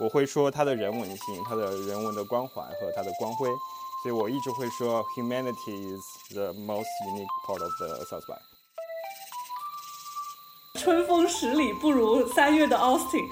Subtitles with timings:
[0.00, 3.46] 我会说它的人文性、它的人文的关怀和它的光辉，
[4.02, 8.40] 所以我一直会说 humanity is the most unique part of the South by。
[10.80, 13.28] 春风十里不如三月的 Austin。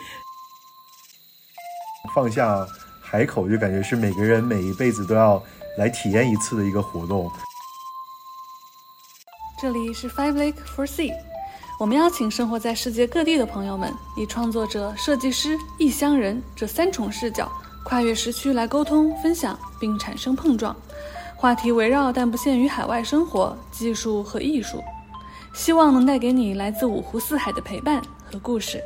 [2.15, 2.67] 放下
[3.01, 5.43] 海口，就感觉是每个人每一辈子都要
[5.79, 7.31] 来体验一次的一个活动。
[9.59, 11.15] 这里是 Five Lake for Sea，
[11.79, 17.49] 我们邀请生活在世界各地的朋友们，以创作者、设计师、异乡人这三重视角，
[17.85, 20.75] 跨越时区来沟通、分享，并产生碰撞。
[21.37, 24.83] 话题围绕但不限于海外生活、技术和艺术，
[25.55, 28.83] 希望能带给你来自五湖四海的陪伴和故事。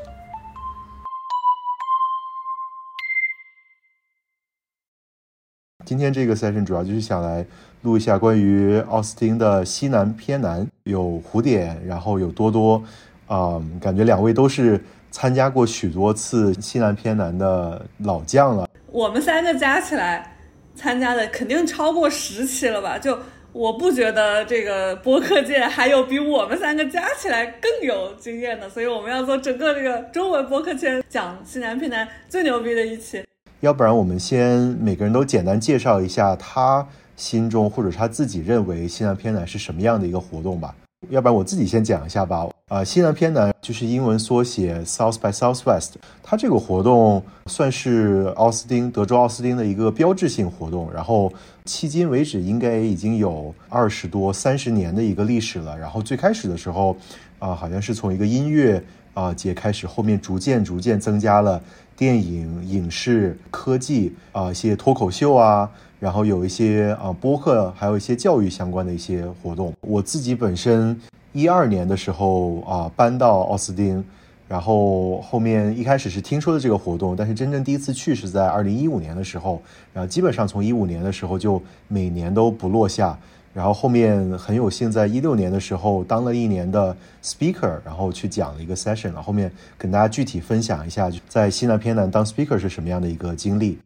[5.84, 7.44] 今天这个 session 主要就是想来
[7.82, 12.82] 录一下关于奥斯汀的西南偏南，有蝴蝶，然后有多多，
[13.26, 18.68] 啊、感觉两位都是参加过许多次西南偏南的老将了。
[18.90, 20.36] 我们三个加起来
[20.74, 22.98] 参加的肯定超过十期了吧？
[22.98, 23.18] 就
[23.52, 33.22] 我不觉得这个播客界还有比我们三个加起来更有经验的，所以我们要做整个这个中文播客圈讲西南偏南最牛逼的一期。
[33.62, 36.84] 要不然我们先每个人都简单介绍一下他
[37.16, 40.74] 心中或者他自己认为西南偏南是什么样的一个活动吧。
[41.10, 42.48] 要不然我自己先讲一下吧。
[42.68, 45.90] 啊、西南偏南就是英文缩写 South by Southwest，
[46.24, 51.32] 它这个活动算是奥斯汀德州奥斯汀的一个标志性活动，然后
[51.66, 55.78] 迄今为止应该已经有二十多三十年的一个历史了。
[55.78, 56.96] 然后最开始的时候，
[57.38, 58.82] 啊、好像是从一个音乐
[59.14, 61.62] 啊、节开始，后面逐渐逐渐增加了
[62.02, 69.72] 电影、影视、科技啊、一些脱口秀啊，然后有一些啊、播客，还有一些教育相关的一些活动。
[69.82, 71.00] 我自己本身
[71.32, 74.04] 一二年的时候啊、搬到奥斯汀，
[74.48, 79.62] 然后后面一开始是听说的这个活动，但是真正第一次去是在二零一五年的时候，
[79.92, 83.16] 然后基本上从一五年的时候就每年都不落下。
[83.54, 93.78] 然后后面很有幸在一六年的时候当了一年的 speaker，然后去讲了一个 session，然后后面跟大家具体分享一下在西南偏南当 speaker 是什么样的一个经历。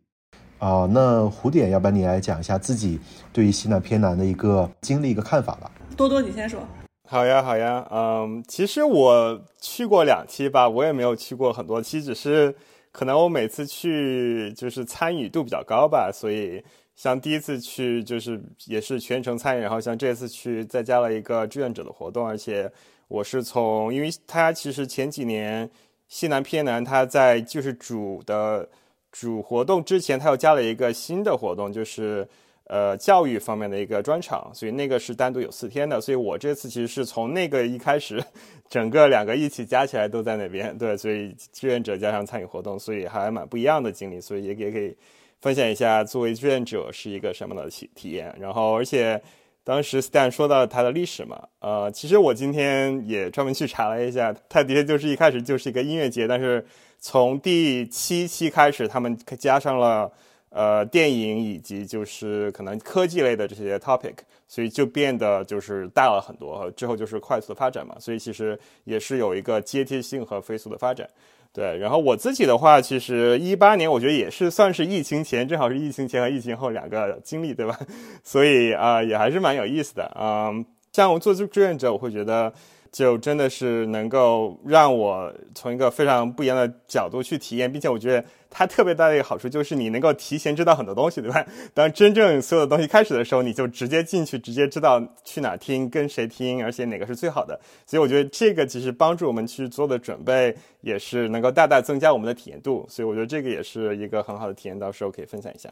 [0.59, 2.99] 啊、那胡点，要不然你来讲一下自己
[3.31, 5.71] 对于西南偏南的一个经历、一个看法吧。
[5.97, 6.60] 多多，你先说。
[7.09, 12.54] 好呀，好呀，嗯，其实我去过两期吧，我也没有去过很多期，只是
[12.91, 16.65] 可能我每次去就是参与度比较高吧，所以
[16.97, 22.69] 像第一次去就是也是全程参与，然后像这次去再加了一个志愿者的活动，而且
[23.07, 25.71] 我是从，因为他其实前几年
[26.09, 28.69] 西南偏南他在就是主的
[29.12, 32.27] 主活动之前，他又加了一个新的活动，就是。
[32.69, 36.01] 呃教育方面的一个专场，所以那个是单独有四天的。
[36.01, 38.21] 所以我这次其实是从那个一开始，
[38.69, 40.77] 整个两个一起加起来都在那边。
[40.77, 44.21] 对，所以志愿者加上参与活动，所以还蛮不一样的经历。
[44.21, 44.97] 所以也也可以
[45.41, 48.34] 分享一下作为志愿者是一个什么的体体验。
[48.41, 49.22] 然后，而且
[49.64, 56.64] 当时 Stan 说到它的历史嘛，呃，其实我今天也专门去查了一下，它的确就是一开始就是一个音乐节，但是
[56.98, 60.12] 从第七期开始，他们加上了。
[60.50, 64.14] 呃，电影以及就是可能科技类的这些 topic，
[64.48, 71.06] 所以就变得就是大了很多，之后就是快速的发展嘛，所以其实也是有一个阶梯性和飞速的发展。
[71.53, 77.79] 对，然后我自己的话，其实一八年我觉得也是算是疫情前，正好是疫情前和疫情后两个经历，对吧？
[78.23, 80.15] 所以啊、也还是蛮有意思的。
[80.21, 80.65] 嗯，
[80.97, 82.51] 像我做志愿者，我会觉得。
[82.93, 91.45] 就真的是能够让我从一个非常不一样的角度去体验，并且我觉得它特别大的一个好处就是你能够提前知道很多东西，对吧？
[91.75, 97.61] 当真正所有的东西开始的时候，你就直接进去，直接知道去哪听、跟谁听，而且哪个是最好的。
[97.84, 102.87] 所以我觉得这个其实帮助我们去做的准备，也是能够大大增加我们的体验度。
[102.89, 105.69] 所以我觉得这个也是一个很好的体验，到时候可以分享一下。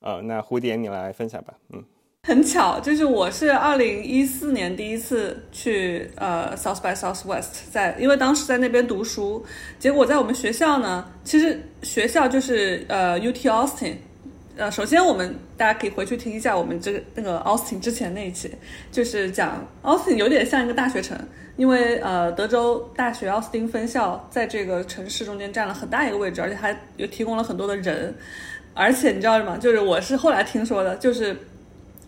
[0.00, 1.82] 呃，那蝴蝶你来分享吧，嗯。
[2.26, 9.46] 很巧，就是我是二零一四年第一次去呃 South by Southwest，在因为当时在那边读书，
[9.78, 13.94] 结果在我们学校呢，其实学校就是呃 UT Austin，
[14.56, 18.50] 呃，首先我们大家可以回去听一下我们这个那个 Austin 之前那一期，
[18.90, 21.16] 就是讲 Austin 有点像一个大学城，
[21.56, 28.12] 因为呃德州大学奥斯汀分校在这个城市中间占了很大一个位置，而且还有提供了很多的人，
[28.74, 29.56] 而且你知道什么？
[29.58, 31.36] 就是我是后来听说的，就是。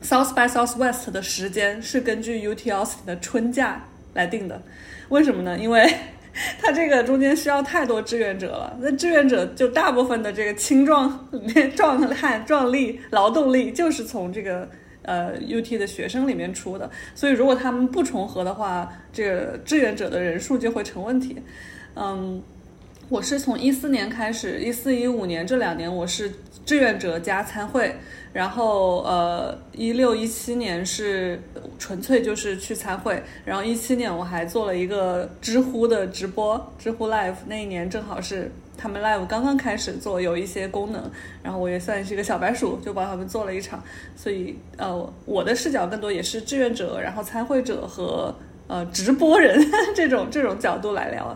[0.02, 3.84] South by Southwest 的时间是根据 UTOS 的春假
[4.14, 4.60] 来定的，
[5.08, 5.58] 为什么呢？
[5.58, 5.92] 因为
[6.60, 11.28] 它这个中间需要太多志愿者了，那志愿者就大部分的这个青壮
[11.74, 14.68] 壮汉、壮力、劳动力就是从这个
[15.02, 21.36] 呃 UT 的学生里面出的，所以如果他们不重合的话，这个志愿者的人数就会成问题。
[21.96, 22.40] 嗯，
[23.08, 26.30] 我是从一四年开始，一四一五年这两年我是
[26.66, 27.94] 志愿者加参会，
[28.34, 31.40] 然后呃一六一七年是
[31.78, 41.10] 纯粹就是去参会，然后一七年我还做了一个知乎的直播，知乎 Live 那一年正好是他们 Live 刚刚开始做，有一些功能，
[41.42, 43.82] 然后我也算是一个小白鼠，就帮他们做了一场，
[44.14, 48.34] 所以呃我的视角更多也是志愿者，然后参会者和
[48.66, 49.58] 呃直播人
[49.96, 51.34] 这种这种角度来聊，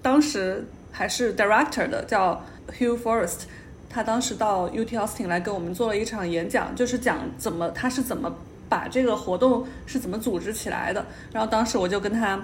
[0.00, 0.64] 当时。
[1.00, 2.44] 还是 director 的，叫
[2.78, 3.44] Hugh Forrest，
[3.88, 8.30] 他当时到 UT Austin 来给我们做了一场演讲，就是讲怎么他是怎么
[8.68, 11.06] 把这个活动是怎么组织起来的。
[11.32, 12.38] 然后当时我就跟他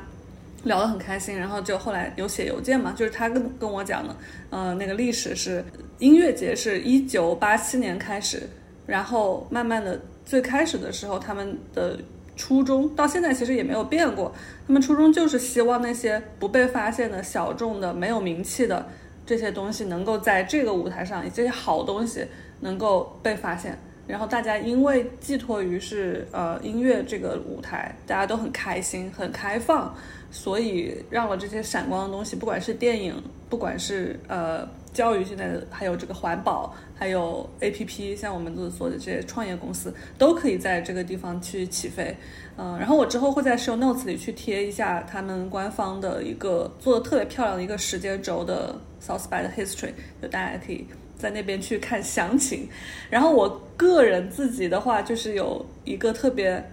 [0.65, 4.17] 聊得很开心，然后就后来有写邮件嘛，就是他跟跟我讲的，
[4.49, 5.63] 呃，那个历史是
[5.99, 8.49] 音乐节是一九八七年开始，
[8.87, 11.99] 然后慢慢的最开始的时候他们的。
[12.37, 14.33] 初衷到现在其实也没有变过，
[14.67, 18.87] 他们初衷就是希望那些不被发现的小众的、没有名气的
[19.25, 22.25] 这些东西能够在这个舞台上，以这些好东西
[22.61, 23.79] 能够被发现。
[24.07, 29.93] 然后大家因为寄托于是呃音乐这个舞台，大家都很开心、很开放，
[30.31, 33.15] 所以让了这些闪光的东西，不管是电影，
[33.49, 34.69] 不管是呃。
[34.97, 42.17] 教育现在还有这个环保，还有 A P P，像我们做的这些创业公司，都可以在这个地方去起飞。
[42.57, 52.67] 嗯，然后我之后会在 Show Notes 里去贴一下他们官方的一个做的特别漂亮的一个时间轴的 South by 的 History，就大家可以在那边去看详情。
[53.11, 53.47] 然后我
[53.77, 56.65] 个人自己的话，就是有一个特别。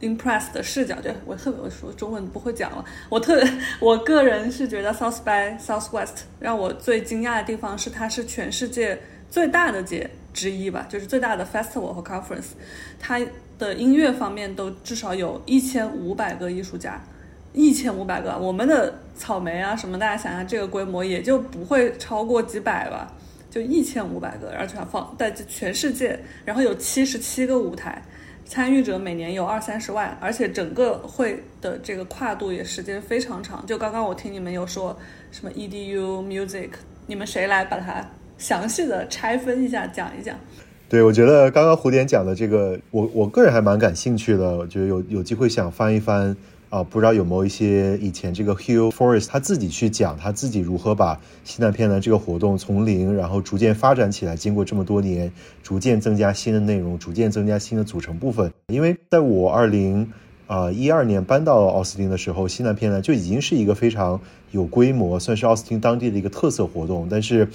[0.00, 2.84] Impressed 的视角，对我特别我说中文不会讲了。
[3.08, 3.42] 我特
[3.80, 8.98] 我个人是觉得 South by Southwest 让我最惊讶的地方是它是全世界
[9.30, 12.50] 最大的节之一吧，就是最大的 festival 和 conference。
[13.00, 13.18] 它
[13.58, 17.02] 的音乐方面都至少有一千五百个艺术家，
[17.54, 18.36] 一千五百个。
[18.38, 23.10] 我们的草莓啊什么，大家想想这个规模也就不会超过几百吧，
[23.50, 28.02] 就一千五百个，而且放在全世界，然后有七十七个舞台。
[28.46, 33.66] 参与者每年有二三十万，而且整个会的这个跨度也时间非常长。
[33.66, 34.96] 就刚刚我听你们有说
[35.32, 36.70] 什么 EDU music，
[37.06, 38.02] 你们谁来把它
[38.38, 40.34] 详细的拆分一下讲一讲？
[40.88, 46.36] 对，我觉得刚刚胡点讲的这个，我我个人还蛮感兴趣的，我觉得有有机会想翻一翻。
[46.68, 55.32] 啊，不知道有没有一些以前这个 Hugh Forest 他自己去讲他自己如何把西南偏南这个活动从零然后逐渐发展起来，经过这么多年，
[55.62, 58.52] 逐渐增加新的内容，逐渐增加新的组成部分。
[58.66, 60.12] 因为在我二零
[60.48, 64.20] 啊一二年搬到奥斯汀的时候，西南偏南就已经是一个非常
[64.50, 67.06] 有规模，算是奥斯汀当地的一个特色活动。
[67.08, 67.48] 但是，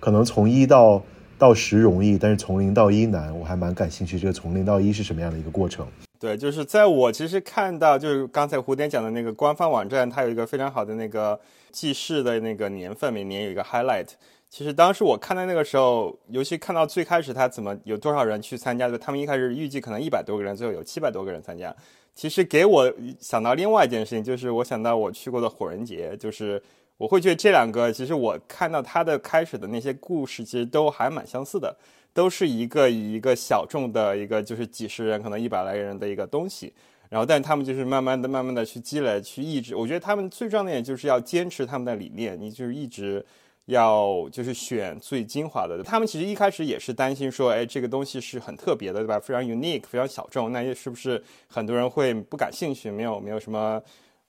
[0.00, 1.02] 可能从一到
[1.38, 3.38] 到十容易，但是从零到一难。
[3.38, 5.86] 我还蛮感兴趣，这个从零到一是什么样的一个过程。
[6.18, 11.38] 对，就是在我其实看到，就是刚才胡点讲的那个官方网站，它有一个非常好的那个
[11.70, 14.08] 记事的那个年份，每年有一个 highlight。
[14.48, 21.74] 其实当时我看到那个时候，尤其看到最开始他怎么有多少人去参加的，他们一开始预计可能一百多个人，最后有七百多个人参加。
[22.14, 22.90] 其实给我
[23.20, 26.62] 想到另外一件事情，就是我想到我去过的火人节，就是
[26.96, 31.76] 我会觉得这两个，其实我看到他的开始的那些故事，其实都还蛮相似的。
[32.16, 36.72] 都是一个以一个小众的一个就是几十人可能一百来人的一个东西，
[37.10, 43.22] 然后但他们就是慢慢的慢慢的去积累去抑制，我觉得他们最重要的点就是要坚持他们的理念，你就是一直
[43.66, 45.82] 要就是选最精华的。
[45.82, 49.20] 他们其实一开始也是担心说，哎，这个东西是很特别的，对吧？
[49.20, 52.90] 非常 unique，非常小众，那是不是很多人会不感兴趣？
[52.90, 53.82] 没有没有什么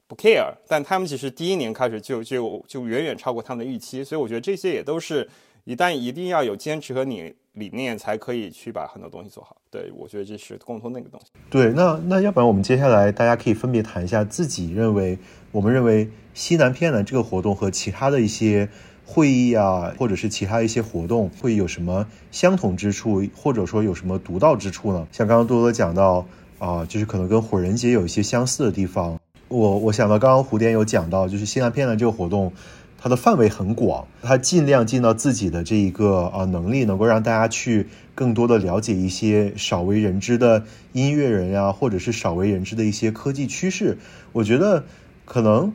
[0.08, 0.54] 不 care？
[0.68, 5.28] 但他们其实第一年开始就就就远远超过他们的预期，所以我觉得这些也都是
[5.68, 7.36] 一旦一定要有坚持和你。
[7.58, 9.58] 理念才可以去把很多东西做好。
[9.72, 11.32] 对我觉得这是共通的一个东西。
[11.50, 15.18] 对，那那要不然我们接下来大家可以分别谈一下自己认为，
[15.52, 18.70] 我们认为西南偏南这个活动和其他的一些
[19.08, 25.08] 会议啊，或者是其他一些活动会有什么相同之处，或者说有什么独到之处呢？
[25.12, 26.28] 像刚刚多多讲到
[26.60, 29.20] 啊，就是可能跟火人节有一些相似的地方。
[29.48, 32.54] 我我想到刚刚胡点有讲到，就是西南偏南这个活动。
[33.08, 43.98] 它的范围很广，它尽量尽到自己的这一个啊能力，能够让大家去更多的了解一些少为人知的音乐人呀，或者是少为人知的一些科技趋势。
[44.34, 44.84] 我觉得，
[45.24, 45.72] 可能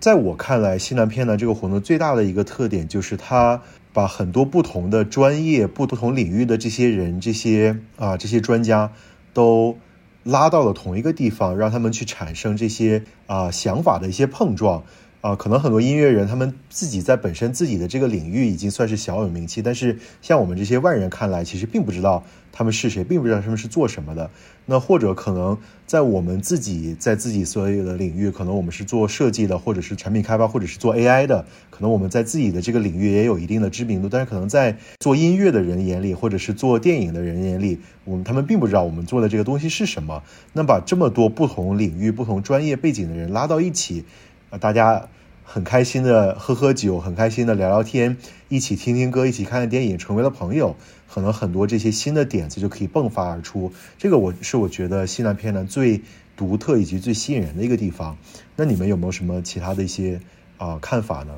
[0.00, 3.60] 在我看来，西南片》呢这个活动最大的一个特点就是它
[3.92, 8.92] 把很多不同的专业、不同领域的这些人、这些啊这些专家
[9.34, 9.76] 都
[10.24, 14.84] 拉到了同一个地方，让他们去产生这些啊想法的一些碰撞。
[15.22, 24.28] 啊，可能很多音乐人他们自己在本身自己的这个领域已经算是小有名气，但是像我们这些外人看来，其实并不知道他们是谁，并不知道他们是做什么的。
[24.66, 40.24] 那或者可能在我们自己在自己所有的领域，可能我们是做设计的，或者是产品开发，或者是做 AI 的，可能我们在自己的这个领域也有一定的知名度，但是可能在做音乐的人眼里，或者是做电影的人眼里，我们他们并不知道我们做的这个东西是什么。
[40.52, 44.04] 那把这么多不同领域、不同专业背景的人拉到一起。
[44.52, 45.08] 啊，大家
[45.42, 48.18] 很开心的喝喝酒，很开心的聊聊天，
[48.50, 50.76] 一起听听歌，一起看看电影，成为了朋友。
[51.08, 53.72] 可能很多这些新的点子就可以迸发而出。
[53.96, 56.02] 这个我是我觉得西南片呢最
[56.36, 58.18] 独特以及最吸引人的一个地方。
[58.56, 60.20] 那你们有没有什么其他的一些
[60.58, 61.32] 啊看法呢？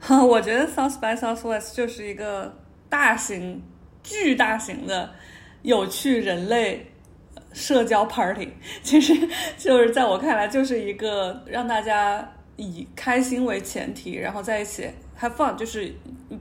[0.00, 2.52] 哈 我觉得 South by Southwest 就是一个
[2.88, 3.62] 大型、
[4.02, 5.10] 巨大型的
[5.62, 6.84] 有趣人类。
[7.52, 8.50] 社交 party
[8.82, 9.14] 其实
[9.56, 14.88] 就是在我看来，就是一个让大家以开心为前提，然后在一起
[15.20, 15.94] have fun，就是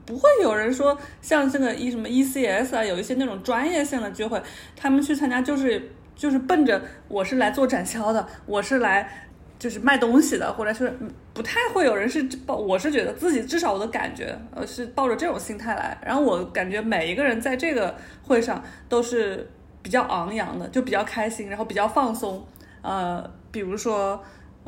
[0.06, 4.42] 不会有人说像这个一什么 ECS 啊，有一些那种专业性的聚会，
[4.76, 10.98] 他们去参加就是就是奔着我是来做展销的，我是来就是卖东西的，或者是
[11.34, 19.50] 不太会有人是抱，我是觉得自己至少我的感觉，呃，是抱着这种心态来，然后我感觉每一个人在这个会上都是。
[19.86, 22.44] 比较昂扬的，就比较开心，然后比较放松。
[22.82, 24.20] 呃，比如说，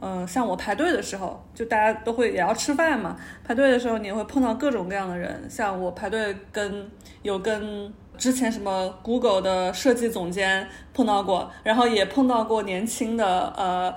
[0.02, 3.18] 嗯，像我排队的时候，就大家都会也要吃饭嘛。
[3.44, 5.48] 排队的时候，你会碰到各种各样的人。
[5.50, 6.90] 像我排队跟
[7.22, 13.94] 有跟之前什么 Google 的设计总监碰到过，然后也碰到过年轻的呃。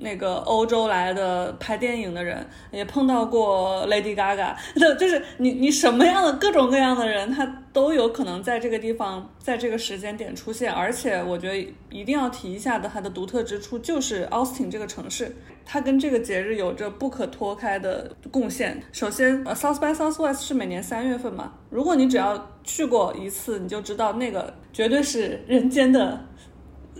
[0.00, 10.72] 那个欧洲来的拍电影的人也碰到过 Lady Gaga，就 就是你你什么样的各种各样的人，他都有可能在这个地方，在这个时间点出现。
[10.72, 11.56] 而且我觉得
[11.90, 18.80] 一定要提一下的，它的独特之处就是 Austin 这个城市，它跟这个节日有着不可脱开的贡献。
[18.92, 26.24] 首先，呃，South by Southwest 是每年三月份嘛，如果你只要去过一次，你就知道那个绝对是人间的。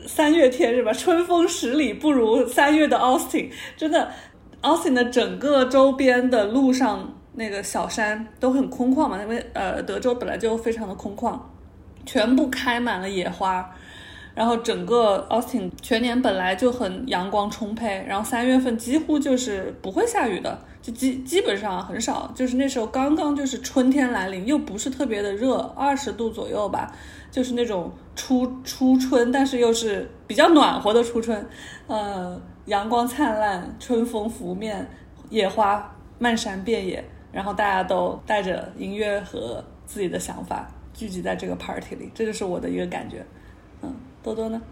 [0.08, 0.90] 三月天是吧？
[0.90, 4.10] 春风十里不如三月的 Austin，真的
[4.62, 11.38] ，Austin 的整个周边的路上那个小山都很空旷嘛，因为呃德州本来就非常的空旷，
[12.06, 13.70] 全部开满了野花，
[14.34, 20.58] 然后整个 Austin 全年本来就很阳光充沛，然后三月份几乎就是不会下雨的，
[20.92, 26.92] 基基本上很少，就是那时候刚刚就是春天来临，又不是特别的热，二十度左右吧。
[27.30, 31.46] 就是那种初初春，但是又是比较暖和的初春，
[31.86, 34.88] 呃，阳光灿烂，春风拂面，
[35.28, 43.22] 野花漫山遍野，然后大家都带着音乐和自己的想法聚集在这个 party 里，这就是我的一个感觉。
[43.82, 44.62] 嗯，多多呢？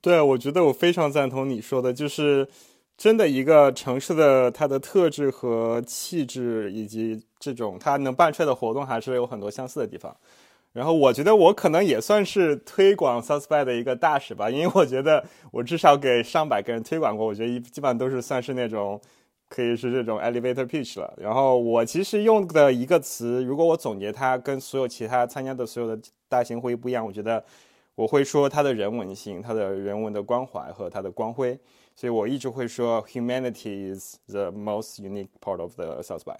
[0.00, 2.48] 对，我觉得我非常赞同你说的，就是
[2.96, 10.16] 真的一个城市的它的特质和气质，以及这种它能办出来的活动，还是有很多相似的地方。
[10.72, 19.00] 然后我觉得我可能也算是推广 South by 的一个大使吧，因为我觉得我至少给上百个人推广过，我觉得一基本上都是算是那种
[19.48, 21.14] 可以是这种 elevator pitch 了。
[21.18, 25.98] 然后我其实用的一个词，如果我总结它跟所有其他参加的所有的
[26.28, 27.42] 大型会议不一样，我觉得
[27.94, 31.58] 我会说它的人文性、它的人文的关怀和它的光辉。
[31.96, 36.36] 所以我一直会说 humanity is the most unique part of the South by。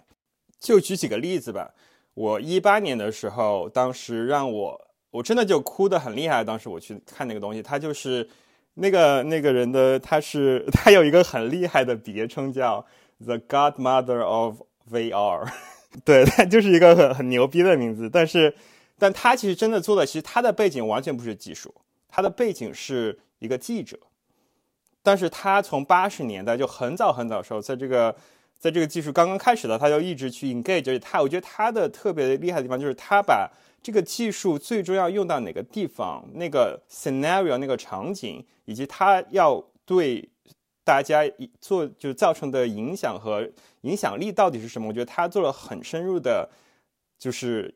[0.60, 1.72] 就举几个例子吧。
[2.14, 6.42] 我一八年的时候，当时让我我真的就哭得很厉害。
[6.44, 8.28] 当时我去看那个东西，他就是
[8.74, 12.86] 那个那个人的，他是 他有一个很厉害的别称叫
[13.18, 15.50] The Godmother of VR，
[16.04, 18.08] 对他就是一个很很牛逼的名字。
[18.08, 18.54] 但是，
[18.98, 21.74] 但他其实真的做的，其实他的背景完全不是技术，
[22.08, 23.98] 他的背景是一个记者。
[25.06, 28.14] 但是他从八十年代就很早很早时候，在这个。
[28.58, 30.98] 在这个技术刚刚开始的，他就一直去 engage。
[30.98, 33.46] 他，我觉得他的特别厉害的地方就是他把
[33.82, 40.26] 这个技术最终要用到哪个地方、那个 scenario、那个场景，以及他要对
[40.82, 41.20] 大家
[41.60, 43.46] 做就造成的影响和
[43.82, 44.88] 影响力到底是什么。
[44.88, 46.48] 我觉得他做了很深入的，
[47.18, 47.72] 就是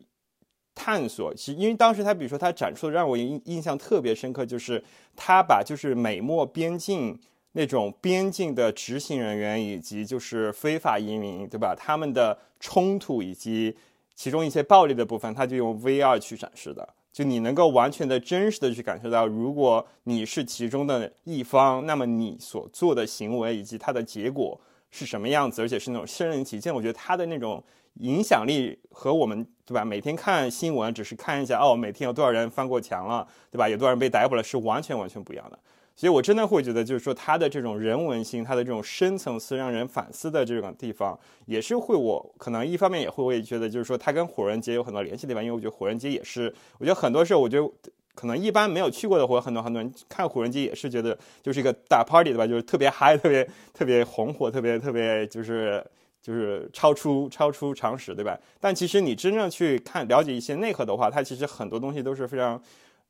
[0.75, 1.35] 探索。
[1.35, 4.83] 其实，因为当时他，比如说他展出的让我印印象特别深刻，就是
[5.15, 7.19] 他把就是美墨边境。
[7.53, 11.75] 那种边境的执行人员以及就是非法移民，对吧？
[11.77, 13.77] 他们的冲突以及
[14.15, 16.89] 其中一些暴力的部分，他就用 VR 去展示的。
[17.13, 24.61] 就你能够完全的真实的去感受到，如果你是其中的一方，那么你所做的行为以及它的结果
[24.93, 26.73] 是什么样子，而且是那种身临其境。
[26.73, 27.61] 我觉得他的那种
[28.01, 29.85] 影响力和我们，对吧？
[29.85, 33.69] 每天看新闻只是看一下，哦，每天有多少人翻过墙了，对吧？
[33.69, 35.59] 有多少人被逮捕了，是完全完全不一样的。
[35.95, 47.71] 所以我真的会觉得，就是说它的这种人文性，它的这种深层次让人反思的这种地方，也是会我可能一方面也会会觉得，就是说它跟火人节有很多联系的地方，因为我觉得火人节也是，我觉得很多时候，我觉得
[48.15, 52.47] 可能一般没有去过的，或者很多很多人看火人节也是觉得就是一个大 party 对吧？
[52.47, 55.85] 就是特别嗨，特别特别红火，特别特别就是
[56.23, 58.39] 就是超出超出常识对吧？
[58.61, 62.61] 但其实你真正去看了解一些内核的话，它其实很多东西都是非常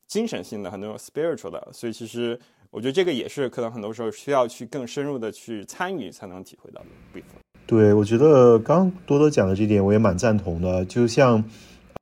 [0.06, 2.38] 精神性的，很多 spiritual 的，所以其实。
[2.72, 7.24] 我觉得这个也是可能很多时候需要去更深入的去参与才能体会到的部分。
[7.66, 10.84] 对，我觉得刚多多讲的这点我也蛮赞同的。
[10.84, 11.42] 就像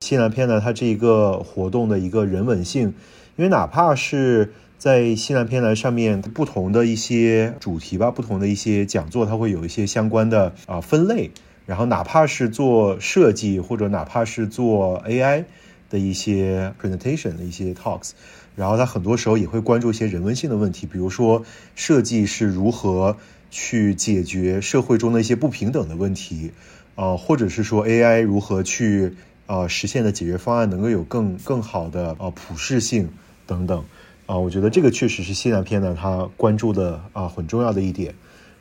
[0.01, 2.83] 西南片呢，它这一个活动的一个人文性，
[3.35, 11.31] 因为哪怕是在西南偏南上面不同的一些主题吧，不同的一些讲座，它会有一些相关的啊分类。
[11.65, 15.43] 然后哪怕是做设计，或者哪怕是做 AI
[15.89, 18.11] 的一些 presentation 的一些 talks。
[18.55, 21.43] 然后他很多时候也会关注一些人文性的问题，比如说
[21.75, 23.17] 设计是如何
[23.51, 26.53] 去解决社会中的一些不平等的问题，
[26.95, 29.13] 啊，或者是说 AI 如何去
[29.45, 33.09] 啊实现的解决方案能够有更更好的啊普适性
[33.45, 33.83] 等等，
[34.29, 38.13] 啊，我觉得这个确实是西南片呢他关注的啊很重要的一点。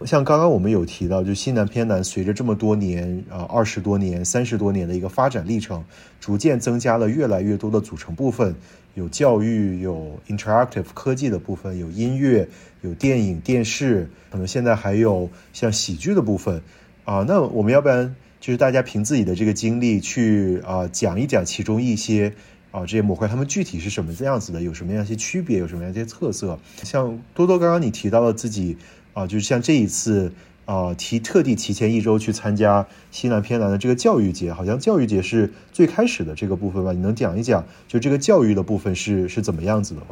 [0.06, 5.84] 像刚刚我们有提到，就西南偏南随着这么多年啊二十多年、三十多年的一个发展历程，
[6.20, 8.54] 逐渐增加了越来越多的组成部分。
[8.94, 12.48] 有教育，有 interactive 科技的部分，有音乐，
[12.80, 16.62] 有电影、电视，可能现在还有像喜剧的部分
[17.04, 17.26] 啊。
[17.28, 22.32] 那我们要不然就是大家凭自己的这个经历去啊讲一讲其中一些
[22.70, 26.58] 啊这些模块，它们具体是什么样子的，有什么样一些区别，有什么样一些特色。
[26.82, 28.76] 像多多刚刚你提到了自己
[29.12, 30.32] 啊，就是像这一次。
[30.68, 36.92] 啊，提特地提前一周去参加西南偏南的这个教育节，好像教育节是最开始的这个部分吧？
[36.92, 40.08] 你能讲一讲，就这个教育的部分是是怎么样子的吗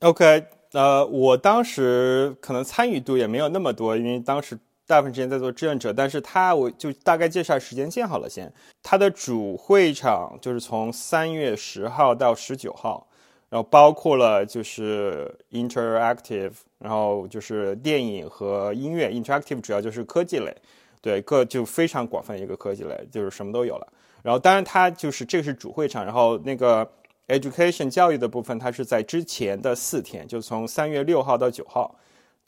[0.00, 0.42] ？OK，
[0.72, 5.92] 呃，我当时可能参与度也没有那么多，因为当时大部分时间在做志愿者。
[5.92, 8.52] 但是他，我就大概介绍时间线好了先。
[8.82, 13.04] 他的主会场就是从三月十号到十九号。
[13.50, 19.08] 然后包括了就是 interactive，然后就是电影和音乐。
[19.08, 20.54] interactive 主要就是科技类，
[21.00, 23.88] 对，各就非常广泛一个科技类，就是什么都有了。
[24.22, 26.86] 然后当然它就是这个是主会场，然后那个
[27.28, 31.98] education 教育的部分，它是在之前的四天，就从三月六号到九号，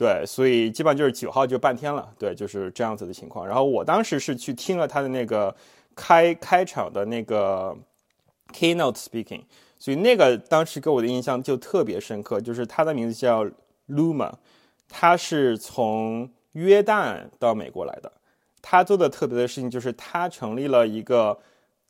[0.01, 3.47] 对，所以基本上就是九号就半天了，对，就是这样子的情况。
[3.47, 5.55] 然后我当时是去听了他的那个
[5.95, 7.77] 开开场的那个
[8.51, 9.43] keynote speaking。
[9.79, 13.45] 所以那个当时给我的印象就特别深刻，就是他的名字叫
[13.91, 14.33] Luma，
[14.89, 18.11] 他是从约旦到美国来的。
[18.63, 21.39] 他做的特别的事情就是他成立了一个，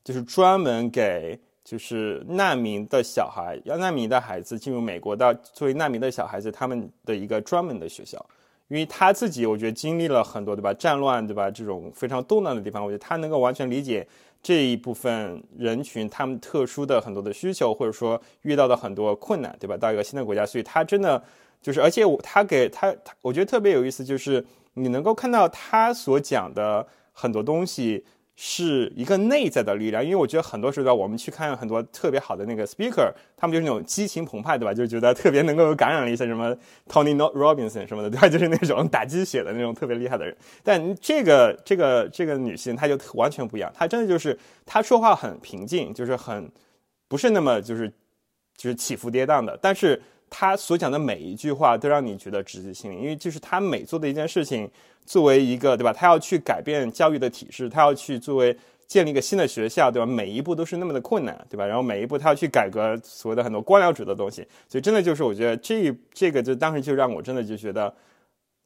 [0.03, 1.39] 就是专门给
[1.71, 8.19] 就是难民的小孩，要难民的孩子进入美国的作为难民的小孩子他们的一个专门的学校。
[8.67, 14.05] 因为他自己我觉得经历了很多对吧，战乱对吧，这种非常动荡的地方，我觉得他能够完全理解。
[14.43, 19.77] 这一部分人群，他们特殊的很多的需求，或者说遇到的很多困难，对吧？
[19.77, 21.23] 到一个新的国家，所以他真的
[21.63, 28.05] 就是，而且我他给他，我觉得特别有意思，就是你能够看到他所讲的很多东西。
[28.43, 34.73] 是一个内在的力量，因为我觉得很多时候我们去看很多特别好的那个 speaker，他们就是那种激情澎湃，对吧？
[34.73, 36.57] 就觉得特别能够有感染力，像什么
[36.89, 38.27] Tony Robinson 什么的，对吧？
[38.33, 40.35] 就是那种打鸡血的那种特别厉害的人。
[40.65, 46.51] 但这个这个这个女性，她就完全不一样，她真的就是她说话很平静，就是很
[47.09, 47.93] 不是那么就是
[48.57, 50.01] 就是起伏跌宕的，但是
[50.31, 54.71] 他所讲的每一句话都让你觉得直击心灵，因为就是他每做的一件事情。
[55.07, 60.07] 作为一个对吧，他要去改变教育的体制，他要去作为建立一个新的学校，对吧？
[60.07, 61.67] 每一步都是那么的困难，对吧？
[61.67, 67.93] 然后每一步他要去改革所谓的很多官僚主的东西，所以真的就是我觉得这这个就当时就让我真的就觉得，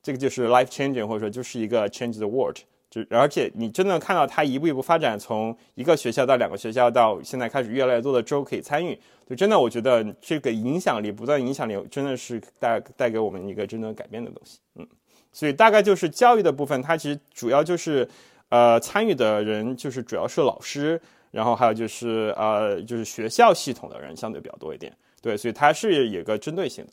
[0.03, 2.59] 这个就是 life changing，或者说就是一个 change the world。
[2.95, 8.97] 就而且你真的看到它一步一步发展，从一个学校到两个学校，到现在开始越来越多的州可以参与，
[9.29, 14.87] 就真的我觉得这个影响力不断影响力真的是带带给我们一个真正改变的东西，嗯。
[15.33, 18.09] 所以大概就是教育的部分，它其实主要就是，
[18.51, 21.01] 呃，参与的人就是主要是老师，
[21.33, 24.97] 然后还有就是呃，就是学校系统的人相对比较多一点。
[25.21, 26.93] 对，所以它是有个针对性的，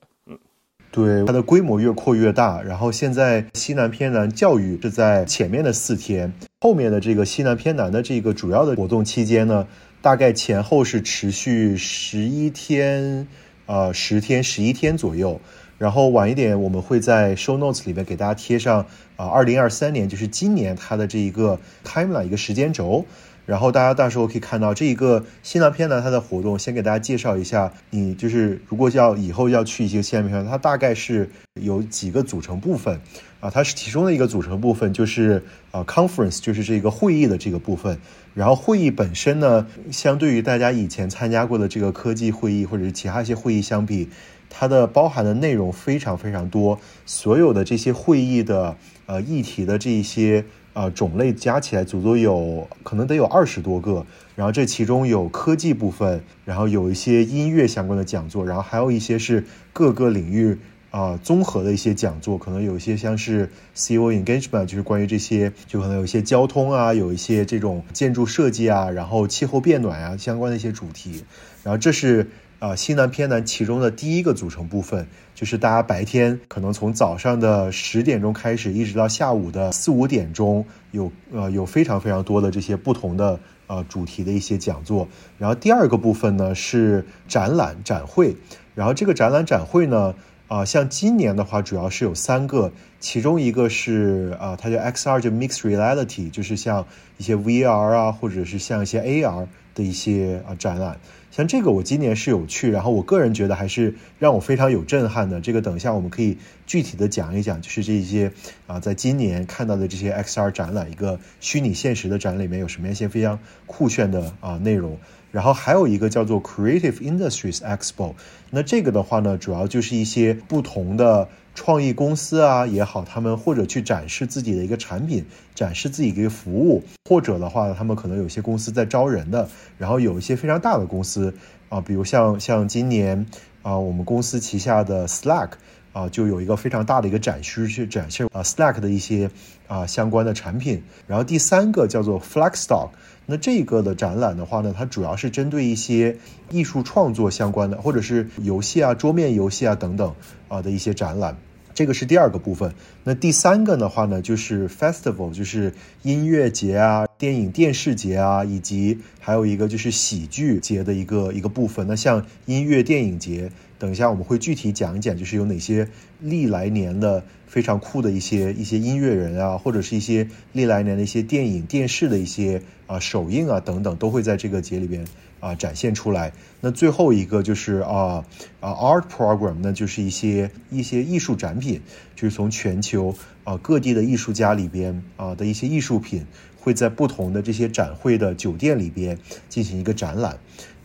[0.91, 2.61] 对，它的规模越扩越大。
[2.61, 9.65] 然后现在西南偏南教育是在前面的四天，后面的这个西南偏南的这个主要的活动期间呢，
[10.01, 13.25] 大概前后是持续十一天，
[13.67, 15.39] 呃，十天十一天左右。
[15.77, 23.05] 然后晚一点，我们会在 show notes 里面给大家贴上啊，二零二三年就是今年它的这一个 timeline 一个时间轴。
[23.51, 27.73] 然后大家到时候可以看到这一个西南偏南它的活动，先给大家介绍一下。
[27.89, 31.29] 你就是如果要以后要去一些西南偏南，它大概是
[31.61, 33.01] 有几个组成部分
[33.41, 33.49] 啊？
[33.49, 37.99] 它是其中的一个组成部分就是啊 conference，就是这个会议的这个部分。
[38.33, 44.07] 然后会议本身呢，相对于大家以前参加过的这个科技会议或者是其他一些会议相比，
[44.49, 46.79] 它的包含的内容非常非常多。
[47.05, 54.05] 所有的这些会议的呃议题的这一些呃种类加起来，足足有可能得有二十多个。
[54.35, 60.57] 然后这其中有科技部分，然后有一些音乐相关的讲座，然后还有一些是各个领域。
[60.91, 71.23] 啊，综合的一些讲座，可能有一些像是 CEO engagement，就是关于这些，就可能有一些交通啊，有一些这种建筑设计啊，然后气候变暖啊相关的一些主题。
[71.63, 72.29] 然后这是
[72.59, 75.07] 啊西南偏南其中的第一个组成部分，
[75.41, 85.07] 就是大家白天可能从早上的十点钟开始，一直到下午的四五点钟，有呃有非常非常多的这些不同的呃主题的一些讲座。
[85.39, 88.35] 然后第二个部分呢是展览展会，
[88.75, 90.13] 然后这个展览展会呢。
[90.47, 96.85] 啊，像今年的话，主要是有三个，其中一个是啊，它叫 XR，就 Mixed Reality，就是像
[97.17, 100.99] 一些 VR 啊，或者是像一些 AR 的一些啊展览。
[101.31, 105.39] 像这个我今年是有去，然后我个人觉得还是让我非常有震撼的。
[105.39, 108.33] 这个等一下我们可以具体的讲一讲，就是这些
[108.67, 114.99] 啊，在今年看到的这些 XR 展览，一个虚拟现实的展里面有什么一些非常酷炫的啊内容。
[115.31, 118.15] 然后还有一个叫做 Creative Industries Expo，
[118.49, 131.33] 那这个的话呢，主要就是一些不同的创意公司啊也好，他们或者去展示自己的一个产品，展示自己一个服务，或者的话，他们可能有些公司在招人的，然后有一些非常大的公司
[131.69, 133.25] 啊，比如像像今年
[133.61, 135.49] 啊，我们公司旗下的 Slack
[135.93, 139.29] 啊，就有一个非常大的一个展区去展示啊 Slack 的一些
[139.67, 140.83] 啊相关的产品。
[141.07, 142.89] 然后第三个叫做 Flexstock。
[143.27, 146.17] 那这个的展览的话呢，它主要是针对一些
[146.49, 150.13] 艺术创作相关的，或者是游戏啊、桌面游戏啊等等
[150.47, 151.37] 啊的一些展览。
[151.73, 152.73] 这个是第二个部分。
[153.05, 161.87] 那第三个的话呢，就是 festival，就是音乐节啊、电影电视节啊，以及还有一个就是喜剧节的一个一个部分。
[161.87, 163.49] 那像音乐电影节，
[163.81, 165.87] 等一下我们会具体讲一讲，就是有哪些
[166.19, 167.23] 历来年的。
[167.51, 175.05] 非常酷的一些一些音乐人啊，或者是一些历来年的一些电影、电视的一些啊首映啊等等，都会在这个节里边
[175.41, 176.31] 啊展现出来。
[176.61, 178.23] 那最后一个就是啊
[178.61, 181.81] 啊 art program，那就是一些一些艺术展品，
[182.15, 183.13] 就是从全球
[183.43, 186.25] 啊各地的艺术家里边啊的一些艺术品，
[186.57, 190.37] 会在不同的这些展会的酒店里边进行一个展览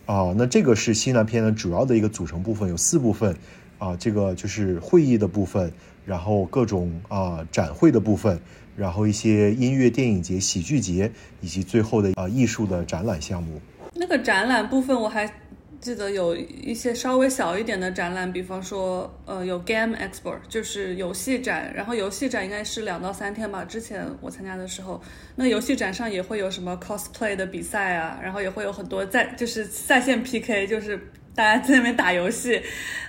[0.07, 0.33] 啊。
[0.35, 3.37] 那这个是西南片的主要的一个组成部分，有四部分
[3.77, 5.71] 啊，这个就是会议的部分。
[6.07, 8.39] 然后各种啊展会的部分，
[8.77, 13.59] 然后一些音乐、电影节、喜剧节，以及最后的啊艺术的展览项目。
[13.93, 15.29] 那个展览部分我还
[15.79, 21.71] 记得有一些稍微小一点的展览，比方说呃有 Game Expo，就是游戏展。
[21.75, 23.63] 然后游戏展应该是两到三天吧。
[23.65, 25.01] 之前我参加的时候，
[25.35, 30.99] 那游戏展上也会有什么 cosplay 的比赛啊，然后也会有很多在就是在线 PK，就是。
[31.37, 32.59] 大家在那边打游戏，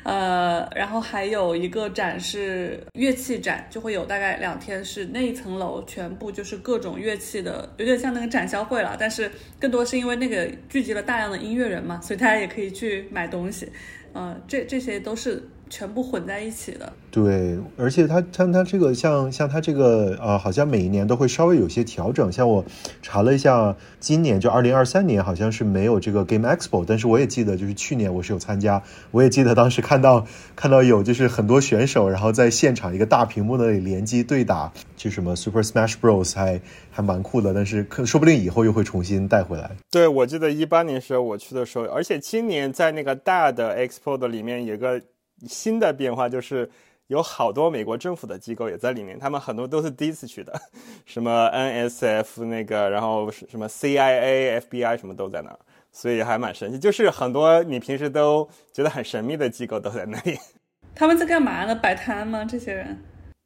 [0.03, 13.73] 呃，然后还有一个展是乐器展，就会有大概两天，是那一层楼全部就是各种乐器的，有点像那个展销会了，但是更多是因为那个聚集了大量的音乐人嘛，所以大家也可以去买东西，
[14.12, 15.49] 嗯，这这些都是。
[15.68, 22.31] 全部混在一起的，对，而且它像它这个像像它这个呃，好像每一年都会稍微有些调整。
[22.33, 22.64] 像我
[23.02, 30.26] 查了一下，今年就二零二三年好像是没有这个 Game Expo，但是我也记得就是去年我是有参加，我也记得当时看到
[30.57, 37.52] 看到有就是很多选手，然后在现场一个大屏幕那里联机对打，就什么 Super Smash Bros，还还蛮酷的。
[37.52, 39.70] 但是可说不定以后又会重新带回来。
[39.90, 45.00] 对，我记得一八年时候我去的时候，而且今年在那个大的 Expo 的里面有个。
[45.46, 46.68] 新的变化就是
[47.07, 50.53] 有好多美国政府的机构也在里面，他们很多都是第一次去的，
[51.07, 55.59] 什么 NSF 那个，然后什么 CIA、FBI 什么都在那儿，
[55.90, 56.79] 所以还蛮神奇。
[56.79, 60.37] 就是很多你平时都觉得很神秘的机构都在那里。
[60.94, 61.74] 他们在干嘛呢？
[61.74, 62.44] 摆摊吗？
[62.44, 62.98] 这些人？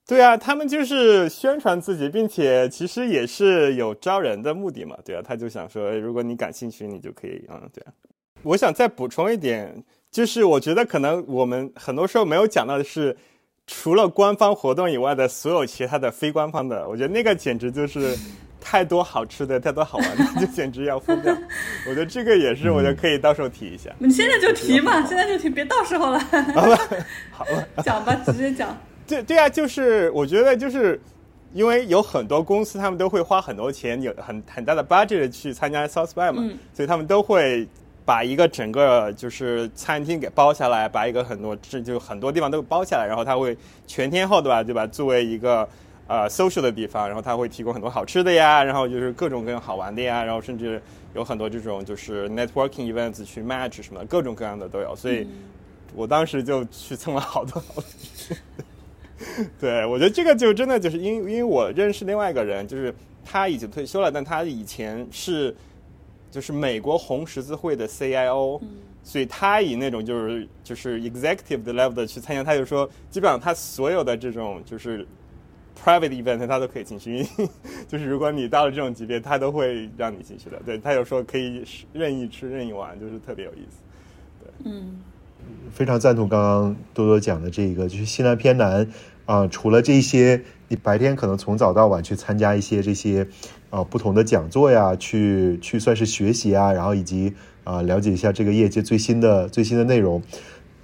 [0.09, 4.99] 对啊，他们就是宣传自己，并且其实也是有招人的目的嘛。
[5.05, 7.93] 对啊，他就想说，如果你感兴趣，你就可以，嗯，对啊。
[8.43, 9.85] 我想再补充一点。
[10.13, 13.17] 就是我觉得可能我们很多时候没有讲到的是，
[13.67, 18.15] 除了官方活动以外的所有其他的非官方的，我觉得那个简直就是
[18.61, 21.35] 太多好吃的、太多好玩的，就简直要疯掉。
[21.89, 23.91] 我觉得这个也是，我觉得可以到时候提一下。
[23.99, 26.19] 你现在就提嘛，现在就提，别到时候了。
[26.55, 26.77] 好了，
[27.33, 28.77] 好了，讲吧，直接讲。
[29.09, 31.01] 对对啊，就是我觉得就是
[31.55, 37.67] 因为有很多公司他们都会花很多钱，有很很大的 budget 去参加 South by 嘛，所以他们都会
[38.05, 44.87] 把一个整个就是餐厅给包下来，把一个很多这就很多地方都包下来，然后他会全天候对吧，对吧？
[44.87, 45.69] 作为一个
[46.07, 50.83] 呃 social 的地方，然后他会提供很多好吃的呀，然后就是各种各样好玩的呀，然后甚至
[51.15, 55.27] 有很多这种就是 networking events 去 match 什么的，各种各样的都有，所以
[55.95, 57.85] 我当时就去蹭了好多好多。
[59.61, 62.93] 对，我觉得这个就真的就是因因为我认识另外一个人，就是
[63.25, 65.55] 他已经退休了，但他以前是
[66.33, 68.59] 就是美国红十字会的 CIO，
[69.05, 75.07] 所以他以那种就是就是 executive 的 level 的去参加，他就说基本上他所有的这种就是
[75.79, 77.25] private event 他都可以进去，
[77.87, 80.59] 就是如果你到了这种级别，他都会让你进去的。
[80.65, 83.77] 对他有说可以任意吃任意玩，就是特别有意思。
[84.41, 84.99] 对，嗯，
[85.71, 88.89] 非常赞同刚刚多多讲的这个，就是西南偏南。
[89.25, 93.27] 啊，除了这些，你白天可能从早到晚去参加一些这些，
[93.73, 97.33] 啊不同的讲座呀，去去算是学习啊，然后以及
[97.65, 100.23] 啊了解一下这个业界最新的最新的内容。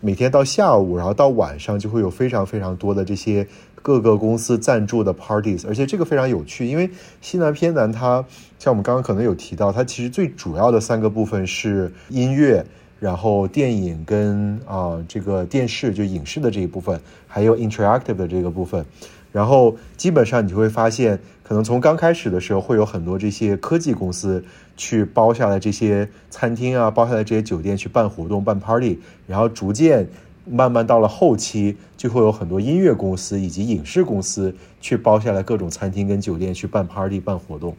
[0.00, 3.46] 每天到下午，然后到晚上就会有非常非常多的这些
[3.82, 6.88] 各个公司赞助的 parties，而且这个非常有趣，因为
[7.20, 8.24] 西南偏南它
[8.58, 12.64] 像我们刚刚可能有提到，它其实最主要的三个部分是音乐。
[13.00, 18.84] 然后电影跟啊这个电视就影视的这一部分，还有 interactive 的这个部分，
[19.30, 21.16] 然后基本上你就会发现，
[21.48, 24.44] 可能从刚开始的时候会有很多这些科技公司
[24.76, 30.06] 去包下来这些餐厅啊，包下来这些酒店去办活动、办 party，然后逐渐
[30.44, 37.74] 慢慢到了后期，就会有很多音乐公司以及影视公司去包下来各种餐厅跟酒店去办 party、办活动。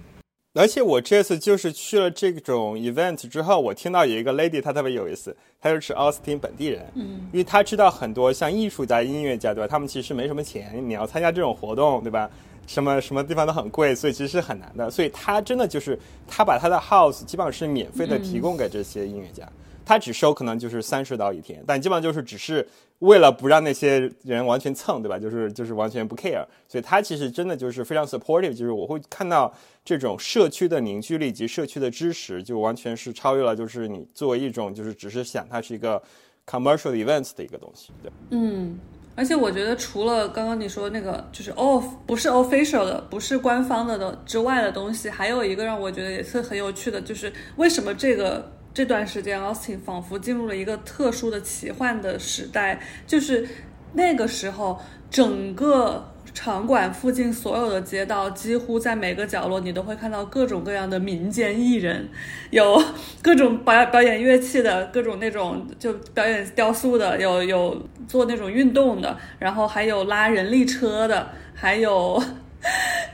[0.55, 9.67] 而且我这次就是去了这种 event 之后，我听到有一个 lady，她特别有意思，她就是奥斯汀本地人，嗯，因为她知道很多像艺术家、音乐家，对吧？
[9.67, 12.27] 他们其实没什么钱，你要参加这种活动，对吧？
[12.69, 14.91] 什么什么地方都很贵，所以其实是很难的。
[14.91, 19.49] 所以他真的就是他把他的 house 基本上是免费的提供给这些音乐家。
[19.83, 22.67] 他只收可能就是三十刀一天，但基本上就是只是
[22.99, 25.17] 为了不让那些人完全蹭，对吧？
[25.17, 29.51] 就是就是完全不 care，所以他其实真的就是非常 supportive，就是我会看到
[29.83, 35.99] 这种社区的凝聚力及社区的支持，就完全是超越了就是你作为一种就是只是想它是一个
[36.45, 37.91] commercial events 的一个东西。
[38.03, 38.77] 对，嗯，
[39.19, 48.51] 而且我觉得除了刚刚你说那个就是 off 不是 official 的，不是官方的的之外的东西，还有一个让我觉得也是很有趣的，就是为什么这个。
[48.71, 53.45] 这段时间，Austin 仿佛进入了一个特殊的奇幻的时代，就是
[53.93, 54.79] 那个时候，
[55.09, 62.09] 整个场馆附近所有的街道，几乎在每个角落，你都会看到各种各样的民间艺人，
[62.49, 62.81] 有
[63.21, 72.21] 各种表表演乐器的，各种那种就表演雕塑的，有有做那种运动的，然后还有拉人力车的，还有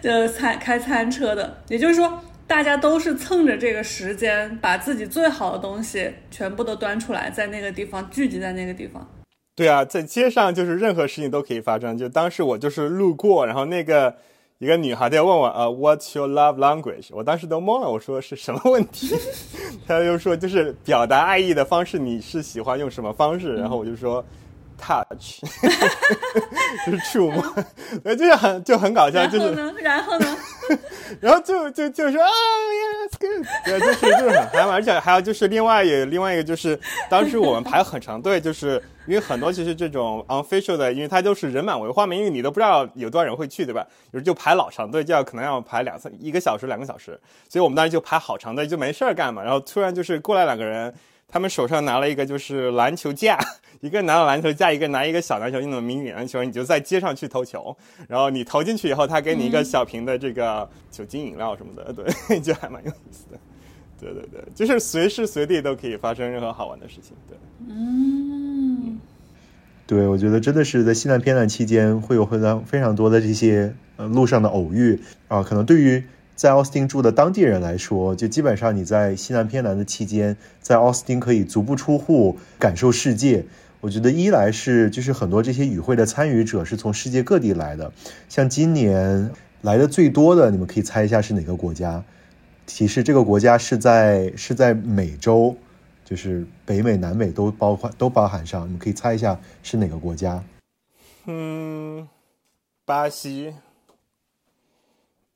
[0.03, 2.21] 呃餐开餐车的，也就是说。
[2.47, 9.03] 大家都是蹭着这个时间，把自己最好的东西全部都端出来，在那个地方聚集在那个地方。
[9.55, 11.97] 对啊，在街上就是任何事情都可以发生。
[11.97, 14.13] 就当时我就是路过，然后那个
[14.57, 17.07] 一个女孩在问我呃，What's your love language？
[17.11, 19.15] 我当时都懵了，我说是什么问题？
[19.87, 23.55] 她又说就是表达爱意的方式，你是喜欢用什么方式？
[23.55, 24.23] 然后我就说。
[24.77, 25.41] Touch，
[26.85, 27.43] 就是触摸，
[28.03, 30.37] 呃，就是很就很搞笑，就是然后呢，
[31.19, 43.85] 然后 就就就说啊，yes good，对，就是就是很嗨嘛，而且还有就是另外有另外一个就是当时我们排很长队，就是因为很多其实这种 unofficial 的，因为它就是人满为患嘛，因为你都不知道有多少人会去，对吧？
[44.11, 50.93] 有时就排老长队，就要可能要排两三一个小时两个小时，所以我们当时就排好长队，就没事儿干嘛，然后突然就是过来两个人。
[51.27, 53.37] 他们手上拿了一个就是篮球架，
[53.81, 57.75] 一个拿了篮球架，一个拿一个小篮球，那种迷你篮球，你就在街上去投球，
[58.07, 63.39] 然后你投进去以后，他给你一个小瓶的这个酒精饮料什么的， 对，就还蛮有意思的。
[63.99, 67.15] 对对对，就是随时随地都可以发生任何好玩的事情。
[67.27, 68.99] 对，嗯，
[69.87, 76.03] 对，我觉得真的是在西南偏南期间会有非常非常多的这些呃路上的偶遇啊，可能对于。
[76.35, 83.45] 在奥斯汀住的当地人来说，就基本上你在西南偏南的期间，在奥斯汀可以足不出户感受世界。
[83.81, 87.93] 我觉得一来是就是很多这些与会的参与者是从世界各地来的，
[88.27, 92.03] 像今年来的最多的，你们可以猜一下是哪个国家？
[92.65, 95.55] 提示这个国家是在是在美洲，
[96.03, 100.43] 就是北美、南美都包括都包含上，你们可以猜一下是哪个国家？
[101.27, 102.07] 嗯，
[102.85, 103.53] 巴西。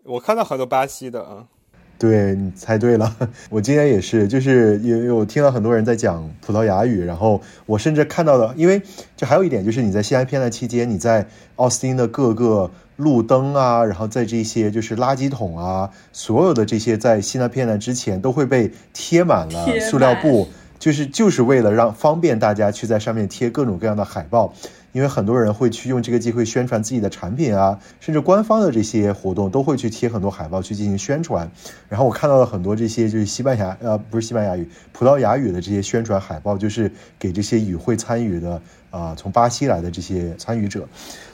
[0.05, 1.45] 我看到很多巴西的啊，
[1.99, 3.15] 对你猜对了，
[3.51, 8.81] 我今天也是，就是有有听到很多人在讲葡萄牙语，然后我甚至看到了，因为
[9.17, 20.47] 这还有一点就是你在西安片段期间，你在奥斯汀的各个路灯啊，然后在这些就是垃圾桶啊，所有的这些在西南片段之前都会被贴满了塑料布，
[20.79, 24.53] 就是就是为了让方便大家去在上面贴各种各样的海报。
[24.91, 31.49] 因为很多人会去用这个机会宣传自己的产品啊，甚至官方的这些活动都会去贴很多海报去进行宣传。
[31.87, 40.87] 然后我看到了很多这些就是西班牙呃不是西班牙语葡萄牙语的这些宣传海报，就是给这些与会参与的啊从巴西来的这些参与者。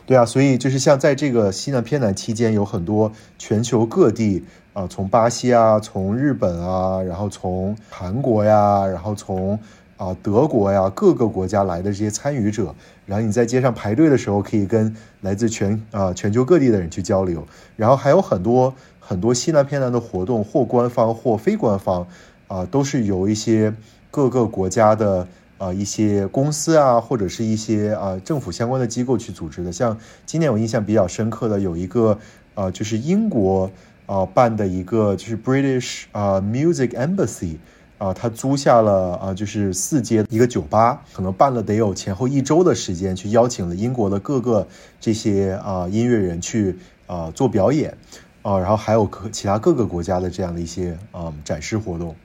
[0.06, 9.58] 对啊，所以就是像在这个西南偏南期间，有很多全球各地啊从巴西啊从日本啊，然后从韩国呀，然后从。
[9.98, 22.08] 啊，德国呀，各个国家来的这些参与者，然后你在街上排队的时候，可以跟来自全啊全球各地的人去交流，然后还有很多很多西南偏南的活动，或官方或非官方，
[22.48, 23.74] 啊，都是由一些
[24.10, 29.72] 各个国家的啊一些公司啊，或者是一些啊政府相关的机构去组织的。
[29.72, 32.18] 像今年我印象比较深刻的有一个
[32.56, 33.70] 啊，就是英国
[34.08, 37.58] 啊办的一个就是 British 啊 Music Embassy。
[37.98, 44.68] 啊，他租下了啊，就是四街一个酒吧，可能办了得有前后一周的时间，去邀请了英国的各个
[45.00, 46.78] 这些啊音乐人去
[47.08, 47.98] 啊做表演，
[48.42, 52.16] 啊，然后还有各其他各个国家的这样的一些啊展示活动。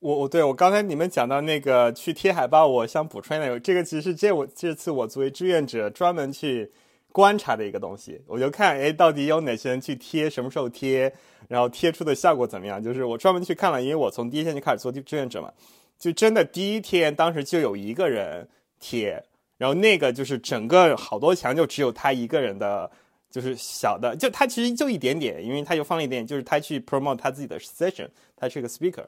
[0.00, 6.70] 我我对我刚才你们讲到那个去贴海报，我想补充一下，这个其实这我这次我作为志愿者专门去
[7.16, 11.10] 观察的一个东西，我就看哎到底有哪些人去贴，什么时候贴。
[11.48, 12.82] 然后贴出的效果怎么样？
[12.82, 15.50] 就是我专门去看了，因为我从第一天就开始做志愿者嘛，
[15.96, 18.46] 就真的第一天当时就有一个人
[18.80, 19.22] 贴，
[19.56, 22.90] 然后那个就是整个好多墙就只有他一个人的，
[23.30, 29.06] 就是小的，就他其实就一点点，因为他就放了一点，就是他去 promote 他自己的 session，他是个 speaker。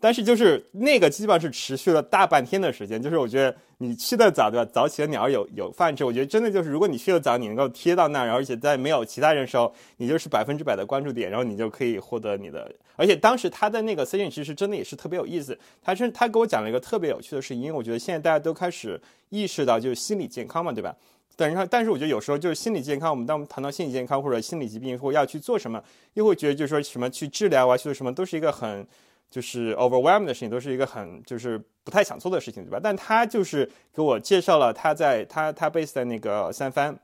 [0.00, 4.70] 但是就是那个基本上是持续了大半天的时间，就是我觉得你去的早对吧？
[4.72, 6.02] 早起的鸟儿有有饭吃。
[6.04, 12.72] 我觉得真的就是，如果你去的早，你能够贴到那儿，而且在没有其他人的时候，你就是百分之百的关注点，然后你就可以获得你的。
[12.96, 20.96] 而且当时他的那个 session 其实真的也是特别有意思，他是他给我讲了一个特别有趣的事情，因为我觉得现在大家都开始意识到就是心理健康嘛，对吧？
[21.36, 25.82] 但是但是我觉得有时候就是心理健康，我们当我们谈到心理健康或者心理疾病或要去做什么，
[26.14, 28.86] 又会觉得就是说什么去治疗啊，去做什么都是一个很。
[29.30, 32.80] 就是 overwhelm 的事情都是一个很就是不太想做的事情，对吧？
[32.82, 36.98] 但他就是给我介绍了他在他他 base 在那个三藩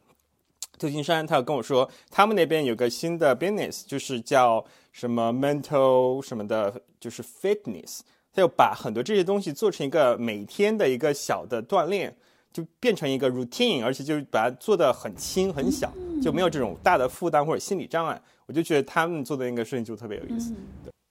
[0.76, 8.00] 旧金山，他有跟我说他们那边有个新的 business，就是叫什么 mental 什么的，就是 fitness，
[8.32, 12.14] 他就把很多这些东西做成一个每天的一个小的锻炼，
[12.52, 18.20] 就变成一个 routine，而且就是把它做的很轻很小，就没有这种大的负担或者心理障碍。
[18.46, 20.52] 我就觉得他们做的那个事情就特别有意思。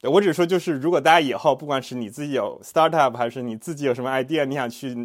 [0.08, 4.96] 我只说，就是如果大家以后不管是你自己有 startup，还是你自己有什么 idea，你想去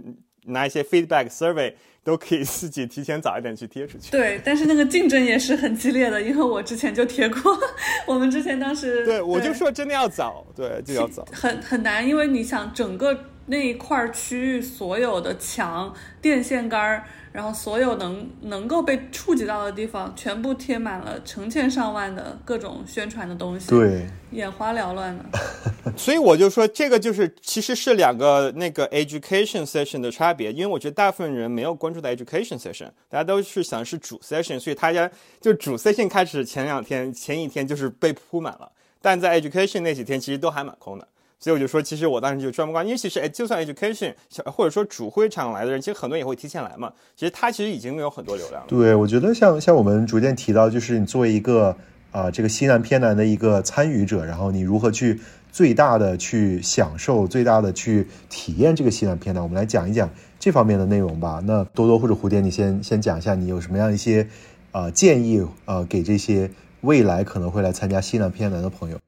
[0.47, 4.11] 拿一些 feedback survey，都可以自己提前早一点去贴出去。
[4.11, 7.59] 对，但是那个竞争也是很激烈的，因为我之前就贴过。
[8.07, 11.25] 我们之前当时，对我就说真的要早，对，就要早。
[11.33, 17.05] 很很难，因为你想整个那一块区域所有的墙、电线杆儿。
[17.33, 25.25] 然后所有能能够被触及到的地方，全部贴满了成千上万的各种宣传的东西，对，眼花缭乱的。
[25.97, 35.09] 所以我就说，这个就是其实是两个那个 education session 的差别，因为我觉得大部分人没有关注到 education session，大家都是想是主 session，所以大家
[35.41, 41.07] 就主 session 开始前两天、前一天就是被铺满了，但在 education 那几天其实都还蛮空的。
[41.41, 46.93] 所以我就说，其实我当时就专门关，因为其实哎，就算 education 或者说主会场来的人，其实很多也会提前来嘛。
[47.17, 48.69] 其实他其实已经有很多流量了。
[48.69, 51.75] 对，我觉得像像我们逐渐提到，就是你作为一个
[52.11, 55.19] 啊这个西南偏南的一个参与者，然后你如何去
[55.51, 61.43] 最大的去享受，最大的去体验这个西南偏南，我们来讲一讲这方面的内容吧。
[61.43, 64.29] 那多多或者蝴蝶，你先先讲一下，你有什么样一些
[64.73, 66.51] 啊建议啊给这些
[66.83, 68.99] 未来可能会来参加西南偏南的朋友。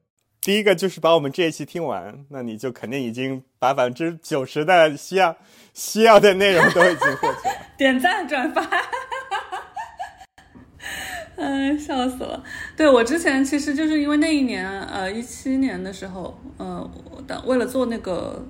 [0.43, 5.33] 第一个就是把我们这一期听完，那你就肯定已经把百分之九十的需要
[5.73, 7.55] 需要的内容都已经获取了。
[7.77, 8.69] 点赞转发，
[11.37, 12.43] 嗯， 笑死了。
[12.75, 16.91] 对我之前其实就是因为那一年，呃，一七年的时候，呃，
[17.25, 18.45] 的为了做那个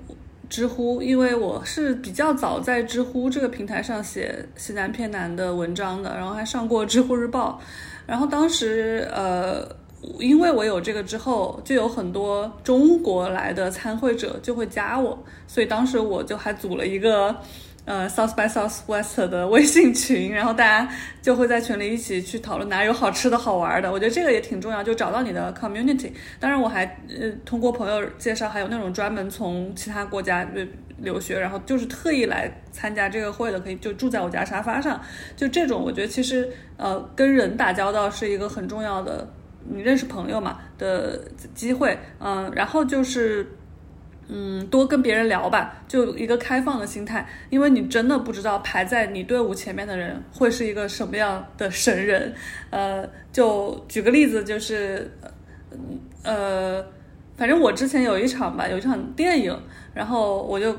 [0.50, 7.60] 知乎，因为我是比较早在知乎这个平台上写西南偏南的文章的，然后还上过知乎日报，
[8.04, 9.83] 然后当时呃。
[10.18, 17.34] 因为我有这个之后，就有很多中国来的参会者就会加我，所以当时我就还组了一个
[17.84, 20.88] 呃 South by Southwest 的微信群，然后大家
[21.22, 23.90] 就会在群里一起去讨论哪有好吃的好玩的。
[23.90, 26.10] 我觉得这个也挺重要，就找到你的 community。
[26.40, 30.46] 当然，我还呃通过朋友介绍，还有那种专门从其他国家
[30.98, 35.00] 留学，然后就是特意来参加这个会的，可以就住在我家沙发上。
[35.36, 39.28] 就这种，我觉得其实呃跟人打交道是一个很重要的，
[39.68, 41.98] 你认识朋友嘛的机会。
[42.18, 43.46] 嗯，然后就是。
[44.26, 52.32] 嗯，多跟别人聊吧，就一个开放的心态，因为你真的不知道排在你队伍前面的人会是一个什么样的神人。
[52.70, 55.12] 呃，就举个例子，就是，
[56.22, 56.82] 呃，
[57.36, 59.54] 反正我之前有一场吧，有一场电影，
[59.92, 60.72] 然后我就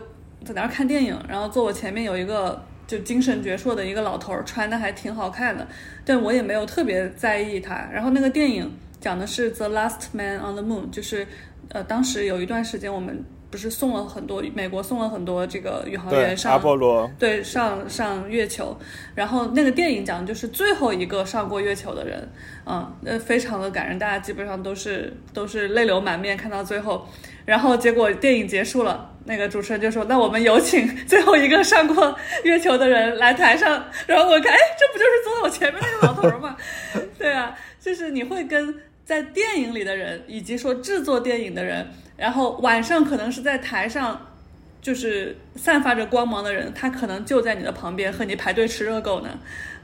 [0.44, 5.68] 在那儿看电影，然后坐我前面有一个就精神矍铄的一个老头，穿的还挺好看的，
[6.04, 7.88] 但我也没有特别在意他。
[7.94, 11.28] 然后那个电影讲的是《The Last Man on the Moon》，就是
[11.70, 13.24] 呃，当时有一段时间我们。
[13.48, 18.78] 不是送了很多，美国送了很多这个宇航员上阿波罗，对上上月球，
[19.14, 22.28] 然后那个电影讲的就是最后一个上过月球的人，
[22.66, 27.08] 嗯，那非常的感人，大家基本上都是都是泪流满面看到最后，
[27.46, 36.56] 然后结果电影结束了，那个主持人就说：“那我们有请 最后一个上过月球的人来台上。”然后我看，哎，这不就是坐在我前面那个老头吗？
[37.18, 41.88] 对啊，就是你会跟在电影里的人，以及说制作电影的人。
[42.18, 44.34] 然后晚上可能是在台上，
[44.82, 49.30] 就是散发着光芒的人，他可能就在你的旁边和你排队吃热狗呢。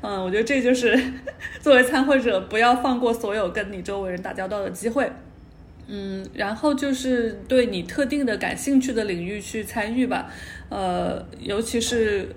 [0.01, 0.97] 嗯，我觉得这就是
[1.59, 5.11] 作为参会者不要放过所有跟你周围人打交道的机会。
[5.93, 10.31] 嗯，然后就是对你特定的感兴趣的领域去参与吧。
[10.69, 12.33] 呃，尤其是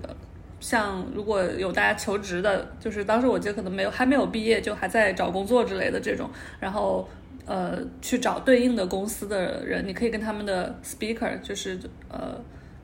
[0.59, 6.29] 像如果有大家求职的，就是当时我记得可能没有还没有毕业就还在找工作之类的这种，
[6.59, 7.07] 然后。
[7.47, 11.77] 呃，去找对应的公司的人，你可以跟他们的 speaker，就是
[12.09, 12.35] 呃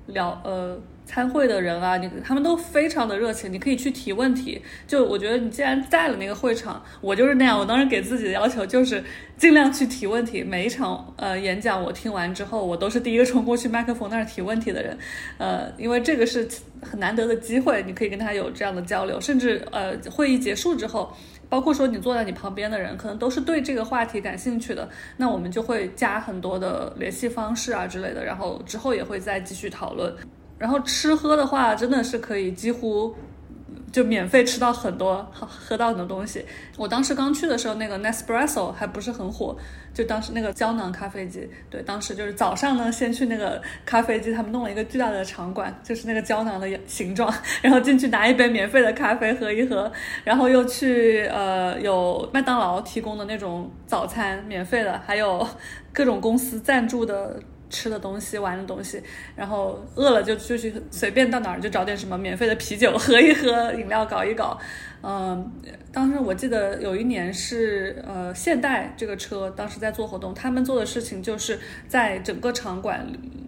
[0.05, 4.61] 聊呃参会的人啊，你他们都非常的热情，你可以去提问题。
[4.87, 9.03] 就我觉得你既然在了那个会场，我就是那样，我当时给自己的要求就是
[9.37, 10.41] 尽量去提问题。
[10.43, 14.97] 每一场呃演讲我听完之后，我都是第一个冲过去麦克风那儿提问题的人。
[15.37, 16.47] 呃，因为这个是
[16.81, 21.11] 很难得的机会，你可以跟他有这样的交流，甚至呃会议结束之后。
[21.49, 24.87] 包括说你坐在你旁边的人，可能都是对这个话题感兴趣的，
[25.17, 30.15] 那我们就会加很多的联系方式啊之类的，然后之后也会再继续讨论。
[30.61, 33.13] 然后吃喝的话，真的是可以几乎。
[33.91, 36.45] 就免费吃到很多，喝到很多东西。
[36.77, 39.53] 我当时刚去的时候，那个 Nespresso 还不是很火，
[39.93, 41.45] 就当时那个胶囊咖啡机。
[41.69, 47.29] 对，当时就是早上呢，先去那个 咖啡机，他们弄了一个巨大的场馆，就是那个胶囊的形状，
[47.61, 49.91] 然后进去拿一杯免费的咖啡喝一喝，
[50.23, 55.45] 然后又去呃有麦当劳提供的那种早餐免费的，还有
[55.91, 57.37] 各种公司赞助的。
[57.71, 59.01] 吃的东西、玩的东西，
[59.35, 64.59] 然后饿了就就去随便到哪儿就找点什么免费的啤酒喝一喝，饮料搞一搞。
[65.01, 65.51] 嗯，
[65.91, 71.57] 当时我记得有一年是呃现代这个车当时在做活动，他们做的事情就是
[71.87, 73.03] 在整个场馆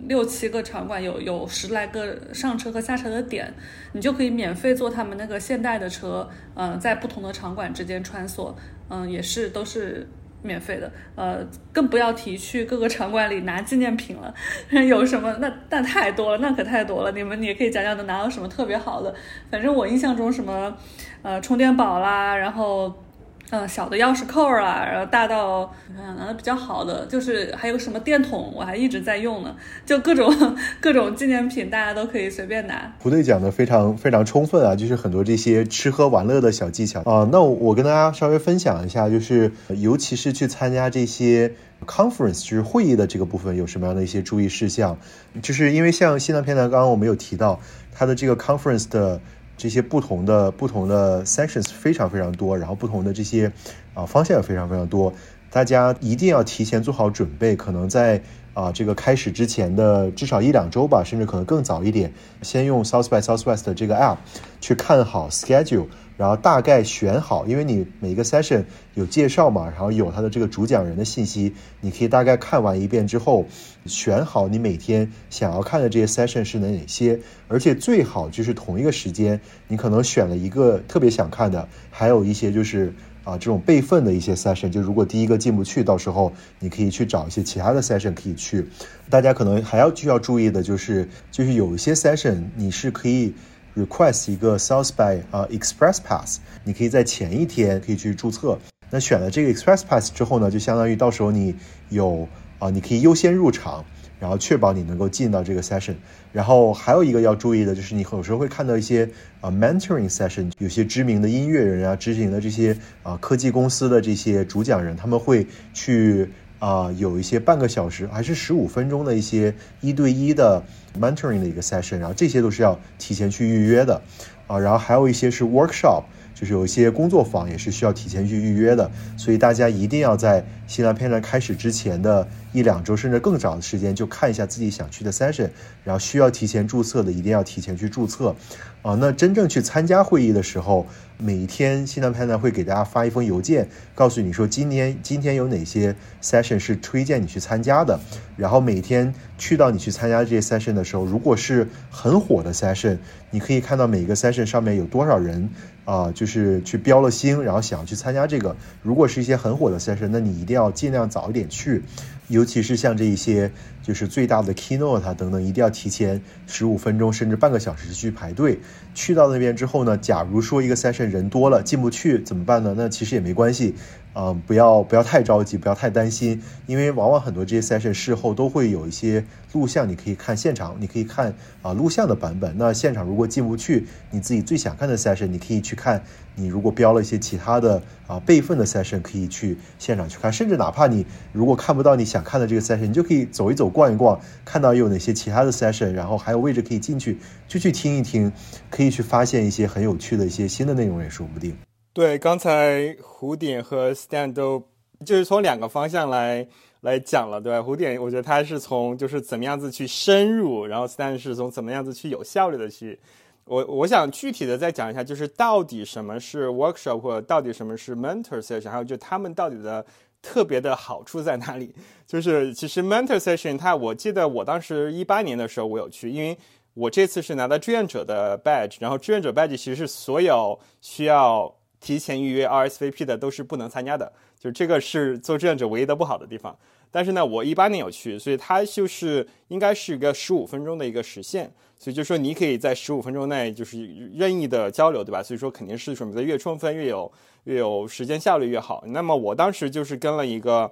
[0.08, 3.54] 六七个场馆有有十来个上车和下车的点，
[3.92, 8.52] 你就可以免费坐他们那个现代的车，嗯，在不同的场馆之间穿梭，
[8.90, 10.08] 嗯，也是都是。
[10.44, 11.40] 免费的，呃，
[11.72, 14.34] 更不要提去各个场馆里拿纪念品了。
[14.88, 15.36] 有什么？
[15.40, 17.12] 那那太多了，那可太多了。
[17.14, 19.14] 你们也可以讲讲，能拿到什么特别好的？
[19.50, 20.78] 反正我印象中，什么，
[21.24, 23.03] 呃，充电宝啦，然后。
[23.52, 25.72] 嗯，小的钥匙扣啊，然后大到
[26.18, 29.56] 拿的比较好的，就是还有什么电筒，我还一直在用呢。
[29.86, 32.92] 就各种各种纪念品，大家都可以随便拿。
[33.00, 37.30] 胡队讲的非常非常充分啊，就是很多这些吃喝玩乐的小技巧啊。
[37.32, 41.54] 那我跟大家稍微分享一下，就是尤其是去参加这些
[41.86, 44.98] conference，就是会议的这个部分，有什么样的一些注意事项？
[45.44, 47.60] 就是因为像西南偏南，刚刚我们有提到
[47.92, 49.22] 它的这个 conference 的。
[49.64, 53.50] 这些不同的不同的 sections 非常非常多，然后不同的这些
[53.94, 55.14] 啊方向也非常非常多，
[55.50, 58.22] 大家一定要提前做好准备，可能在
[58.54, 62.12] 啊这个开始之前的至少一两周吧，甚至可能更早一点，
[62.42, 64.18] 先用 South by Southwest 的这个 app
[64.60, 65.88] 去看好 schedule。
[66.16, 73.46] 然后大概选好，因为你每一个 session 有介绍嘛，然后有他的这个主讲人的信息，你可以大概看完一遍之后，
[73.86, 82.94] 选好你每天想要看的这些 session 是哪哪些，而且最好就是同一个时间，你可能选了一个特别想看的，还有一些就是
[83.24, 88.68] 啊这种备份的一些 session，就如果第一个进不去，到时候你可以去找一些其他的 session 可以去。
[89.10, 93.34] 大家可能还要需要注意的就是，就是有一些 session 你是可以。
[93.76, 98.60] Request 一个 South by 啊 Express Pass，你可以在前一天可以去注册。
[98.90, 101.56] 那选了这个 Express Pass 之后呢，就相当于到时候你
[101.90, 102.28] 有
[102.60, 103.86] 啊，你可以优先入场。
[104.20, 105.96] 然后确保你能够进到这个 session。
[106.32, 109.10] 然后还有一个要注意的就是，你有时候会看到一些
[109.42, 120.64] 啊 mentoring session，有些知名的音乐人啊，知名的这些啊科技公司的这些主讲人，他们会去啊有一些半个小时还是十五分钟的一些一对一的
[121.00, 124.02] mentoring 的一个 session，然后这些都是要提前去预约的
[124.48, 124.60] 啊。
[124.60, 126.04] 然后还有一些是 workshop。
[126.44, 135.50] 就是有一些工作坊也是需要提前去预约的，所以大家一定要在新兰片段开始之前的一两周甚至更早的时间就看一下自己想去的 session，
[135.86, 138.36] 然后需要提前注册的一定要提前去注册。
[138.82, 140.86] 啊，那真正去参加会议的时候，
[141.18, 147.98] 每天新浪片段会给大家发一封邮件，告诉你说今天今天有哪些 session 是推荐你去参加的。
[148.36, 152.98] 然后每天去到你去参加这些 session 的时候，如果是很火的 session，
[153.32, 155.50] 你可以看到每个 session 上面有多少人
[155.86, 158.56] 啊，就是去标了星，然后想要去参加这个。
[158.82, 161.84] 如果是一些很火的 session，那你一定要尽量早一点去。
[162.30, 163.52] 尤其是像这一些，
[163.84, 168.60] 就是最大的 keynote 等等，一定要提前十五分钟甚至半个小时去排队。
[168.96, 172.74] 去到那边之后呢，假如说一个 session 人多了进不去怎么办呢？
[172.78, 173.76] 那其实也没关系。
[174.14, 182.56] 啊，不要不要太着急，不要太担心，因为往往很多这些 session 事后都会有一些录像，你可以看现场，你可以看啊录像的版本。
[182.58, 186.04] 那现场如果进不去，你自己最想看的 session，你可以去看。
[186.36, 190.34] 你如果标了一些其他的啊备份的 session，可以去现场去看。
[190.34, 198.32] 甚至哪怕你如果看不到你想看的这个 session，你就可以走一走、逛一逛，看到有哪些其他的 session，然后还有位置可以进去，就去听一听，
[198.72, 201.56] 可以去发现一些很有趣的一些新的内容也说不定。
[201.94, 204.68] 对，刚才胡点和 Stan 都
[205.06, 206.48] 就是从两个方向来
[206.82, 207.62] 来讲了，对吧？
[207.62, 213.00] 胡点，我觉得他是从就是怎么样子去深入，然后 Stan 是从怎么样子去有效率的去。
[213.46, 219.86] 我我想具体的再讲一下，就是到底什么是 workshop，或者到底什么是 mentor session，还有就他们到底的
[220.20, 221.76] 特别的好处在哪里？
[222.08, 226.36] 就是其实 mentor session，它我记得我当时一八年的时候我有去，因为
[226.74, 231.54] 我这次是拿到志愿者的 badge，然后志愿者 badge 其实是所有需要。
[231.84, 234.10] 提前预约 RSVP 的都是不能参加的，
[234.40, 236.58] 就这个是做志愿者唯一的不好的地方。
[236.90, 245.22] 但是呢，我一八年有去，所以它就是应该是一个十五分钟的一个时限，所以就说你可以在十五分钟内就是任意的交流，对吧？
[245.22, 247.12] 所以说肯定是准备的越充分，越有
[247.44, 248.84] 越有时间效率越好。
[248.88, 250.72] 那么我当时就是跟了一个，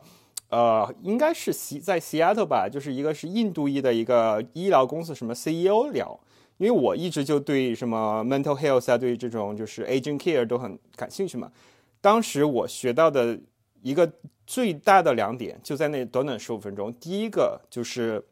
[0.49, 6.19] 呃，应该是西在 Seattle 吧，就是一个是印度裔的一个医疗公司什么 CEO 聊。
[6.61, 11.51] 因为我一直就对什么 mental health 啊，对这种就是 aging care 都很感兴趣嘛。
[11.99, 13.35] 当时我学到的
[13.81, 14.13] 一个
[14.45, 16.93] 最大的两点，就在那短短十五分钟。
[16.93, 18.23] 第一个就是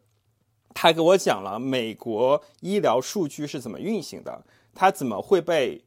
[0.72, 5.82] 他给我讲了美国医疗数据是怎么运行的，它怎么会被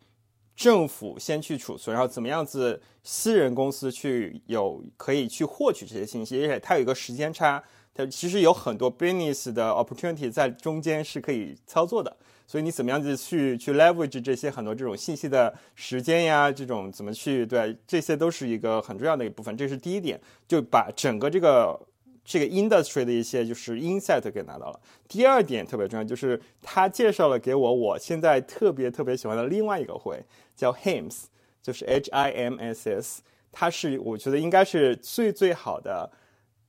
[0.53, 7.63] 政府先去储存，然后怎么样子私人公司去有可以去获取这些信息，而且它有一个时间差，
[7.93, 12.17] 它其实有很多 business 的 opportunity 在中间是可以操作的。
[12.53, 16.51] 所以你怎么样子去去 leverage 这些很多这种信息的时间呀？
[16.51, 17.75] 这种怎么去对？
[17.87, 19.57] 这些都是一个很重要的一部分。
[19.57, 21.81] 这是第一点，就把整个这个
[22.23, 24.79] 这个 industry 的一些就是 insight 给拿到了。
[25.07, 30.23] 第二点特别重要，就是他介绍了给我我现在特别特别喜欢的另外一个会，
[30.55, 31.23] 叫 HIMSS，
[31.59, 33.21] 就是 H I M S S。
[33.51, 36.11] 它是我觉得应该是最最好的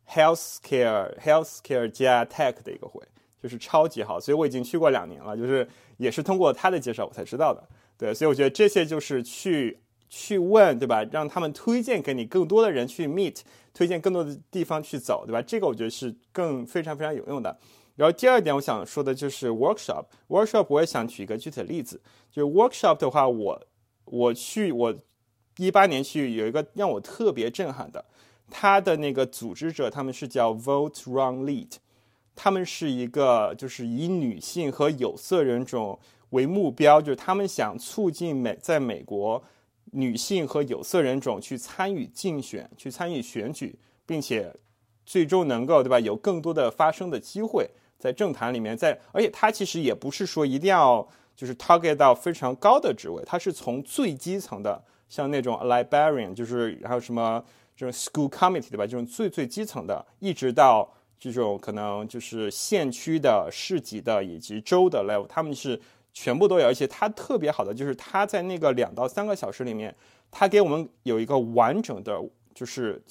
[0.09, 3.03] healthcare healthcare 加 tech 的一个会。
[3.45, 5.69] 就是超级好，所以我已经去过两年了，就是
[5.99, 7.63] 也是通过他的介绍我才知道的。
[7.99, 9.79] 对，所以我觉得这些就是去
[10.09, 11.05] 去问，对吧？
[11.13, 13.43] 让他们推荐给你更多的人去 meet，
[13.75, 15.43] 推荐更多的地方去走，对吧？
[15.43, 17.55] 这个我觉得是更非常非常有用的。
[17.97, 20.07] 然后第二点我想说的就是 workshop。
[20.29, 22.01] workshop 我也想举一个具体的例子，
[22.33, 23.63] 就是 workshop 的话，我
[24.07, 24.95] 我去我
[25.59, 28.07] 一八年去有一个让我特别震撼的，
[28.51, 31.73] 他的那个组织者他们是叫 vote run lead。
[32.37, 35.99] 他们是一个，就是以女性和有色人种
[36.30, 39.43] 为目标，就是他们想促进美在美国
[39.93, 44.53] 女性和有色人种去参与竞选、去参与选举，并且
[45.07, 48.76] 最终能够对吧有更多的发声的机会在政坛里面。
[48.76, 51.07] 在而且他其实也不是说一定要
[51.37, 57.45] 就是 target 到非常高的职位，他是从最基层的，像那种 librarian，就是还有什么
[57.76, 60.93] 这种 school committee 对吧，这种最最基层的，一直到。
[61.33, 65.81] 这种可能就是县区的、市级的以及州的 level，他们是
[66.12, 66.66] 全部都有。
[66.66, 69.95] 而且它特别好的就是它在那个两到三个小时里面，
[70.31, 72.20] 它给我们有一个完整的，
[72.55, 73.03] 就是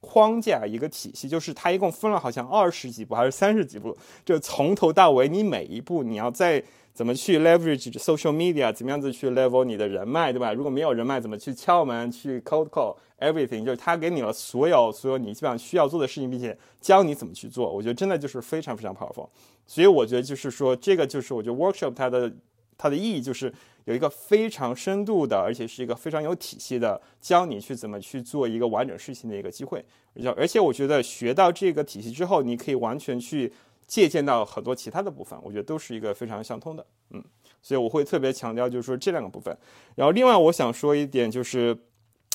[0.00, 6.62] 框架一个体系，就是它一共分了好像二十几步还是三十几步，就从头到尾，你每一步你要在
[6.96, 10.54] 怎么去 leverage social media，怎么样子去 level 你的人脉，对吧？
[10.54, 17.70] 如果没有人脉，怎么去敲门去 cold call everything，就是他给你了所有所有你基本上需要做的事情，并且教你怎么去做。
[17.70, 19.28] 我觉得真的就是非常非常 powerful。
[19.66, 22.32] 所以我觉得就是说，这个就是我觉得 workshop 它的
[22.78, 23.52] 它的意义就是
[23.84, 29.84] 有一个非常深度的，而且是一个非常有体系的教你去怎么去做一个完整事情的一个机会。
[30.14, 33.52] 而且而且我觉得学到这个体系之后，你可以完全去。
[33.86, 37.22] 借鉴到很多其他的部分，我觉得都是一个非常相通的，嗯，
[37.62, 39.56] 所以我会特别强调，就是说这两个部分。
[39.94, 41.76] 然后另外我想说一点，就是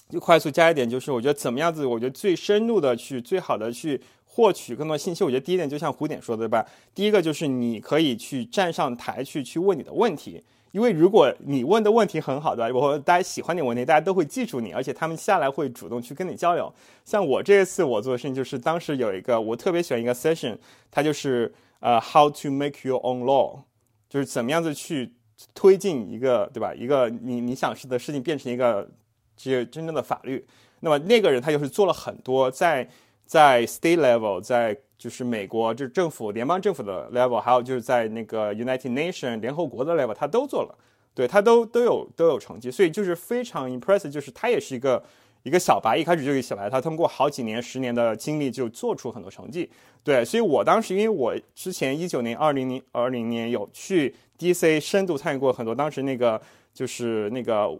[0.09, 5.23] 就快速加一点，就是我觉得怎么样子，我觉得最深入的去，最好的去获取更多信息。
[5.23, 6.65] 我觉得第一点就像胡典说的，对吧？
[6.95, 10.43] 第一个就是你可以去站上台去去问你的问题。
[10.71, 16.73] 因为如果你问的问题很好的，我大家喜欢你问题，大家都会记住你，而且他们下来会主动去跟你交流。
[17.03, 20.57] 像我这一次我做的事情就是，当时有一个我特别喜欢一个 session，
[20.89, 23.59] 它就是呃 how to make your own law，
[24.09, 25.13] 就是怎么样子去
[25.53, 26.73] 推进一个对吧？
[26.73, 28.89] 一个你你想是的事情变成一个
[29.35, 30.45] 这真正的法律。
[30.79, 32.89] 那么那个人他就是做了很多在
[33.31, 34.77] 在 state level 在。
[35.01, 40.77] 就是美国，就是政府、联邦政府的 level，还有就是在那个 United Nation 联合国的 level，他都做了，
[41.15, 44.11] 对他都都有都有成绩，所以就是非常 impressive。
[44.11, 45.03] 就是他也是一个
[45.41, 49.67] 一个小白，一开始就是小白，他通过好几年、十年的经历就做出很多成绩。
[50.03, 56.39] 对，所以我当时因为我之前一九年、二零年、二零年有去 DC 深度参与过很多，当时那个
[56.75, 57.75] 就是那个。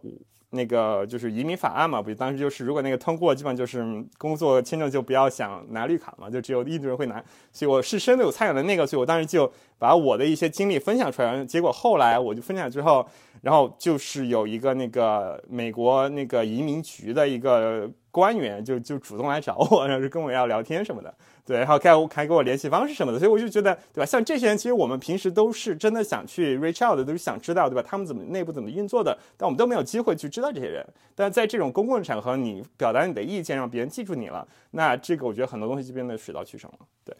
[0.54, 7.24] 那个就是移民法案嘛，不，当时就是如果那个通过，基本上就是工作签证就不要想拿绿卡嘛，就只有印度人会拿。
[7.54, 11.43] 所以我是深度有参与的那个，所以我当时就把我的一些经历分享出来。
[11.45, 13.08] 结果后来我就分享之后，
[13.41, 21.14] 然后就是有一个那个美国那个移民局的一个官员就就主动来找我，然后就跟我要聊天什么的。
[21.44, 24.06] 对，然后开开给我联系方式什么的，所以我就觉得，对吧？
[24.06, 27.84] 像这些人，其实我们平时都是真的想去 reach out 的，都是想知道，对吧？
[27.86, 30.86] 他们怎么内部怎么运作的，但我们都没有机会去知道这些人。
[31.16, 36.78] 但在这种公共场合，你表达你的意见，让别人记住你了，那这个我觉得很多东西就变得水到渠成了。
[37.04, 37.16] 对，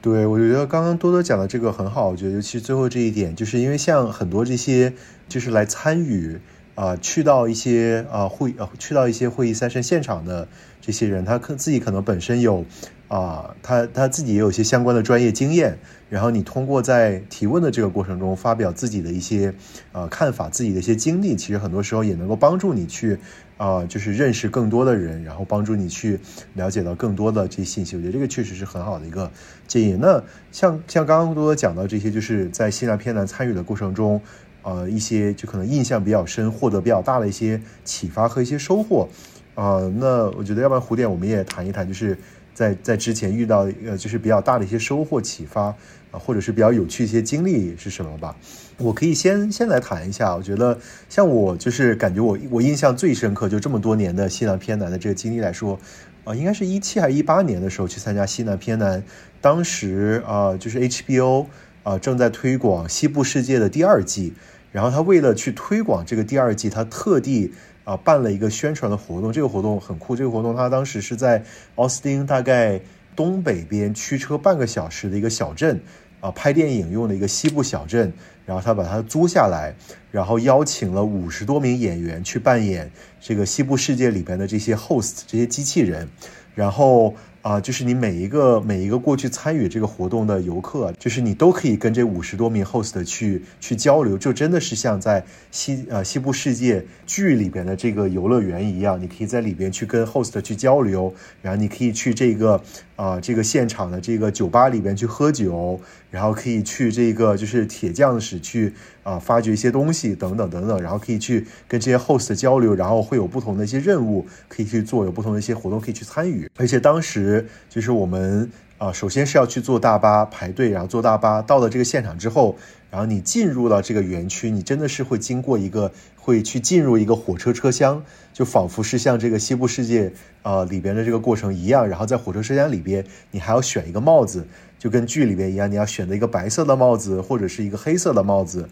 [0.00, 4.92] 对，我觉得刚刚多多讲的这个很好，我觉得尤其最后这一点，就是因为像很多这些
[5.28, 6.40] 就是来参与
[6.74, 10.48] 啊，去到一些啊会呃去到一些会议三 n 现场的
[10.80, 12.64] 这些人，他可自己可能本身有。
[13.08, 15.78] 啊，他他自己也有一些相关的专业经验，
[16.08, 19.54] 然后你通过在提问的这个过程中发表自己的一些
[19.92, 23.18] 呃看法，自己的一些经历，其实很多时候也能够帮助你去
[23.56, 26.18] 啊，就是认识更多的人，然后帮助你去
[26.54, 27.94] 了解到更多的这些信息。
[27.94, 29.30] 我觉得这个确实是很好的一个
[29.68, 29.96] 建议。
[30.00, 34.20] 那像像刚刚多多讲到这些，就是在西南偏南参与的过程中，
[34.62, 39.08] 呃，一些就可能印象比较深、获得比较大的一些启发和一些收获
[39.54, 39.78] 啊。
[39.96, 42.18] 那我觉得，要不然胡点我们也谈一谈，就是。
[42.54, 45.64] 在在之前遇到呃，就是比较大的一些收获启发
[46.10, 48.36] 啊，或者是比较有趣一些经历是什么吧？
[48.78, 50.34] 我可以先先来谈一下。
[50.34, 50.78] 我觉得
[51.08, 55.78] 像我就是感觉我我印象最深刻，就这么多年的西南偏南的这个经历来说，
[56.24, 59.02] 啊，应该是一七还是一八年的时候去参加西南偏南，
[59.40, 61.46] 当时啊就是 HBO
[61.82, 64.32] 啊正在推广西部世界的第二季，
[64.70, 67.52] 然后他为了去推广这个第二季，他特地。
[67.84, 70.16] 啊，办了一个宣传的活动，这个活动很酷。
[70.16, 71.44] 这个活动他当时是在
[71.76, 72.80] 奥斯汀大概
[73.14, 75.80] 东北边驱车半个小时的一个小镇，
[76.20, 78.12] 啊，拍电影用的一个西部小镇。
[78.46, 79.74] 然后他把它租下来，
[80.10, 86.08] 然后邀请了五十多名演员去扮演这个西部世界里边的这些 host 这些机器人，
[86.54, 87.14] 然后。
[87.44, 102.58] 啊，就是你每一个每一个过去参与这个活动的游客，就是你都可以跟这五十多名 host 去去交流，就真的是像在西呃西部世界剧里边的这个游乐园一样，你可以在里边去跟 host 去交流，然后你可以去这个
[102.96, 105.80] 啊这个现场的这个酒吧里边去喝酒，
[106.10, 108.72] 然后可以去这个就是铁匠室去
[109.02, 117.46] 啊发掘一些东西等等等等，然后可以去跟这些 host 交流，然后会有不同的一些任务可以去做，有不同的一些活动可以去参与，而且当时。
[117.68, 122.56] 就是我们啊，首先是要去坐大巴排队，然后坐大巴到了这个现场之后，
[122.94, 131.88] 然后你进入到这个园区，你真的是会经过一个，会去进入一个火车车厢，就仿佛是像这个西部世界啊里边的这个过程一样。
[131.88, 134.46] 然后在火车车厢里边，你还要选一个帽子，
[134.78, 138.68] 就跟剧里边一样，你要选择一个白色的帽子或者是一个黑色的帽子，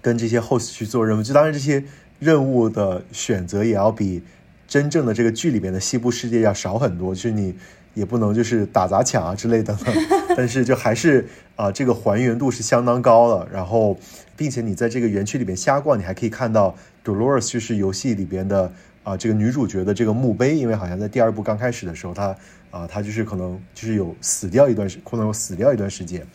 [0.00, 1.22] 跟这些 host 去做任务。
[1.24, 1.82] 就当然这些
[2.20, 4.22] 任务的选择也要比
[4.68, 7.52] 真正的这个剧里边的西部世界要少很多，就是你。
[7.94, 9.76] 也不能就是打砸抢啊之类的，
[10.36, 11.26] 但是就还是
[11.56, 13.48] 啊，这个还原度是相当高的。
[13.52, 13.96] 然后，
[14.36, 16.74] 并且你在这个园区里面瞎逛，你还可以看到
[17.04, 18.70] Dolores 就是游戏里边的
[19.02, 22.36] 啊这个女主角的这个墓碑，因为好像在第二部刚开始的时候，她
[22.70, 26.26] 啊她就是可能就是有死掉一段时，可能有死掉一段时间，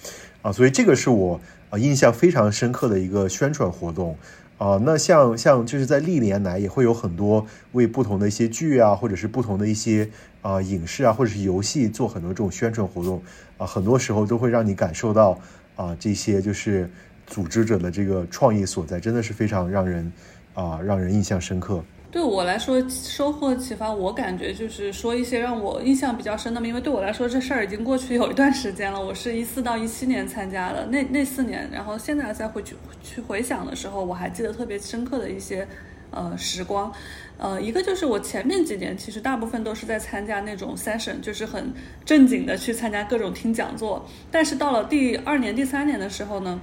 [0.42, 1.40] 啊，所以这个是我
[1.70, 4.18] 啊印象非常深刻的一个宣传活动。
[4.60, 10.10] 啊，那像像就是在历年来也会有很多为不同的一些剧啊，或者是不同的一些
[10.42, 13.24] 啊影视啊，或者是游戏做很多这种宣传活动
[13.58, 15.40] 啊，很多时候都会让你感受到
[15.78, 16.90] 啊这些就是
[17.26, 20.12] 组织者的这个创意所在，真的是非常让人
[20.54, 21.82] 啊让人印象深刻。
[22.12, 29.00] 对我来说，收获启发，我感觉就是说一些让我印象比较深的，因为对我来说这事儿已经过去有一段时间了。
[29.00, 35.68] 我是一四到一七年参加的那那四年，然后现在再回去去回想的时候，我还记得特别深刻的一些
[36.10, 36.92] 呃时光。
[37.38, 41.72] 呃，一个就是我前面几年其实大部分都是在参加那种 session，就是很
[42.04, 44.04] 正经的去参加各种听讲座。
[44.32, 46.60] 但是到了第二年、第三年的时候呢，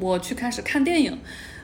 [0.00, 1.16] 我去开始看电影。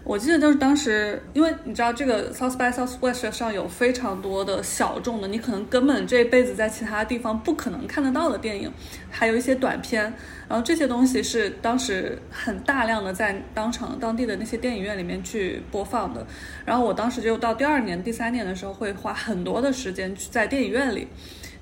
[0.05, 8.70] 我记得就是当时，因为你知道这个 South by Southwest 上有非常多的小众的，你可能根本这辈子在其他地方不可能看得到的电影，
[9.09, 10.03] 还有一些短片，
[10.48, 16.26] 然后这些东西是当时很大量的在当场当地的那些电影院里面去播放的。
[16.66, 21.07] 然后我当时就到第二年、第三年的时候，会花很多的时间去在电影院里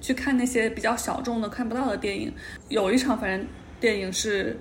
[0.00, 2.32] 去看那些比较小众的看不到的电影。
[2.70, 3.46] 有一场反正
[3.78, 4.58] 电影是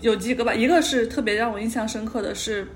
[0.00, 2.68] 有几个吧，一个是特别让我印象深刻的是。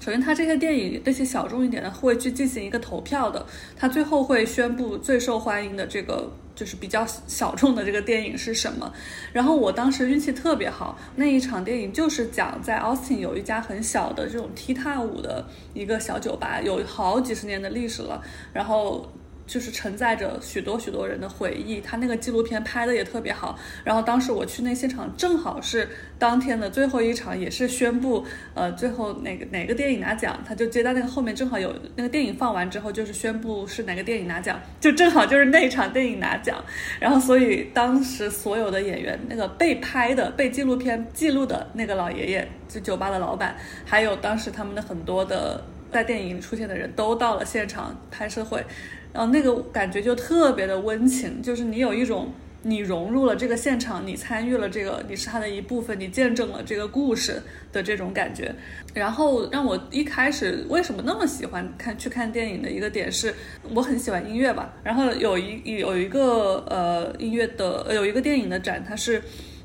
[0.00, 3.46] 首先，他这些电影那些小众一点的会去进行一个投票的，
[3.76, 8.90] 他最后会宣布最受欢迎的这个就是比较小众的这个电影是什么。
[9.34, 18.22] 然后我当时运气特别好，那一场电影就是讲在 Austin 有一家很小的这种踢踏舞的一个小酒吧，有好几十年的历史了。
[18.54, 19.06] 然后。
[19.50, 23.58] 就是承载着许多许多人的回忆，他那个纪录片拍的也特别好。
[23.82, 25.88] 然后当时我去那现场，正好是
[26.20, 28.24] 当天的最后一场，也是宣布，
[28.54, 36.64] 呃，最后哪个哪个电影拿奖，他就接到那个后面正好有那个电影放完之后，就是宣布是哪个电影拿奖，就正好就是那一场电影拿奖。
[37.00, 48.64] 然后所以当时所有的演员，那个被拍的被纪录片记录的那个老爷爷，就酒吧的老板，还有当时他们的很多的在电影里出现的人都到了现场拍摄会。
[49.12, 52.32] 然后那个感觉就特别的温情，就是你有一种
[52.62, 57.42] 你融入了这个现场，你参与了这个，你是他的一部分，你见证了这个故事
[57.72, 58.54] 的这种感觉。
[58.94, 63.34] 然后让我一开始为什么那么喜欢看去看电影的一个点是，
[63.74, 64.74] 我很喜欢音乐吧。
[64.84, 69.22] 然后有一有一个呃音乐的有一个电影的展，它是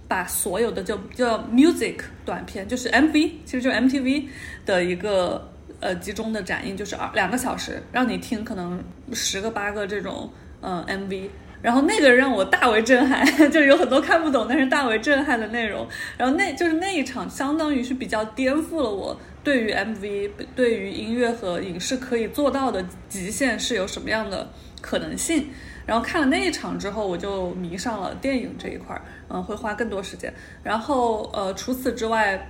[0.07, 4.25] 把所有的就叫 music 短片，就是 MV，其实就是 MTV
[4.65, 5.51] 的一个。
[5.81, 10.29] 呃，集中的展映就是二两个小时，让你听可能十个八个这种
[10.61, 11.29] 嗯 MV，
[11.61, 15.87] 然后那个让我大为震撼， 就有很多看不懂，但是大为震撼的内容。
[16.17, 24.49] 然后那就是那一场，相当于是比较颠覆了我对于 MV、对于音乐和影视可以做到的极限是有什么样的
[24.81, 25.47] 可能性。
[25.85, 30.33] 然后看了那一场之后，我就迷上了电影这一块儿，嗯，会花更多时间。
[30.63, 32.49] 然后呃，除此之外，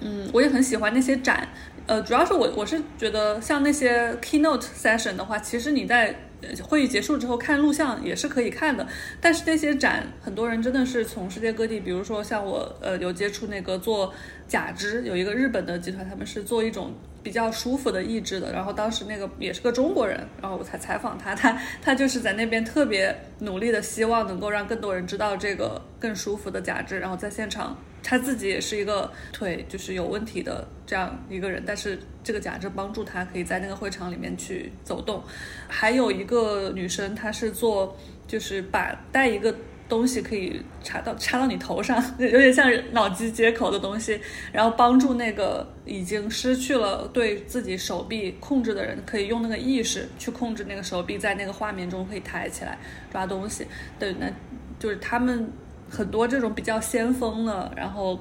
[0.00, 1.48] 嗯，我也很喜欢那些展。
[1.86, 6.14] 呃，主要是我我是觉得像那些 keynote session 的话，其实你在
[6.62, 8.86] 会议结束之后看录像也是可以看的。
[9.20, 14.14] 但是那些展，很多人真的是从世界各地，比如说像我，呃，有接触那个做
[14.48, 16.90] 假肢，有一个日本的集团，他们是做一种
[17.22, 18.50] 比较舒服的义肢的。
[18.50, 27.76] 然后当时那个也是个中国人，然后我才采访他，他他就是在那边特别努力的，希望能够让更多人知道这个更舒服的假肢，然后在现场。
[28.04, 35.22] 他自己也是一个腿就是有问题的这样一个人，但是这个假肢帮助他可以在那个会场里面去走动。
[35.66, 37.96] 还有一个女生，她是做
[38.28, 39.54] 就是把带一个
[39.88, 44.20] 东西可以插到插到你头上， 有点像脑机接口的东西，
[44.52, 52.78] 然后帮助那个已经失去了对自己手臂控制的人，可以用那个意识去控制那个手臂，在那个画面中可以抬起来
[53.10, 53.66] 抓东西。
[53.98, 54.30] 对，那
[54.78, 55.50] 就是他们。
[55.90, 58.18] 很多这种比较先锋的，然后，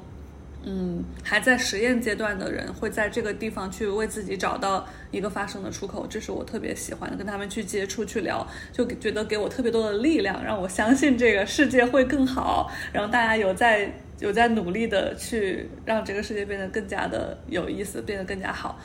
[0.64, 7.18] 嗯，还在实验阶段的人，会在这个地方去为自己找到一个发声的出口，这是我特别喜欢的。
[7.18, 12.72] 跟他们去接触、去聊，就觉得给我特别多的力量，让我相信这个世界会更好。
[12.92, 18.80] 然后大家有在有在努力的去让这个世界变得更加的有意思，变得更加好。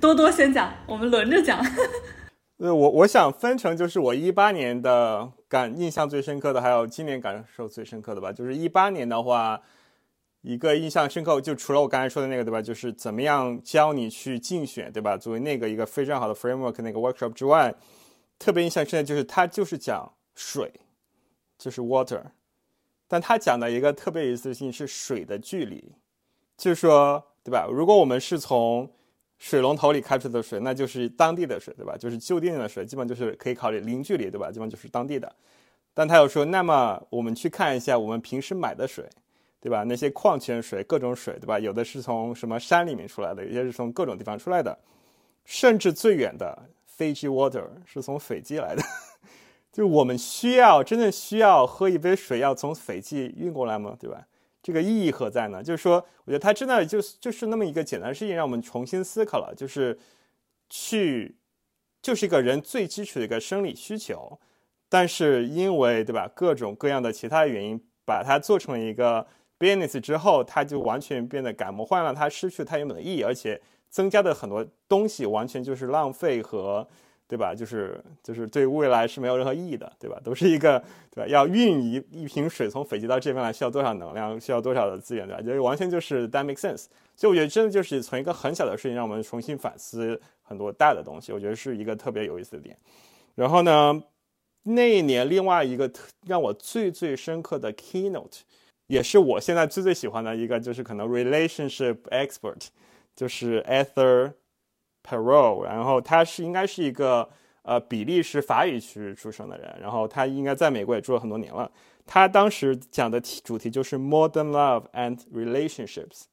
[0.00, 1.64] 多多先讲，我们轮着讲。
[2.56, 8.32] 对，我我想分成就是我一八年的感印象最深刻的，还有今年感受最深刻的吧。
[8.32, 9.60] 就是一八年的话，
[10.42, 12.62] 一个印象深刻，就除了我刚才说的那个，对吧？
[12.62, 15.16] 就是怎么样教你去竞选，对吧？
[15.16, 17.74] 作为那个一个非常好的 framework 那个 workshop 之外，
[18.38, 20.72] 特别印象深的就是他就是讲水，
[21.58, 22.22] 就是 water，
[23.08, 25.92] 但他讲的一个特别有意思的事情是水的距离，
[26.56, 27.66] 就是说，对吧？
[27.68, 28.88] 如果我们是从
[29.44, 31.94] 水龙头里开出的水，那就是当地的水，对吧？
[31.98, 34.50] 就是就地的水，基本就是可以考虑零距离，对吧？
[34.50, 35.30] 基本就是当地的。
[35.92, 39.04] 但他又说，那么我们去看一下我们平时买的水，
[39.60, 39.84] 对吧？
[39.84, 41.58] 那些矿泉水、各种水，对吧？
[41.58, 44.78] 有的是从什么山里面出来的，有些是从各种地方出来的，
[45.44, 46.58] 甚至最远的
[46.96, 48.82] Fiji water 是从斐济来的。
[49.70, 53.94] 就我们需要真正需要喝一杯水，要从斐济运过来吗？
[54.00, 54.26] 对吧？
[54.64, 55.62] 这个意义何在呢？
[55.62, 59.98] 就是说，我觉得它真的就是就是那么一个简单的事情，让我们重新思考了，就是
[60.70, 61.36] 去
[62.00, 64.40] 就是一个人最基础的一个生理需求。
[64.88, 69.26] 但是因为对吧各种各样的其他原因，把它做成了一个
[69.58, 73.60] business 之后，它就完全变得改模换了，它失去它原本的意义，而且
[73.90, 76.88] 增加的很多东西完全就是浪费和
[77.34, 77.52] 对吧？
[77.52, 80.20] 就是就是对未来是没有任何意义的，对吧？
[80.22, 80.78] 都是一个
[81.10, 81.26] 对吧？
[81.26, 85.42] 要运一一瓶水从斐济到这边来需要多少能量，需要多少的资源，对吧？
[85.42, 86.86] 就完全就是 that make sense。
[87.16, 92.78] 所以我觉得真的就是从一个很小的事情让我们重新反思很多大的东西，我觉得是一个特别有意思的点。
[93.34, 94.02] 然后呢？
[94.66, 95.92] 那一年，另外一个
[96.26, 98.40] 让我最最深刻的 keynote，
[98.86, 102.68] 也是我现在最最喜欢的一个，就是可能 relationship expert，
[103.14, 104.32] 就是 Ether
[105.03, 107.27] Perot，然后他是应该是一个
[107.63, 111.71] 呃比利时法语区出生的人，然后他应该在美国也住了很多年了。
[112.05, 116.23] 他当时讲的主题就是 modern love and relationships。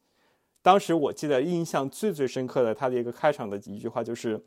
[0.62, 4.42] 当时我记得印象最最深刻的他的一个开场的一句话就是。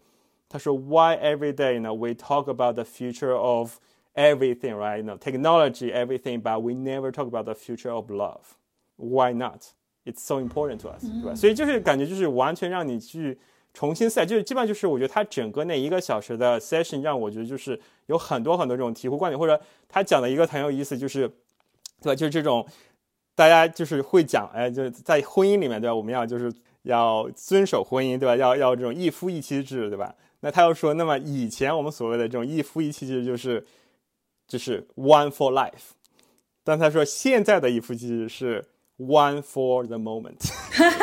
[0.51, 3.77] 他说，Why every day, you know, we talk about the future of
[4.15, 4.97] everything, right?
[4.97, 8.57] You know, technology, everything, but we never talk about the future of love.
[8.95, 9.75] Why not?
[10.05, 11.35] It's so important to us，对吧？
[11.35, 13.37] 所以就是感觉就是完全让你去
[13.74, 21.28] 重新赛，就是基本上就是我觉得他整个那一个小时的 session 让我觉得就是有很多很多这种醍醐灌顶，或者他讲的一个很有意思，就是
[22.00, 22.14] 对吧？
[22.14, 22.64] 就是这种
[23.34, 25.94] 大家就是会讲，哎，就是在婚姻里面，对吧？
[25.94, 26.52] 我们要就是
[26.82, 28.36] 要遵守婚姻，对吧？
[28.36, 30.14] 要要这种一夫一妻制，对吧？
[30.40, 33.64] 那他又说，那么以前我们所谓的这种一夫一妻制就是，
[34.46, 35.94] 就是 one for life，
[36.62, 38.64] 但他说现在的一夫一妻制是
[38.98, 40.38] one for the moment，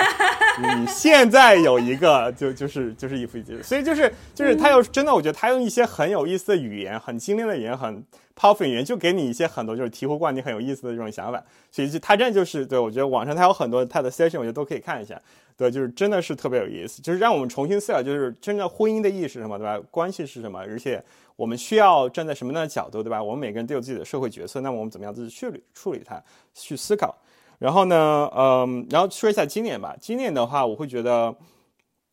[0.77, 8.03] 你现在有一个就就是就是一夫一妻，所以就是就是他要真的，我觉得他用一些很有意思的语言，很精炼的语言，很
[8.35, 15.21] powerful 语言，就给你一些很多就是醍醐灌顶很有意思的这种想法，所以就他真的就是对我觉得网上他有很多他的 session，我觉得都可以看一下。
[15.57, 19.79] 对，就是真的是特别有意思，就是让我们重新思考，就是真正婚姻的意义是什么，对吧？
[19.91, 20.57] 关系是什么？
[20.59, 21.03] 而且
[21.35, 23.21] 我们需要站在什么样的角度，对吧？
[23.21, 26.19] 我们每个人都有自己的社会角色，那么我们怎么样自己去处理它，
[26.55, 27.15] 去思考？
[27.61, 29.95] 然后呢，嗯，然后说一下今年吧。
[30.01, 31.35] 今年的话，我会觉得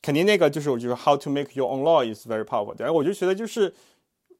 [0.03, 2.75] 肯定那个就是我就是 How to make your own law is very powerful。
[2.75, 3.75] 对，我就觉得就是。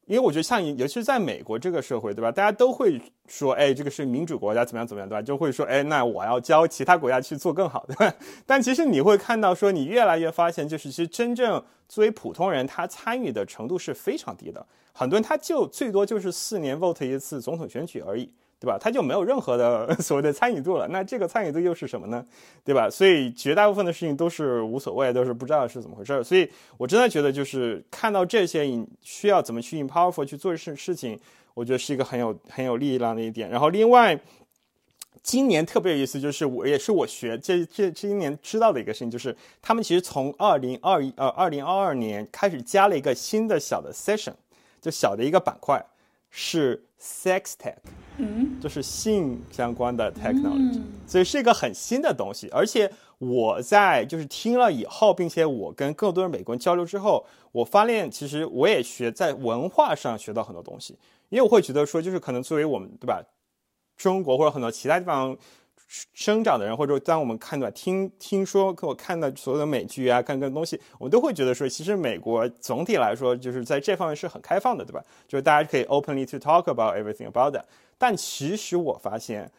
[0.07, 2.33] 因为我觉得像，尤其是在美国这个社会，对吧？
[2.33, 5.21] 大家都会说，哎，这个是民主国家，怎么样怎么样，对吧？
[5.21, 8.15] 就会说，哎，那我要教其他国家去做更好，对吧？
[8.47, 14.67] 但其实你会看到，说你越来越发现，就是其实真正作为普通人，他参与的程度是非常低的。
[14.95, 18.33] 很多人他就最多就是四年 vote 一次总统选举而已。
[18.61, 18.77] 对吧？
[18.77, 20.89] 他就没有任何的 所谓的参与度了。
[20.89, 22.25] 那这个参与度又是什么呢？
[22.65, 22.91] 对吧？
[22.91, 26.25] 所以绝大部分的事情都是无所谓，都是不知道是怎么回事。
[26.25, 28.65] 所以我真的觉得，就是看到这些，
[29.01, 31.17] 需要怎么去 empower 去做事事情，
[31.55, 33.49] 我觉得是一个很有很有力量的一点。
[33.49, 34.19] 然后另外，
[35.23, 44.35] 今年特别有意思，就是我也是我学这这这一年知道的一个事情，就是他们其实从二零二一呃二零二二年开始加了一个新的小的 session，
[44.81, 45.85] 就小的一个板块
[46.31, 47.77] 是 sex tech。
[48.17, 52.49] 嗯，就是性相关的 technology，所以是一个很新的东西。
[52.51, 60.99] 而且我在就是听了以后，并且我跟更多的美国人交流之后，我发现其实我也学在文化上学到很多东西。
[61.29, 63.23] 因为我会觉得说，就是可能作为我们对吧，
[63.97, 65.37] 中国或者很多其他地方
[66.13, 75.03] 生长的人，或者当我们看到听听说，跟我看到所有的美剧啊，看各种东西，我们都会觉得说，其实美国总体来说就是在这方面是很开放的，对吧？
[75.27, 77.65] 就是大家可以 openly to talk about everything about that。
[77.97, 79.51] 但其实我发现，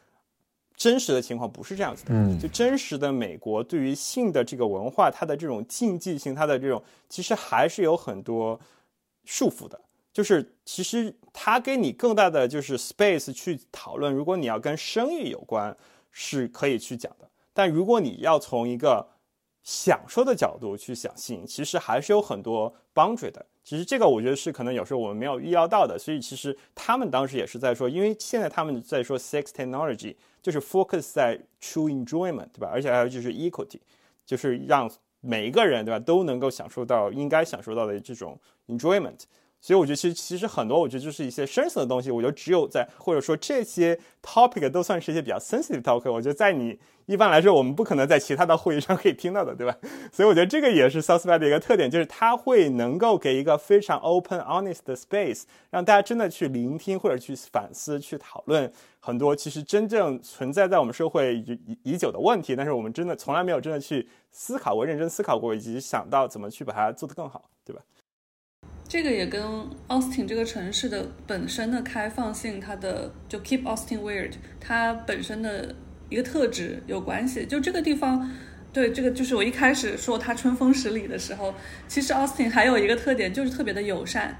[0.77, 2.11] 真实的情况不是这样子的。
[2.13, 8.59] 嗯，就真实的美国对于性的这个文化，它的这种禁忌性，它的这种其实还是有很多
[9.25, 9.81] 束缚的。
[10.13, 14.13] 就是其实它给你更大的就是 space 去讨论。
[14.13, 15.75] 如果你要跟生育有关，
[16.11, 17.29] 是可以去讲的。
[17.53, 19.07] 但如果你要从一个
[19.63, 23.45] 享受的角度去想性，其实还是有很多 boundary 的。
[23.63, 32.69] 其实这个我觉得是可能有时候我们没有预料到的，所以其实他们当时也是在说，因为现在他们在说 sex technology 就是 focus 在 true enjoyment，对吧？
[32.71, 33.79] 而且还有就是 equality，
[34.25, 34.89] 就是让
[35.19, 39.19] 每一个人对吧都能够享受到应该享受到的这种 enjoyment。
[39.61, 49.75] 所以我觉得其实其实很多，我觉得就是一些深层的东西，我觉得只有在或者说这些 topic 都算是一些比较 sensitive topic，我觉得在你一般来说我们不可能在其他的会议上可以听到的，对吧？
[50.13, 67.81] 所以我觉得这个也是 South by 的一个特点，就是它会能够给一个非常 open honest 的 space，让大家真的去聆听或者去反思、去讨论很多其实真正存在在我们社会已已久的问题，但是我们真的从来没有真的去思考过、认真思考过，以及想到怎么去把它做得更好，对吧？
[68.89, 69.39] 这个也跟
[69.85, 75.75] 奥斯汀这个城市的本身的开放性，它的就 keep Austin weird，它本身的
[76.09, 77.45] 一个特质有关系。
[77.45, 78.27] 就这个地方，
[78.73, 81.53] 对这个就是我一开始说它春风十里的时候，
[81.87, 84.35] 其实奥斯汀还有一个特点就是特别的友善。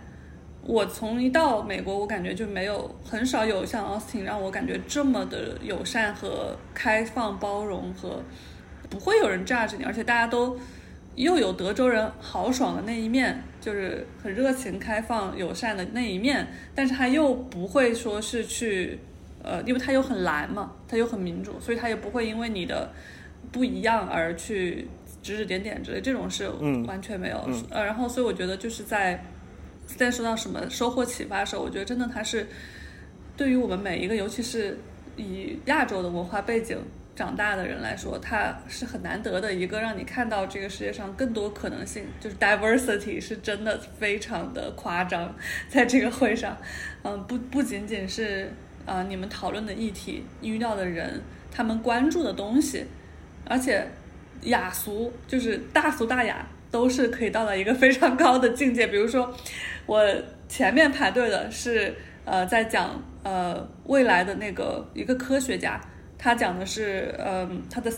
[0.63, 8.23] 我从一到美国，我感觉就没有很少有像奥斯汀让我感觉这么的友善和开放包容和
[8.89, 10.57] 不会有人 judge 你，而且大家都。
[11.19, 18.97] 又有德州人豪爽的那一面，就是很热情、开放、友善的那一面，但是他又不会说是去，
[19.43, 22.89] 呃，因为他又很蓝嘛，他又很民主，所以他也不会因为你的
[23.51, 24.87] 不一样而去
[25.21, 26.47] 指指点点之类，这种是
[26.87, 27.49] 完全没有。
[27.69, 29.21] 呃，然后所以我觉得就是在
[29.85, 32.47] 在说到什么收获启发的时候，我觉得真的他是
[33.35, 34.79] 对于我们每一个，尤其是
[35.17, 36.77] 以亚洲的文化背景。
[37.19, 45.35] 长大的人来说，他是很难得的一个让你看到这个世界上更多可能性，就是 diversity 是真的非常的夸张，
[45.67, 46.57] 在这个会上，
[47.03, 48.49] 嗯，不不仅仅是
[48.85, 52.85] 啊你们讨论的议题遇到的人，他们关注的东西，
[53.43, 53.85] 而且
[54.43, 58.87] 雅俗就是大俗大雅都是可以到达一个非常高的境界。
[58.87, 59.35] 比如说，
[59.85, 60.01] 我
[60.47, 61.93] 前面排队的是
[62.23, 65.81] 呃在讲呃未来的那个一个科学家。
[66.21, 67.89] 他讲的是，嗯，他的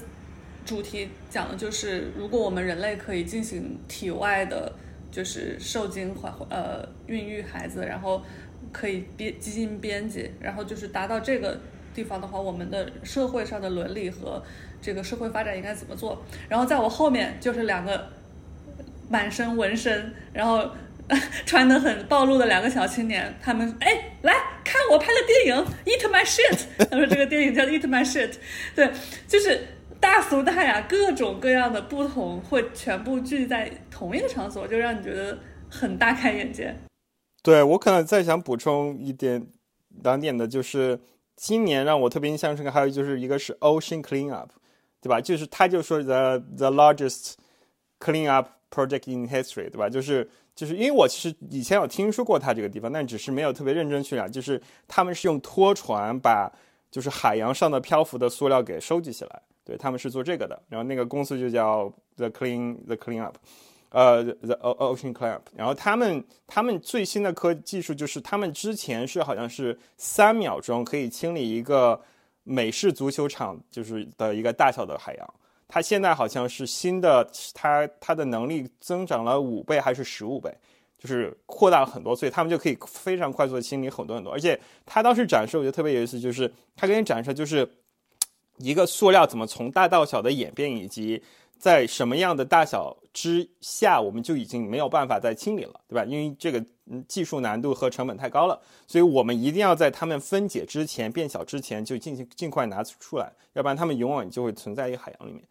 [0.64, 4.72] 主题讲的就是，如果我们人类可以进行体外的，
[5.12, 8.22] 就是受精怀呃孕育孩子，然后
[8.72, 11.60] 可以编基因编辑，然后就是达到这个
[11.96, 14.42] 地方的话，我们的社会上的伦理和
[14.80, 16.24] 这个社会发展应该怎么做？
[16.48, 18.08] 然后在我后面就是两个
[19.10, 20.70] 满身纹身，然后。
[21.46, 24.34] 穿的很暴露的两个小青年，他们哎，来
[24.64, 26.58] 看我拍的电影《Eat My Shit》。
[26.90, 28.30] 他说这个电影叫《Eat My Shit》，
[28.74, 28.90] 对，
[29.28, 29.68] 就是
[30.00, 35.38] 大俗大雅，各种各样的不同会全部聚在同一个场所，就让你觉得
[35.70, 36.74] 很大开眼界。
[37.44, 39.46] 对我可能再想补充一点
[40.04, 41.00] 两点的，就是
[41.36, 44.52] 今年让我特别印象深刻，还有就是一个是 Ocean Clean Up，
[45.02, 45.20] 对吧？
[45.20, 47.34] 就是他就说 the the largest
[48.00, 49.90] clean up project in history，对吧？
[49.90, 50.30] 就是。
[50.54, 54.30] 就是因为我其实以前有听说过它这个地方，但只是没有特别认真去了。
[54.30, 56.52] 就是他们是用拖船把
[56.92, 60.62] 就是海洋上的漂浮的塑料给收集起来，对他们是做这个的。
[60.68, 63.38] 然后那个公司就叫 The Clean The Clean Up，
[63.90, 65.48] 呃 The Ocean Clean Up。
[65.56, 72.00] 然后他们他们最新的科技术就是他们之前是好像是三秒钟可以清理一个
[72.44, 75.34] 美式足球场就是的一个大小的海洋。
[75.74, 80.54] 它现在好像是新的，它它的能力增长了五倍还是十五倍，
[81.00, 84.34] 就是扩大了很多，所以他们就可以非常快速的清理很多很多。
[84.34, 87.66] 而且他当时展示，我觉得特别有意思，就是他给你展示就是
[88.58, 91.24] 一个塑料怎么从大到小的演变，以及
[91.58, 96.04] 在什么样的大小之下，我们就已经没有办法再清理了，对吧？
[96.04, 105.42] 因为这个嗯技术难度和成本太高了，所以我们一定要在它们分解之前、变小之前就进行尽快拿出来，要不然它们永远就会存在于海洋里面。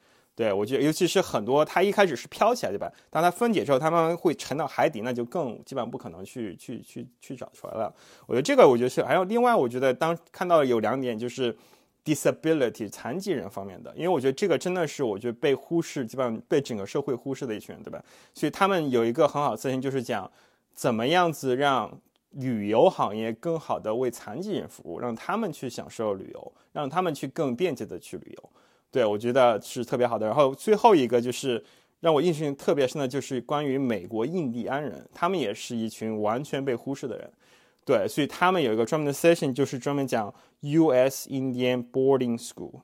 [0.41, 2.91] 对，我觉得尤其是很多，它一开始是飘起来，对吧？
[3.11, 7.95] 当它分解之后，它慢慢会沉到海底，那就更基本上不可能去去去去找出来了。
[8.27, 11.55] 我觉得这个，我觉得是还有另外，我觉得当看到有两点，就是
[12.03, 18.03] disability 残疾人方面的，因为我觉得这个真的是我觉得被忽视，基本上被整个社会忽视的一群人，对吧？
[18.33, 20.31] 所以他们有一个很好的咨询，就是讲
[20.73, 28.51] 怎么样子让旅游行业更好的为残疾人服务，让他们去享受旅游，让他们去更便捷的去旅游。
[28.91, 30.27] 对，我觉得是特别好的。
[30.27, 31.63] 然后最后一个就是
[32.01, 37.31] 让我印象特别深的，就是关于美国印第安人，他们也是一群完全被忽视的人。
[37.85, 41.29] 对，所以他们有一个专门的 session，就是专门讲 U.S.
[41.29, 42.83] Indian Boarding School。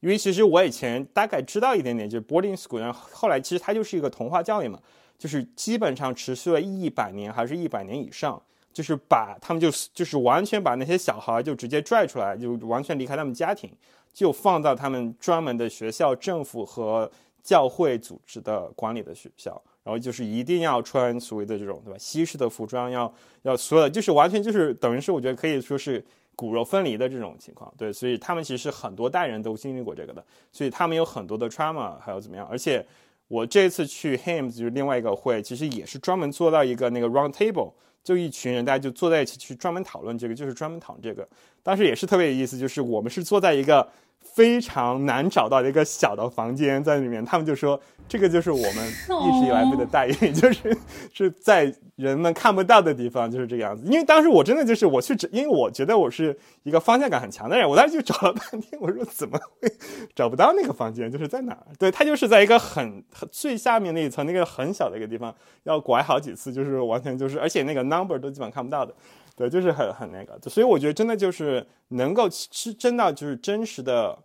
[0.00, 4.80] 因为其实我以前大概知道一点点，就是 boarding school，然后后来其实它就是一个童话教育嘛，
[5.16, 8.42] 就是基本上持续了一百年还是一百年以上，
[8.72, 13.70] 就是把他们就就是完全把那些小孩就直接拽出来，就完全离开他们家庭。
[14.12, 17.10] 就放到他们专门的学校、政府和
[17.42, 21.98] 教会组织的管理的学校，然后就是一定要穿所谓的这种对吧？
[21.98, 26.04] 西式的服装，要要所有的就是完全就是等于是我觉得可以说是
[26.36, 32.84] 骨肉分离的这种情况，对，所以他们其实很多代人都经历过这个的，所以他们有很多的 trauma 还有怎么样，而且
[33.28, 37.72] 我这次去 HAMS 就是另外一个会，其实也是专门做到一个那个 round table，
[38.02, 41.26] 就一群人大家就坐在一起去专门讨论这个，就是专门讨论这个。
[41.62, 43.88] 当时也是特别有意思，就是我们是坐在一个
[44.22, 50.76] 非常难找到的一个小的房间在里面，他们就说 这个就是我们一直以来被的待遇，就是
[51.12, 53.84] 是在人们看不到的地方，就是这个样子。
[53.86, 59.72] 因为当时我真的就是我去，因为我觉得我是一个方向感很强的人，我当时就找了半天，我说怎么会
[60.14, 61.66] 找不到那个房间，就是在哪儿？
[61.78, 68.94] 对，它就是在一个很最下面那一层那个很小的一个地方，要拐好几次，就是完全就是，而且那个 number 都基本看不到的。
[69.42, 74.16] 对，就是很很那个，所以我觉得真的就是能够是真的就是真实的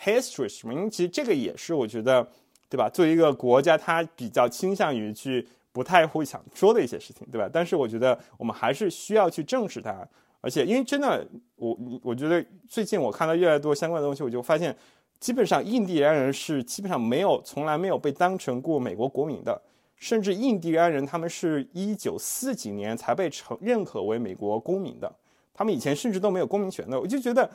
[0.00, 2.26] history 什么，因为其实这个也是我觉得，
[2.70, 2.88] 对吧？
[2.88, 7.46] 作为一个国家，它比较倾向于去不太会想说的一些事情，对吧？
[7.52, 10.08] 但是我觉得我们还是需要去正视它，
[10.40, 14.74] 而且因为真的，我我觉得最近我看到越来越多相关的东西，我就发现，
[15.20, 19.60] 基本上印第安人是基本上没有从来没有被当成过美国国民的。
[20.04, 25.10] 甚至印第安人，他们是一九四几年才被承认可为美国公民的，
[25.54, 27.00] 他们以前甚至都没有公民权的。
[27.00, 27.50] 我就觉得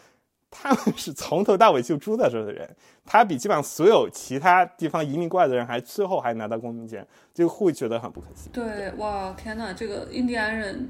[0.49, 2.67] 他们是从头到尾就住在这的人，
[3.05, 8.51] 他比基本上所有其他地方移民过来的人还最后还拿到公民权，就会觉得很不可思议。
[8.51, 10.89] 对，哇，天哪，这个印第安人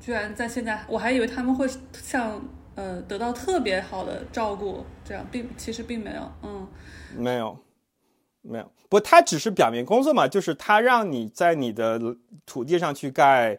[0.00, 2.42] 居然在现在，我还以为他们会像
[2.74, 6.66] 呃得到特别好的照顾，这样并其实并没有，嗯，
[7.16, 7.56] 没有。
[8.44, 12.00] 没有，不，他只是表面工作嘛，就是他让你在你的
[12.44, 13.56] 土地上去盖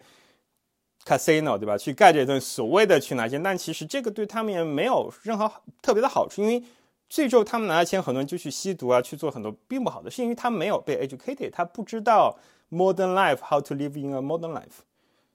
[1.06, 1.78] casino，对吧？
[1.78, 5.50] 去盖这顿所谓的去拿钱，但其实这个对他们也没有任何
[5.82, 6.62] 特别的好处，因为
[7.08, 12.38] 最终他们拿了钱，很多人就去吸毒啊，去做很多并不好的事，因为他没有被 educated，他不知道
[12.70, 14.84] modern life，how to live in a modern life。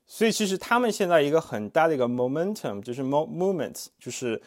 [0.06, 4.42] 所以其实他们现在一个很大的一个 momentum 就是 movement，就是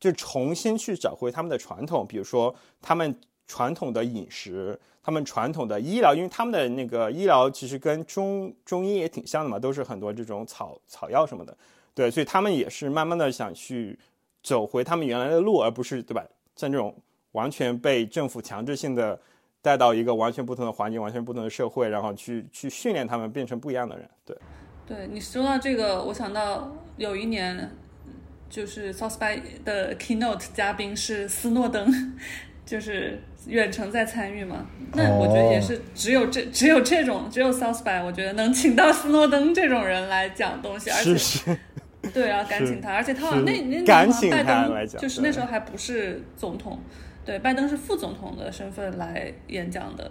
[0.00, 3.16] 就重新去找回他们的传统，比如说他们。
[3.46, 11.56] 传统的饮食，他们传统的医疗，因为他们的那个医疗其实跟中中医也挺像的嘛，都是很多这种草草药什么的，
[11.94, 13.98] 对，所以他们也是慢慢的想去
[14.42, 16.24] 走回他们原来的路，而不是对吧？
[16.56, 16.94] 像这种
[17.32, 19.20] 完全被政府强制性的
[19.60, 24.36] 带到一个完全不同的环境、完全不同的社会，然后去去训练他们变成不一样的人，对。
[24.86, 27.74] 对你说到这个，我想到有一年
[28.50, 32.14] 就是 South by 的 keynote 嘉宾是斯诺登。
[32.66, 41.58] 就是远程在参与嘛，那我觉得也是只有这只有这种只有 South by，我觉得能请到斯诺登这种人来讲东西，而且
[42.12, 46.78] 对啊，敢请他，而且他好像那那那时拜登就是那时候还不是总统，
[47.24, 50.10] 对，拜登是副总统的身份来演讲的，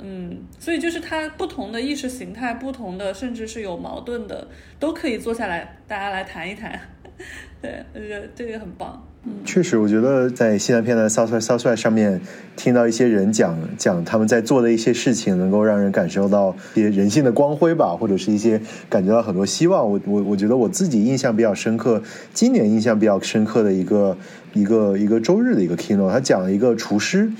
[0.00, 4.46] 嗯，所以就是他不同的意识形态，不同的甚至是有矛盾的，
[4.78, 6.78] 都可以坐下来大家来谈一谈，
[7.62, 9.04] 对，我觉得这个很棒。
[9.44, 12.20] 确实，我觉得在西南片的 South by South 上面
[12.56, 19.90] 听到一些人讲讲他们在做的一些事情，能够让人感受到一些人性的光辉吧，或者是一些感觉到很多希望。
[19.90, 22.02] 我我我觉得我自己印象比较深刻，
[22.32, 24.16] 今年印象比较深刻的一个
[24.52, 27.30] 一个一个周日的一个 keynote，他讲了一个厨师。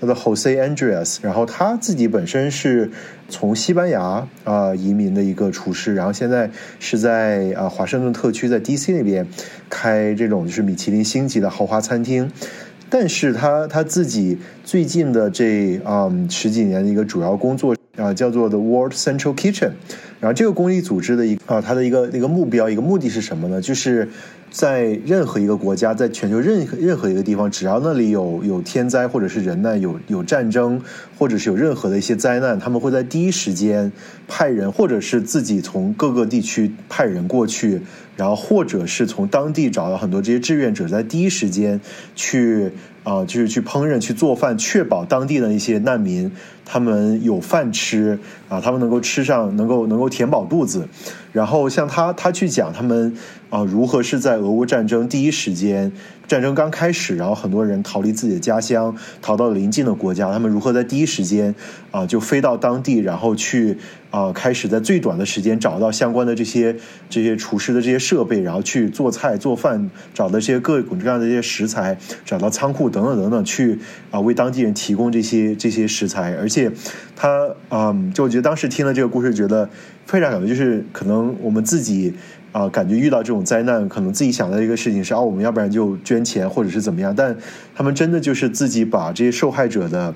[0.00, 2.88] 叫做 Jose Andreas，然后他自己本身是
[3.28, 6.48] 从西班牙啊移民的一个厨师，然后现在
[6.78, 9.26] 是在啊华盛顿特区在 DC 那边
[9.68, 12.30] 开这种就是米其林星级的豪华餐厅，
[12.88, 19.72] 但是他他自己最近的这啊十几年的一个主要工作啊叫做 The World Central Kitchen，
[20.20, 23.60] 然后这个公益组织的一啊它的一个一个目标一个目的是什么呢？
[23.60, 24.08] 就是
[24.50, 30.80] 在任何一个国家，在全球任何任何一个地方，只要那里有有天灾或者是人难，有有战争，
[31.18, 33.92] 或者是有任何的一些灾难，他们会在第一时间
[34.26, 37.82] 派人，或者是自己从各个地区派人过去，
[38.16, 41.80] 然后或者是从当地找到很多这些志愿者，在第一时间
[42.14, 42.70] 去
[43.04, 46.30] 啊，就是去烹饪、去做饭，确保当地的一些难民
[46.64, 48.18] 他们有饭吃
[48.48, 50.88] 啊，他们能够吃上，能够能够填饱肚子。
[51.32, 53.14] 然后像他他去讲他们。
[53.50, 55.90] 啊，如何是在俄乌战争第一时间，
[56.26, 61.54] 战争刚开始，然后很多人逃离自己的家乡，逃到了邻近的国家，他们如何在第一时间
[61.90, 63.78] 啊就飞到当地，然后去
[64.10, 66.74] 啊开始在最短的时间找到相关的这些
[67.10, 73.78] 这些厨师的这些设备，然后去做菜做饭，找到这些各种各样的这些食材，找到仓库等等等等，去
[74.10, 76.70] 啊为当地人提供这些这些食材，而且
[77.14, 79.68] 他嗯，就我觉得当时听了这个故事，觉得
[80.06, 82.14] 非常感动，就是可能我们自己。
[82.50, 87.14] 啊，感觉遇到这种灾难，可能自己想到一个事情是啊，我们要不然就捐钱，或者是怎么样。
[87.14, 87.36] 但
[87.74, 90.14] 他们真的就是自己把这些受害者的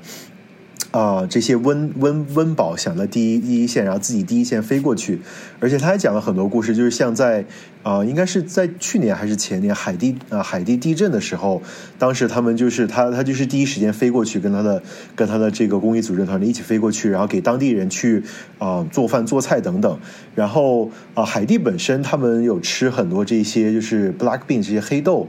[0.92, 5.20] 啊，这些温温温饱想在第一第一线，然后自己第一线飞过去，
[5.58, 7.44] 而且他还讲了很多故事，就是像在
[7.82, 11.62] 啊，应该是在去年还是前年海地啊海地地震的时候，
[11.98, 14.82] 当时他们就是他他就是第一时间飞过去，跟他的
[15.16, 18.22] 跟他的这个公益组织团队一起飞过去，然后给当地人去
[18.58, 19.98] 啊做饭做菜等等，
[20.34, 25.26] 然后啊海地本身他们有吃很多这些就是 black bean 这些黑豆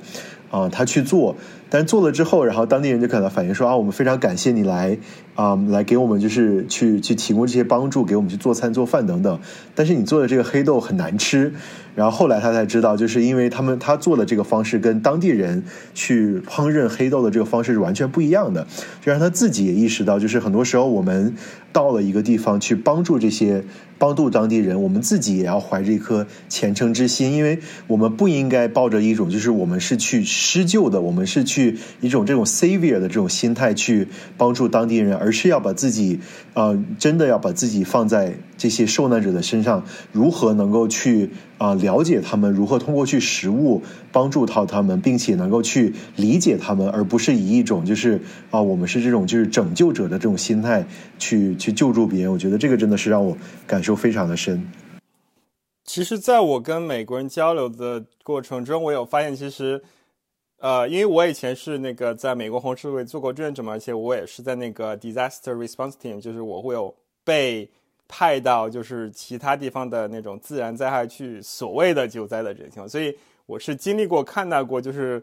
[0.52, 1.38] 啊，他去做。
[1.74, 4.96] 但做了之后，然后当地人就可能反映说啊，我们非常感谢你来
[5.34, 9.40] 啊，来给我们就是去去提供这些帮助，给我们去做餐做饭等等。
[9.74, 11.56] 但是你做的这个黑豆很难吃。
[11.96, 15.64] 然后后来他才知道，就是因为他们他做的这个方式跟当地人
[15.94, 18.66] 去烹饪黑豆的这个方式是完全不一样的，
[19.02, 21.36] 就让他自己也意识到，就是很多时候我们
[21.72, 23.64] 到了一个地方去帮助这些
[23.98, 34.08] 帮助当地人，我们自己也要怀着一颗虔诚之心，因为我们不应该抱着一种就是我们是去施救的，我们是去一种这种 savior 的这种心态去
[34.38, 36.20] 帮助当地人，而是要把自己
[36.54, 38.34] 啊真的要把自己放在
[38.64, 39.84] 这些受难者的身上，
[40.14, 41.30] 如何能够去。
[41.60, 43.82] 啊，了解他们如何通过去食物
[44.12, 48.20] 帮助到他们，并且能够去理解他们，而不是以一种就是
[48.52, 50.86] 啊，我们是这种就是拯救者的这种心态
[51.18, 52.32] 去去救助别人。
[52.32, 54.62] 我觉得这个真的是让我感受非常的深。
[55.86, 59.82] 其实，在我跟美国人交流的过程中，我有发现，其实
[60.60, 67.70] 呃，因为我以前是那个在美国红十字会做过志愿者嘛，而且我也是在那个 disaster response team，就是我会有被。
[68.16, 73.18] 派到就是其他地方的那种自然灾害去所谓的救灾的这种，所以
[73.48, 75.20] 我是经历过看到过，就是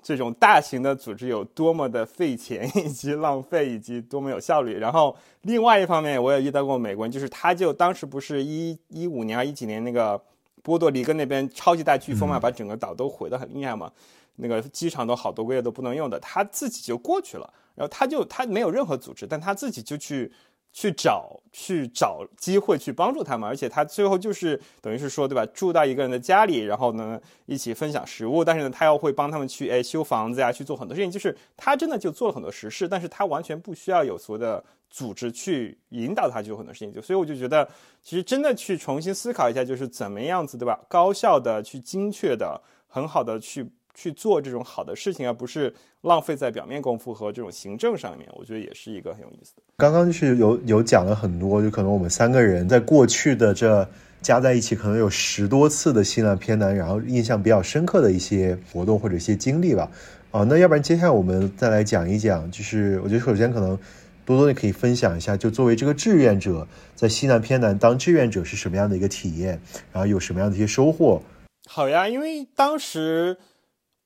[0.00, 4.78] 这种大型的组织有多么的费钱 以及浪费以及多么有效率。
[4.78, 10.22] 然后另外一方面，我也遇到过美国人，就是他就当时不是一一五年还一几年那个
[10.62, 13.90] 波多黎各那边超级大飓风嘛，把整个岛都毁得很厉害嘛，
[14.36, 20.30] 那个机场都好多个月都不能用的，他自己就过去了，然后他就他没有任何组织，但他自己就去。
[20.72, 25.44] 去找去找机会去帮助他们，而且他最后就是等于是说，对吧？
[25.52, 37.68] 住到一个人的家里，然后呢一起分享食物，但是呢他要会帮他们去哎修房子呀，去做很多事情，就是他真的就做了很多实事，但是他完全不需要有所谓的组织去引导他去做很多事情，就所以我就觉得，
[38.02, 40.78] 其实真的去重新思考一下，就是怎么样子，对吧？
[40.88, 43.70] 高效的去精确的很好的去。
[43.94, 45.72] 去做这种好的事情，而不是
[46.02, 49.62] 浪费在表面功夫和这种行政上面，我觉得也是一个很有意思的。
[49.76, 53.86] 刚刚就是有有讲了很多，就可能我们三个人在过去的这
[54.22, 59.90] 加在一起，可能有十多次的西南偏南，然后印象比较深刻的一些活动或者一些经历吧。
[60.30, 63.78] 啊，那要不然接下来我们再来讲一讲，就是我觉得首先可能
[64.24, 69.60] 多多你可以分享一下，就作为这个志愿者在西南偏南当志愿者是什么样的一个体验，
[69.92, 71.20] 然后有什么样的一些收获？
[71.66, 73.36] 好呀，因为当时。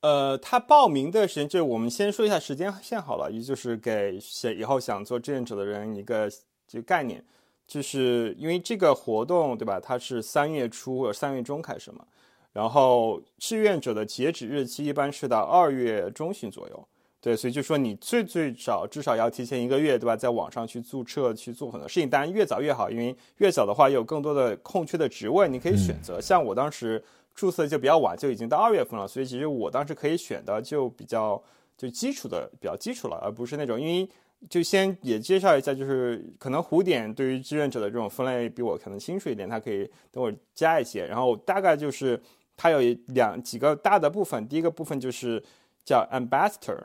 [0.01, 6.29] 呃，他报名的时间就我们先说一下时间线好了，也就是给想以后想做志愿者的人一个
[6.67, 7.23] 这个概念，
[7.65, 9.79] 就是因为这个活动对吧？
[9.79, 12.05] 它是三月初或者三月中开始嘛，
[12.53, 16.87] 然后志愿者的截止日期一般是到二月中旬左右，
[17.19, 27.03] 对，所以就说你最最少至少要提前一个月对吧，在网上去注册去做很多事情，当然越早越好，因为越早的话有更多的空缺的职位你可以选择，像我当时。
[27.35, 31.41] 注册就比较晚，就已经到二月份了，所以其实我当时可以选的就比较
[31.77, 34.09] 就基础的比较基础了，而不是那种因为
[34.49, 42.19] 就先也介绍一下，就是可能胡点对于志愿者的这种分类比我可能清楚一点，他可以等会加一些，然后大概就是
[42.55, 45.43] 它有两几个大的部分，第一个部分就是
[45.83, 46.79] 叫 ambassador，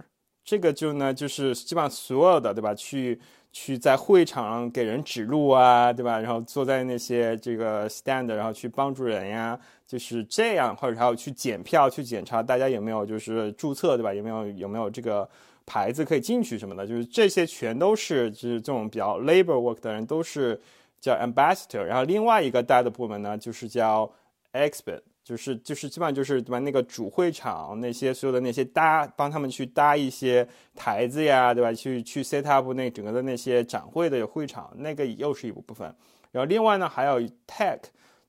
[0.44, 3.20] 这个就呢就是基本上所有的对吧去。
[3.52, 6.20] 去在会场给人指路啊，对吧？
[6.20, 9.58] 然后坐在那些这个 stand，然后去帮助人呀，
[9.90, 14.14] 就是这样，或者还有去检票、去检查大家有没有就是注册，对吧？
[14.14, 15.28] 有没有有没有这个
[15.66, 20.60] 牌子可以进去什么的，就是这些全都是就是这种比较 labor work 的人都是
[21.00, 21.82] 叫 ambassador。
[21.82, 24.08] 然后另外一个大的部门呢，就是叫
[24.52, 25.00] expert。
[25.22, 26.58] 就是就是基本上就是对吧？
[26.58, 31.72] 那个主会场那些所有的那些搭帮他们去搭一些台子呀，对吧？
[31.72, 35.94] 去去 set up 那整个的那些展会的会场，那个又是一部分。
[36.32, 37.78] 然后另外呢还有 tech，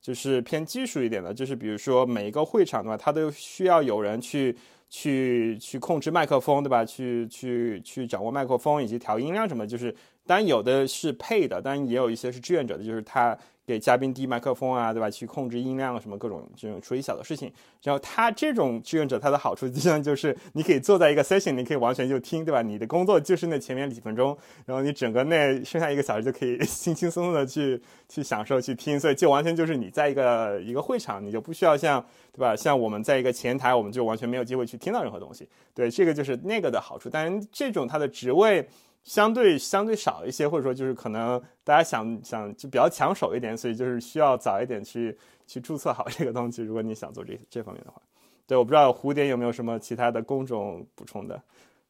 [0.01, 4.55] 就是偏技术一点的，就是比如说每一个会场的话，它都需要有人去
[4.89, 6.83] 去去控制麦克风对吧？
[6.83, 9.95] 去去去掌握麦克风以及调音量什么，就是
[10.25, 13.37] 当然有的是配的，当然也有一些是志愿者的，就是他。
[13.63, 15.09] 给嘉宾递麦克风啊，对吧？
[15.09, 17.49] 去控制音量什么各种这种处理小的事情。
[17.83, 22.61] 然后他这种志愿者，他的好处实际上就是你可以坐在一个 session，你可以完全就听，对吧？
[22.61, 24.35] 你的工作就是那前面几分钟，
[24.65, 32.03] 然后你整个那剩下一个小时就可以轻轻松松的去去享受去听，所以就完全就是你在一个一个会场，你就不需要像
[32.33, 32.53] 对吧？
[32.53, 35.47] 像我们在一个前台，我们就完全没有机会去听到任何东西。
[35.73, 37.09] 对，这个就是那个的好处。
[37.09, 38.67] 当然，这种他的职位。
[39.03, 45.17] 相对相对少一些，或者说就是可能大家想想就比较抢手一点，所以就是需要早一点去
[45.47, 46.61] 去注册好这个东西。
[46.61, 48.01] 如果你想做这这方面的话，
[48.45, 51.41] 对，我不知道蝴蝶有没有什么其他的工种补充的，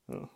[0.07, 0.27] 嗯。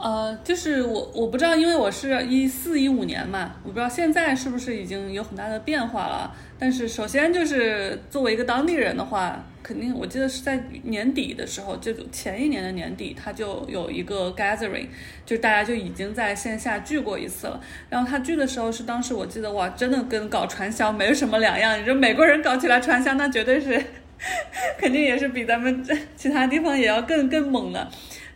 [0.00, 6.32] 呃，就是我我不知道，因为我是一四一五年嘛，我不知道现在是不是已经有很大的变化了。
[6.56, 14.86] 但是首先就是作为一个当地人的话，肯定我记得是在年底的时候，就前一年的年底，他就有一个 gathering，
[15.26, 17.60] 就大家就已经在线下聚过一次了。
[17.90, 21.80] 然后他聚的时候是当时我记得哇，真的跟搞传销没有什么两样。
[21.80, 23.84] 你说美国人搞起来传销，那绝对是
[24.78, 25.84] 肯定也是比咱们
[26.16, 27.88] 其他地方也要更更猛的。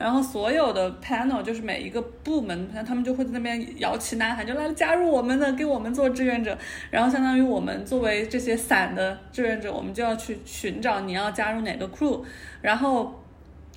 [0.02, 6.58] 然后所有的 panel 就是每一个部门，他们就会在那边摇旗呐喊，就来加入我们的，给我们做志愿者。
[6.90, 12.20] 然后相当于我们作为这些散的志愿者，我们就要去寻找你要加入哪个 crew。
[12.60, 13.22] 然后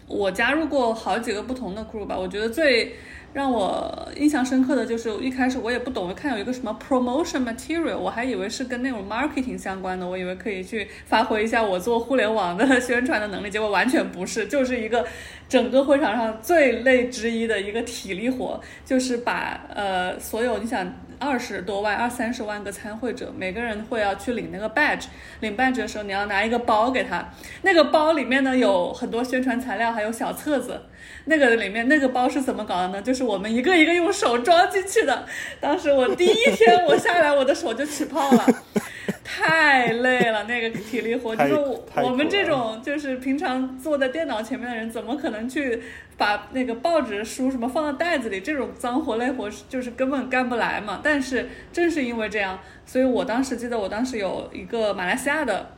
[0.08, 2.96] 我加入过好几个不同的 crew 吧，我觉得最。
[3.36, 15.06] 让我印象深刻的就是一开始我也不懂，我看有一个什么 promotion material，我还以为是跟那种 marketing 相关的，我以为可以去发挥一下我做互联网的 宣传的能力，结果完全不是，就是一个
[15.50, 20.90] 整个会场上最累之一的一个体力活，就是把呃所有你想。
[21.18, 25.06] 二十多万、二三十万个参会者，每个人会要去领那个 badge。
[25.40, 27.26] 领 badge 的时候，你要拿一个包给他。
[27.62, 30.82] 那个包里面呢有很多宣传材料，还有小册子。
[31.26, 33.02] 那个里面那个包是怎么搞的呢？
[33.02, 35.26] 就是我们一个一个用手装进去的。
[35.60, 38.46] 当时我第一天我下来，我的手就起泡了。
[39.24, 45.82] 太累了，那个体力活，就是我我们这种就是平常坐在电脑前面的人，怎么可能去
[46.16, 48.40] 把那个报纸书什么放到袋子里？
[48.40, 51.02] 这种脏活累活就是根本干不来嘛。
[51.04, 55.72] 但是正是因为这样，所以我当时记得，我当时有一个马来西亚的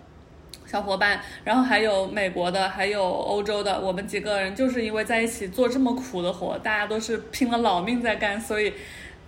[0.68, 8.74] 小伙伴，然后还有美国的，还有欧洲的，我们几个人就是因为在一起做这么苦的活，大家都是拼了老命在干，所以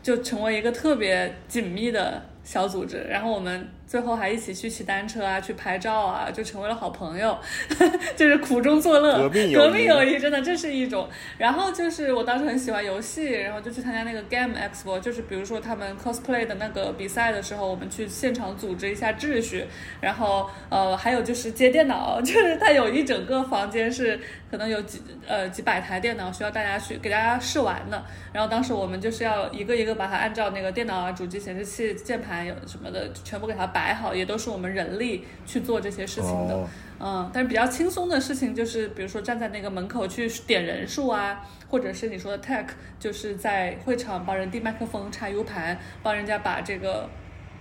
[0.04, 3.08] 就成为一个特别紧密的小组织。
[3.10, 3.68] 然后我们。
[3.90, 7.36] 最后还一起去骑单车啊，去拍照啊，就成为了好朋友，
[8.16, 11.10] 就是苦中作乐，革命友谊真的这是一种。
[11.40, 19.66] 然后就是我当时很喜欢游戏，然后就去参加那个 Game Expo，就是比如说他们 cosplay 的那个比赛的时候，我们去现场组织一下秩序。
[20.00, 24.20] 然后呃，还有就是接电脑， 就是他有一整个房间是
[24.52, 28.06] 可能有几呃几百台电脑需要大家去给大家试玩的。
[28.32, 33.79] 然后当时我们就是要一个一个把它按照那个电脑啊、主机、显示器、键盘有什么的全部给它摆。
[33.80, 36.68] 摆好也都是我们人力去做这些事情的，
[37.00, 41.40] 嗯，但是比较轻松的事情就是，比如说站在那个门口去点人数啊，
[41.70, 42.66] 或者是你说的 tech，
[43.00, 47.10] 就是在会场帮人递麦克风、插 U 盘，帮人家把这个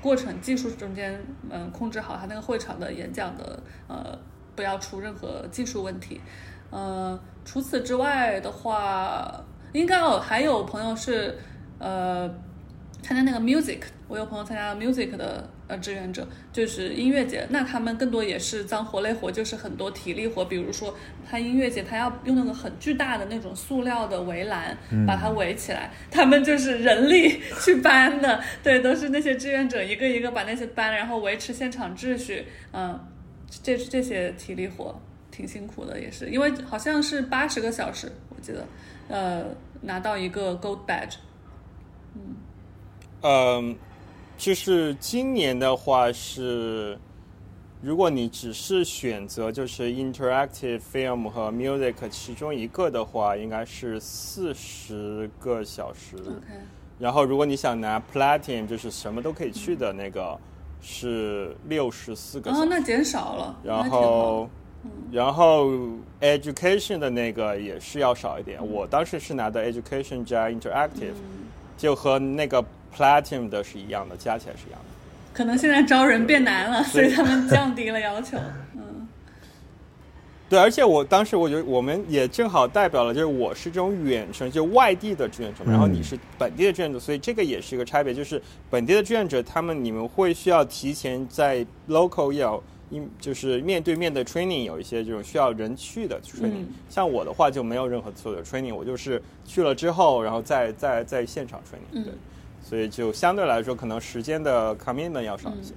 [0.03, 4.19] 过程技术中间嗯控制好，他那个会场的演讲的呃
[4.57, 6.21] 不要出任何技术问题，
[6.71, 9.41] 呃，除此之外的话，
[9.73, 11.39] 应该有还有朋友是
[11.79, 12.29] 呃
[13.05, 15.49] 参加那个 music，我有朋友参加了 music 的。
[15.69, 20.43] 呃，志愿者就是音乐节，那他们更多也是脏活累活，就是很多体力活。
[20.43, 20.97] 比如说，
[21.29, 24.75] 他音乐节，他要用那个很巨大的那种塑料的围栏
[25.07, 28.43] 把它围起来，他们就是人力 去搬的。
[28.63, 32.47] 对，都是那些志愿者一个一个把那些搬，然后维持现场秩序。
[32.73, 32.99] 嗯，
[33.63, 34.99] 这这些体力活
[35.31, 38.67] 挺辛苦的，也是因为好像是八十个小时，我记得，
[39.09, 39.45] 呃，
[39.83, 41.17] 拿到一个 gold badge。
[42.15, 42.37] 嗯，
[43.21, 43.77] 嗯。
[44.39, 46.97] 就是今年的话是，
[47.83, 56.17] 如果你只是选择就是 interactive film 和 music 其中一个的话，应该是四十个小时。
[57.01, 60.39] 然后如果你想拿 platinum，就是什么都可以去的那个，
[60.81, 62.53] 是六十四个。
[62.53, 63.57] 哦，那减少了。
[63.65, 64.49] 然后，
[65.11, 65.69] 然后
[66.21, 68.65] education 的那个也是要少一点。
[68.65, 71.15] 我当时是拿的 education 加 interactive，
[71.79, 72.63] 就和那个。
[72.97, 74.87] Platinum 的是一样的，加起来是一样的。
[75.33, 78.37] 可能现在招人变难了，所以他们降低了要求。
[78.75, 79.07] 嗯，
[80.49, 92.61] 对，而且我当时我觉得我们也正好代表了，就是我是这种远程就外地的志愿者，然后你是本地的志愿者，所以这个也是一个差别，就是本地的志愿者他们你们会需要提前在 local 要。
[92.91, 102.13] 因就是面对面的 training 有一些这种需要人去的 training，像我的话就没有任何所有的 training，我就是去了之后，然后再再在现场 training，对，
[102.63, 105.75] 所以就相对来说可能时间的 commitment 要少一些。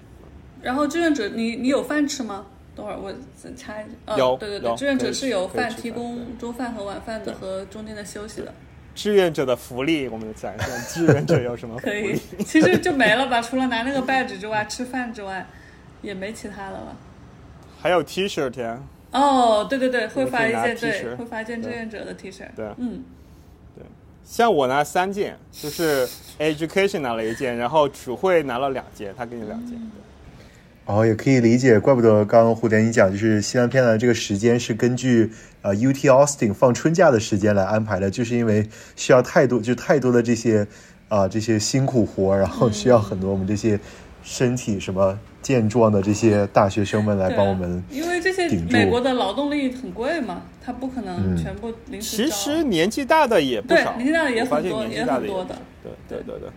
[0.61, 2.45] 然后志愿者，你你有饭吃吗？
[2.73, 3.11] 等会儿我
[3.57, 8.53] 插一句，有，对对对，志愿者是有饭提供中饭和晚饭的和中间的休息的。
[8.95, 12.17] 志愿者的福利，我们讲一下志愿者有什么 可以？
[12.45, 15.45] 其实就没了吧，除了拿那个 badge 之外，吃饭之外。
[16.01, 16.95] 也没其他的了，
[17.79, 18.81] 还有 T 恤天。
[19.11, 22.45] 哦，对对对，会发一件对，会发一件志愿者的 T 恤。
[22.55, 23.03] 对，嗯，
[23.75, 23.83] 对。
[24.23, 26.07] 像我拿三件，就是
[26.39, 29.77] education 拿了一件，然后主会拿了两件，他给你两件。
[30.85, 40.65] 哦，也可以理解，怪不得刚刚蝴蝶你讲，就是西南片的这个时间是根据呃 UT Austin 放春假的时间来安排的，就是因为需要太多，就太多的这些
[41.07, 43.79] 啊这些辛苦活，然后需要很多我们这些
[44.23, 47.83] 身体什么健壮的这些大学生们来帮我们。
[47.89, 52.25] 因为这些美国的劳动力很贵嘛，他不可能全部临时。
[52.25, 55.55] 其实年纪大的也不少，年纪大的也很多，也很多的。
[55.83, 56.49] 对对对对。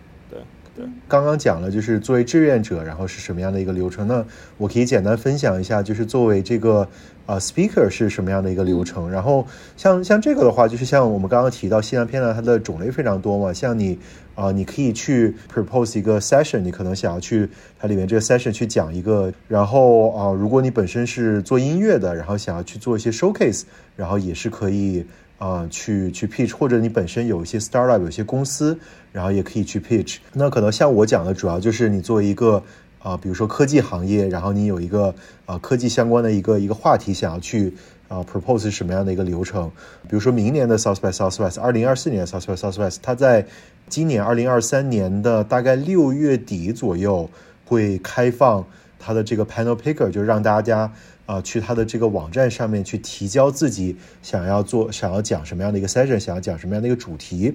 [1.07, 4.07] 刚刚讲了，就是作为志愿者，然后是什么样的一个流程？
[4.07, 4.25] 那
[4.57, 6.87] 我可以简单分享一下，就是作为这个
[7.25, 9.09] 啊 speaker 是什么样的一个流程。
[9.09, 9.47] 然后
[9.77, 13.53] 像像这个的话，就是像我们刚刚提到西南偏南，它的种类非常多嘛。
[13.53, 13.97] 像你
[14.35, 17.49] 啊，你可以去 propose 一个 session，你可能想要去
[17.79, 19.31] 它里面这个 session 去讲一个。
[19.47, 23.63] 然后啊，如果你本身是做音乐的，然后想要去做一些 showcase，
[23.95, 25.05] 然后也是可以。
[25.37, 28.79] 啊，去去 pitch，或者你本身有一些 startup，有些公司，
[29.15, 30.17] 然后也可以去 pitch。
[30.33, 32.61] 那可能像我讲的，主要就是你作为一个
[32.99, 35.15] 啊，比如说科技行业，然后你有一个
[35.45, 37.73] 啊科技相关的一个一个话题，想要去
[38.09, 39.71] 啊 propose 什么样的一个流程。
[40.03, 43.47] 比如说明年的 South by Southwest，二零二四年的 South by Southwest，它在
[43.87, 47.29] 今年二零二三年的大概六月底左右
[47.63, 48.67] 会开放
[48.99, 50.91] 它的这个 panel picker，就让大家。
[51.25, 57.51] 啊，去他的这个网站上面去提交自己想要做、想要讲什么样的一个 session，想要讲什么样的一个主题，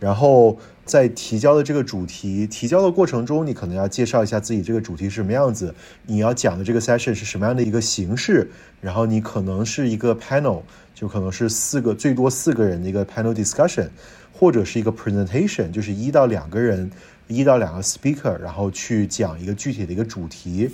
[0.00, 5.74] 然后在提交的这个主题提交的过程中，你可能要介绍一下自己这个主题是什么样子，
[6.06, 8.50] 你要讲的这个 session 是什么样的一个形式，
[8.80, 10.62] 然后你可能是一个 panel，
[10.94, 13.88] 就可能是四个最多四个人的一个 panel discussion，
[14.32, 16.90] 或者是一个 presentation，就是一到两个人，
[17.28, 20.68] 一到两个 speaker，然后去讲一个具体的一个主题。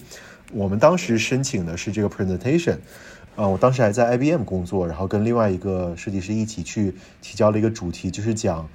[0.53, 2.79] 我们当时申请的是这个 presentation，
[3.37, 8.67] 啊，我当时还在 IBM 工作，然后跟另外一个设计师一起去提交了一个主题，就是讲，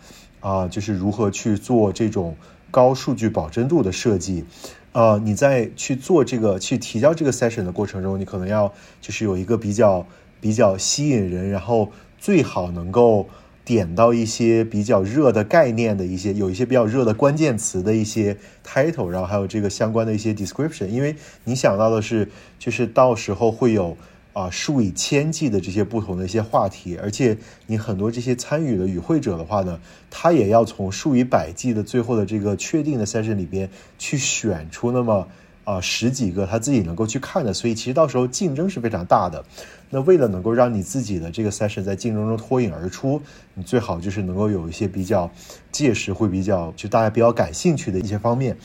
[0.43, 2.35] 啊，就是如何去做这种
[2.69, 4.45] 高数据保真度的设计，
[4.91, 8.71] 呃，你在去做这个去提交这个 session 的过程中，你可能要
[9.01, 10.05] 就是有一个比较
[10.39, 13.27] 比较吸引人，然后最好能够。
[13.65, 20.87] 点到一些比较热的概念的一些，有一些比较热的关键词的一些 title，然后还有这个相关的一些 description。
[20.87, 21.15] 因为
[21.45, 22.27] 你想到的是，
[22.59, 23.95] 就是到时候会有
[24.33, 27.37] 啊数以千计的这些不同的一些话题，而且
[27.67, 29.79] 你很多这些参与的与会者的话呢，
[30.09, 35.27] 他也要从数以百计的最后的这个确定的 session 里边去选出那么
[35.63, 39.43] 啊十几个他自己能够去看的，所以其实到时候竞争是非常大的。
[39.89, 43.21] 那为了能够让你自己的这个 session 在竞争中脱颖而出，
[43.53, 45.29] 你最好就是能够有一些比较
[45.71, 48.57] 届时会比较就大家比较感兴趣的一些方面。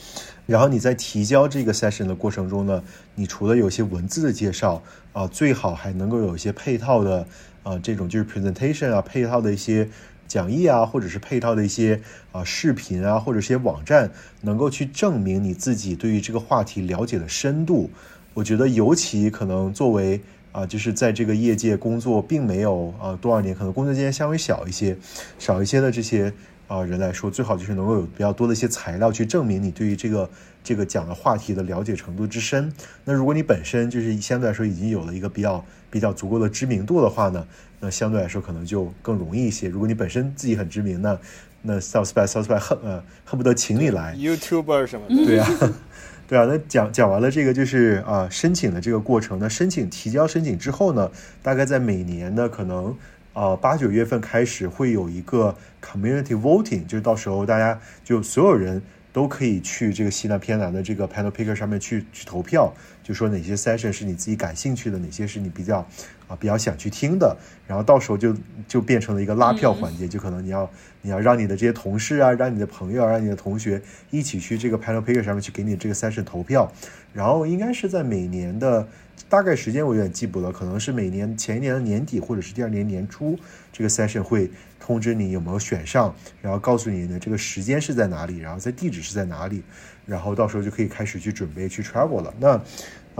[0.47, 4.81] 然后你在提交这个 session 的过程中呢，你除了有一些文字的介绍
[5.13, 7.27] 啊，最好还能够有一些配套的
[7.61, 9.87] 啊这种就是 presentation 啊，配套的一些
[10.29, 11.99] 讲义啊，或者是配套的一些
[12.31, 14.09] 啊视频啊，或者一些网站，
[14.41, 17.89] 能够去证明你自己对于这个话题了解的深度。
[18.35, 24.95] 我觉得尤其可能作为啊，就是在这个业界工作，并没有啊多少年，可能工作经验稍微小一些、
[25.37, 26.31] 少一些的这些
[26.67, 30.29] 啊人来说，最好就是能够有比较多的一些材料去证明你对于这个
[30.63, 32.71] 这个讲的话题的了解程度之深。
[33.03, 37.47] 那如果你本身就是相对来说已经有了一个比较比较足够的知名度的话呢，
[37.79, 39.67] 那相对来说可能就更容易一些。
[39.67, 41.19] 如果你本身自己很知名，那
[41.61, 45.49] 那 South by South by 恨呃恨不得请你来 YouTuber 什么的，对啊。
[46.29, 49.39] 对啊，那讲讲完了这个就是啊申请的这个过程。
[49.39, 51.09] 那申请提交申请之后呢，
[51.41, 52.95] 大概在每年的可能
[53.33, 58.79] 啊八九月份开始会有一个 community voting，就是到时候大家就所有人
[59.11, 62.71] 都可以去这个西南偏南的这个 panel picker 上面去去投票，
[63.09, 65.79] 就说哪些 session 是你自己感兴趣的，哪些是你比较
[66.27, 67.35] 啊比较想去听的。
[67.67, 68.35] 然后到时候就
[68.67, 70.69] 就变成了一个拉票环节，就可能你要。
[71.01, 76.69] 你要让你的这些同事啊，让你的朋友，让你的同学一起去这个 panel picker 上面去给你这个 session 投票，
[77.13, 78.85] 然后应该是在每年的
[79.29, 83.39] 大概时间我有点记不了，可能是每年前一年的年底或者是第二年年初，
[83.71, 89.63] 这个 session 会通知你有没有选上，然后告诉你的这个时间是在哪里，然后在地址是在哪里，
[90.05, 92.33] 然后到时候就可以开始去准备去 travel 了。
[92.41, 92.61] 那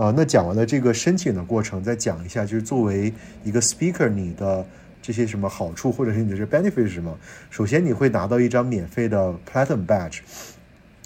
[0.00, 3.12] 啊，那讲完了这个申请的过程，再讲一下就是作为
[3.44, 4.64] 一个 speaker 你的。
[5.02, 7.18] 这些什么好处，或者是你的这 benefit 是什么？
[7.48, 10.18] 首先，你会拿到一张免费的 platinum badge。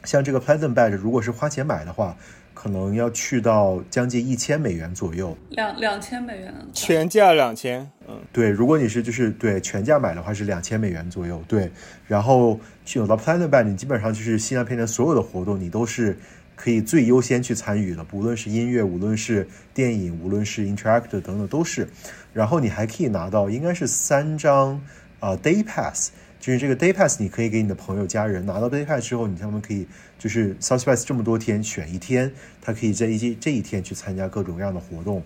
[0.02, 2.16] 像这个 platinum badge，如果是花钱买的话，
[2.52, 5.38] 可能要去到将近一千美元左右。
[5.50, 7.88] 两两千美元，全价两千。
[8.08, 11.40] 嗯，对，如果你是就是对全价买的话是两千美元左右。
[11.46, 11.70] 对，
[12.08, 12.58] 然后
[12.94, 16.18] 有到 platinum badge，你基本上就是新加片的所有的活动，你都是。
[16.56, 21.88] 可以最优先去参与的，不论是音乐，无论是电影，无论是 interact 等等都是。
[22.32, 24.80] 然后你还可以拿到应该是三张
[25.20, 26.10] 啊 day pass，
[26.40, 29.86] 就是这个 day pass 你可以给你的朋友、家人拿到 day pass 之后，你他们可以
[30.18, 35.22] 就是 South by 这么多天选一天，他可以在一这这一天去参加各种各样的活动。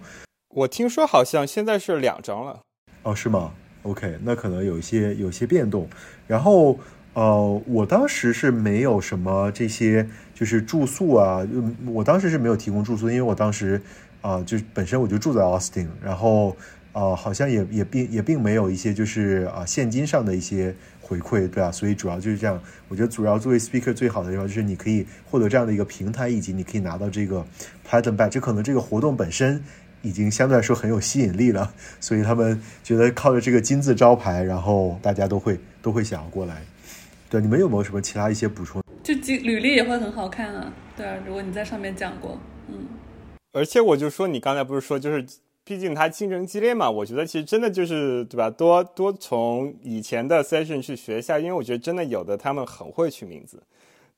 [0.50, 2.60] 我听说好像现在是两张了。
[3.02, 3.52] 哦，是吗
[3.82, 5.88] ？OK，那可能有一些有些变动。
[6.26, 6.78] 然后
[7.14, 10.08] 呃，我当时是没有什么这些
[10.38, 11.46] 就是住宿啊，
[11.86, 13.80] 我当时是没有提供住宿，因为我当时
[14.20, 16.54] 啊就本身我就住在 Austin，然后。
[16.90, 21.70] 啊，好像也也并也并没有一些就是啊现金上的一些回馈，对吧？
[21.70, 22.60] 所以主要就是这样。
[22.88, 27.46] 我觉得主要作为 speaker 最好的地方就是你可以获得这样的一个平台，以及你可以拿到这个
[27.88, 28.30] platinum badge。
[28.30, 29.62] 这可能这个活动本身
[30.02, 36.62] 已经相对来说很有吸引力了，所以他们觉得靠着这个金字招牌，然后大家都会都会想要过来。
[37.30, 38.82] 对，你们有没有什么其他一些补充？
[39.14, 42.86] 就履历也会很好看啊，对啊，如果你在上面讲过，嗯。
[43.52, 45.24] 而且我就说，你刚才不是说就是。
[45.64, 48.48] 毕竟它竞争激烈嘛，我觉得其实真的就是对吧？
[48.48, 53.62] 多多从以前的 session 去学一下，因为我觉得真的有的他们很会取名字，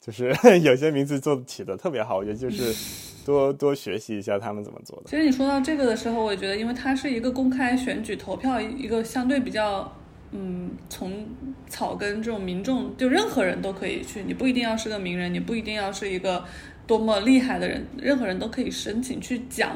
[0.00, 2.18] 就是 有些名字做起的特别好。
[2.18, 2.72] 我觉得就是
[3.26, 5.06] 多多学习一下他们怎么做的。
[5.06, 9.92] 其实你说到这个的时候，我觉得因为它是一个公开选举投票，一个相对比较
[10.32, 11.26] 嗯，从
[11.68, 16.44] 草根这种民众，就任何人都可以去，你不一定要是个名人，你不一定要是一个
[16.86, 19.72] 多么厉害的人，任何人都可以申请去讲。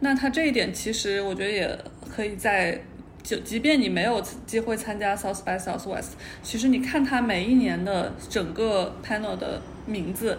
[0.00, 1.78] 那他这一点其实我觉得也
[2.10, 2.80] 可以在，
[3.22, 6.12] 就即便你没有机会参加 South by Southwest，
[6.42, 10.38] 其实你看他每一年的整个 panel 的名字，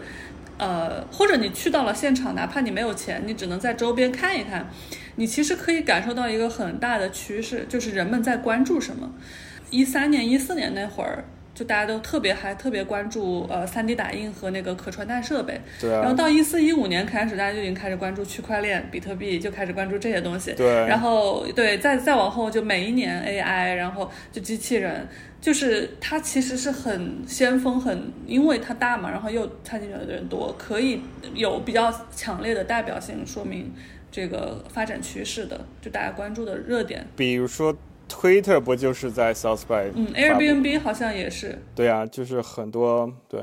[0.58, 4.68] 呃，或者你去到了现场，哪怕你没有钱，你只能在周边看一看，
[5.18, 9.14] 你其实可以感受到一个很大的趋势，就是人们在关注什么。
[9.70, 11.24] 一三年、一四年那会儿。
[11.56, 15.92] 就大家都特别还特别关注呃三 D 打印和那个可穿戴设备，对。
[15.92, 20.54] 然后到一四一五年开始，大家就已经开始关注区块链、比特币，就开始关注这些东西。
[20.54, 20.66] 对。
[20.88, 25.06] 然后对，再再往后就每一年 AI，然后就机器人，
[25.42, 31.02] 就是它其实是很先锋，很因为它大嘛，然后又参进来的人多，可以
[31.34, 33.70] 有比较强烈的代表性，说明
[34.10, 37.06] 这个发展趋势的，就大家关注的热点。
[37.18, 37.76] 比如说。
[38.10, 39.92] Twitter 不就是在 South by？
[39.96, 41.62] 嗯，Airbnb 好像也是。
[41.76, 43.42] 对啊，就是很多对。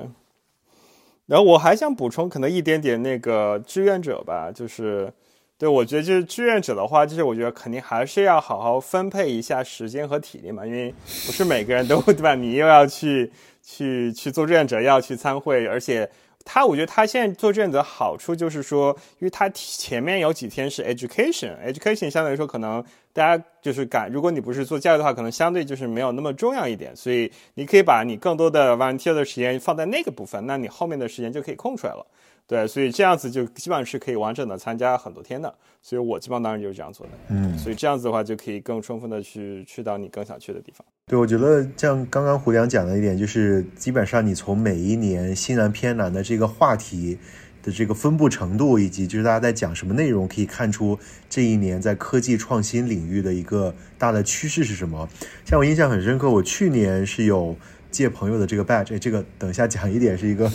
[1.26, 5.12] 然后我还想补充，可能一点点那个志愿者吧，就是
[5.56, 10.93] 对我觉得就是志愿者的话，就是我觉得肯定还是要好好分配一下时间和体力嘛，因为
[11.24, 12.34] 不是每个人都对吧？
[12.34, 13.32] 你又要去
[13.62, 16.10] 去去做志愿者，要去参会，而且。
[16.47, 22.82] 他我觉得他现在做卷子的好处就是说，因为他前面有几天是 education，education 相对来说可能
[23.12, 32.06] 大家就是感，如果你不是做教育的话，可能相对就是没有那么重要一点，所以你可以把你更多的 volunteer 的时间放在那个部分，那你后面的时间就可以空出来了。
[32.48, 35.52] 对，所以这样子就基本上是可以完整的参加很多天的，
[35.82, 37.12] 所以我基本上当然就是这样做的。
[37.28, 40.86] 嗯，所以这样子的话就可以更充分的去去到你更想去的地方。
[41.06, 47.18] 对，我觉得像刚刚胡良讲的一点，就是基本上你从每一年西南偏南的这个话题
[47.64, 50.97] 的这个分布程度，以及就是大家在讲什么内容，可以看出
[51.28, 55.09] 这一年在科技创新领域的一个大的趋势是什么。
[55.44, 57.56] 像我印象很深刻，我去年是有
[57.90, 60.48] 借朋友的这个 badge，这个等一下讲一点是一个。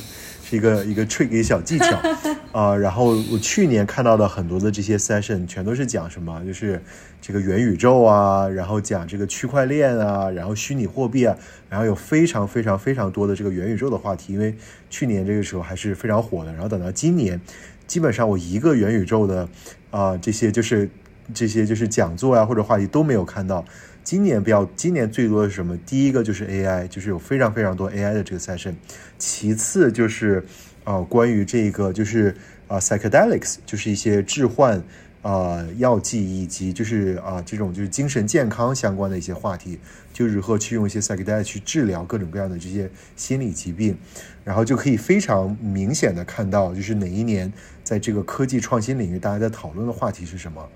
[0.52, 1.98] 一个一个 trick 一个小技巧
[2.52, 6.82] 啊，然后我去年看到的很多的这些 session 全都是讲什么，就是
[7.22, 11.36] 这个元宇宙啊，然后讲这个区块链啊，然后虚拟货币啊，
[11.70, 14.54] 然后有非常非常非常多的这个元宇宙的话题，因为
[14.90, 16.52] 去年这个时候还是非常火的。
[16.52, 17.40] 然后等到今年，
[17.88, 19.48] 基本上我一个元宇宙的
[19.90, 20.90] 啊这些就是
[21.34, 23.64] 这些就是讲座啊或者话题都没有看到。
[24.04, 25.78] 今年比较，今年最多的是什么？
[25.86, 28.74] 第一个就是 AI，就是有非常非常多 AI 的这个 session。
[29.22, 30.44] 其次就是，
[30.84, 32.36] 呃，关于这个就是
[32.68, 34.82] 啊 psychedelics，就是一些致幻
[35.22, 39.80] 啊药剂以及就是啊这种就是精神健康相关的一些话题，
[40.12, 43.96] 就如何去用一些 psychedelics 去治疗各种各样的这些心理疾病，
[44.44, 47.54] 然后就可以非常明显的看到，就是哪一年
[47.84, 50.68] 在这个科技创新领域大家在讨论的话题是什么。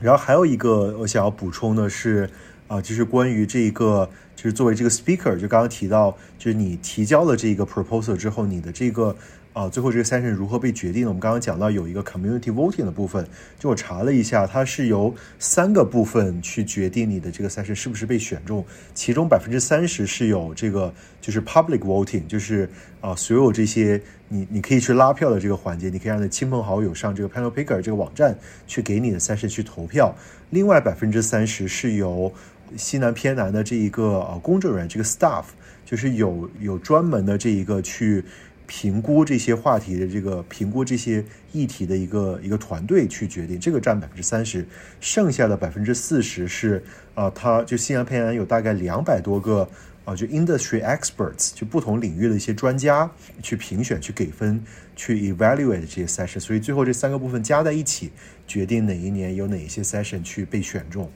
[0.00, 2.30] 然后还有一个我想要补充的是，
[2.74, 9.14] 啊，就是关于这个，就是作为这个 speaker，就刚刚提到，就是你提交了这个 proposal 之后，你的这个。
[9.54, 11.08] 啊，最后这个 session 如何被决定呢？
[11.10, 13.24] 我们刚刚讲到有一个 community voting 的部分，
[13.56, 18.66] 就我查了一下，它是由三个部分去决定你的这个 session 是不是被选中。
[18.94, 22.68] 其中百分之三十是有这个就是 public voting，就是
[23.00, 28.36] 啊，所有这些你你可以去拉票的这个环节，你可以让你的亲朋好友上这个 panel picker 这个网站
[28.66, 30.12] 去给你的 session 去投票。
[30.50, 32.32] 另外百分之三十是由
[32.76, 35.44] 西南偏南的这一个呃公证人这个 staff，
[35.84, 38.24] 就是有有专门的这一个去。
[38.66, 41.22] 评估这些话题的这个评估这些
[41.52, 44.66] 议题的一个一个团队去决定，这个占百分之三十，
[45.00, 46.82] 剩下的百分之四十是
[47.14, 49.68] 啊，它就西南偏南有大概两百多个
[50.06, 53.10] 啊，就 industry experts，就不同领域的一些专家
[53.42, 54.58] 去评选、去给分、
[54.96, 58.12] 去 evaluate 这些 session，所以最后这三个部分加在一起，
[58.46, 61.10] 决定哪一年有哪些 session 去被选中。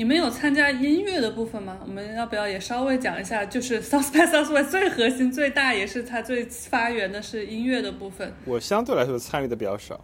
[0.00, 1.78] 你们有参加音乐的部分吗？
[1.82, 3.44] 我们要不要也稍微讲一下？
[3.44, 8.32] 就是 South by Southwest 最核心、最大，也是它最发源的是音乐的部分。
[8.46, 10.02] 我相对来说参与的比较少。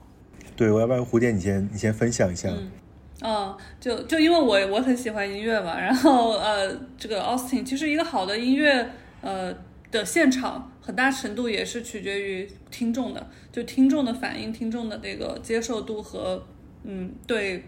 [0.55, 2.51] 对，我要不要蝴蝶，你先你先分享一下。
[3.23, 8.91] 嗯，就就因为我我很喜欢音乐嘛， 然后呃，这个 Austin 其实一个好的音乐
[9.23, 9.57] 呃
[9.91, 16.45] 的现场，很大程度也是取决于听众的，就听众的反应、听众的这个接受度和
[16.85, 17.65] 嗯对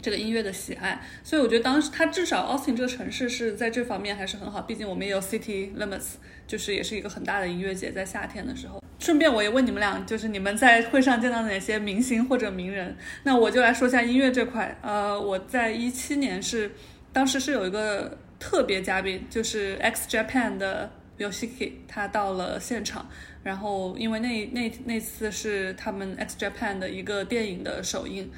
[0.00, 1.00] 这个音乐的喜爱。
[1.24, 6.14] 所以我觉得当时他至少 Austin 这个城市是在这方面还是很好，毕竟我们也有 City Limits，
[6.46, 8.82] 就是也是一个很大的音乐节，在夏天的时候。
[8.98, 12.96] 顺便我也问你们俩，就是你们在会上见到哪些明星或者名人？
[13.24, 14.76] 那我就来说一下音乐这块。
[14.80, 16.72] 呃，我在一七年是，
[17.12, 23.06] 当时是有一个特别嘉宾，就是 X Japan 的 Yoshiki，他到了现场。
[23.42, 28.28] 然后因为那那那次是他们 X Japan 的一个电影的首映，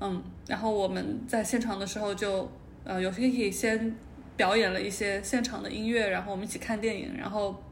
[0.00, 2.50] 嗯，然后我们在现场的时候就，
[2.84, 3.94] 呃，Yoshiki 先
[4.36, 7.62] 表演了一些现场的音乐，然后我们一起看电影，然后。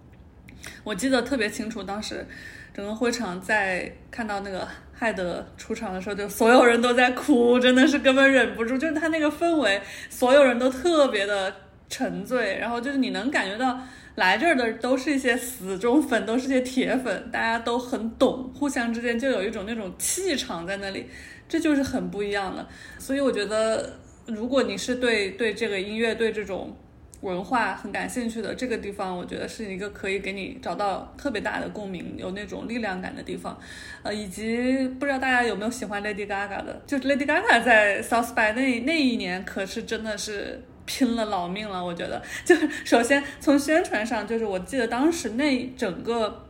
[0.83, 2.27] 我记得特别清楚，当时
[2.73, 8.79] 整个会场在看到那个海德出场的时候，就所有人都在哭，真的是根本忍不住。
[8.79, 11.55] 就是他那个氛围，所有人都特别的
[11.91, 13.79] 沉醉，然后就是你能感觉到
[14.15, 21.07] 来这儿的都是一些死忠粉，都是些铁粉，大家都很懂，互相之间就有一种那种气场在那里，
[21.55, 22.67] 这就是很不一样的。
[22.99, 23.95] 所以我觉得，
[24.27, 26.77] 如果你是对对这个音乐对这种。
[27.21, 33.59] 文化很感兴趣的这个地方，我觉得是一个可以给你找到特别大的共鸣、有那种力量感的地方。
[34.03, 36.83] 呃，以及不知道大家有没有喜欢 Lady Gaga 的？
[36.87, 41.83] 就是 Lady Gaga 在 South by 那那一年可是真的是拼了老命了。
[41.83, 46.45] 我觉得， 就是首先从宣传上，就是我记得当时那整个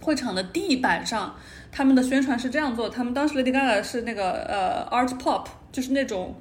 [0.00, 1.36] 会场的地板上，
[1.70, 6.34] 他们的宣传是这样做：他们当时 Lady Gaga 是那个呃 Art Pop，就是那种。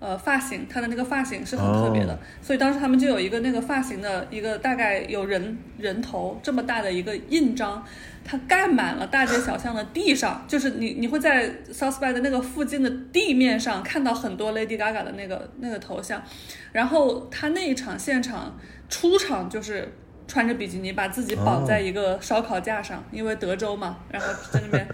[0.00, 7.84] 呃，发型，他的那个发型是很特别的，所以当时他们就有一个那个发型的一个大概有人人头这么大的一个印章，
[8.24, 16.22] 它盖满了大街小巷的地上，就是你你会在 South by 的那个附近的地面上看到很多 Lady Gaga 的那个那个头像，
[16.72, 18.58] 然后他那一场现场
[18.88, 19.92] 出场就是
[20.30, 24.88] 穿着比基尼把自己绑在一个烧烤架上，因为德州嘛，然后在那边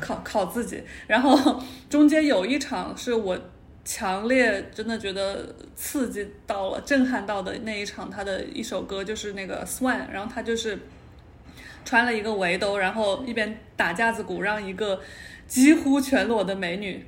[0.00, 3.38] 烤 烤自己，然后中间有一场是我。
[3.82, 10.78] 强烈真的觉得刺激到了、震撼到的那一场，他的一首歌就是那个 Swan，然后他就是
[11.82, 15.00] 穿了一个围兜，然后一边打架子鼓，让一个
[15.46, 17.04] 几乎全裸的美女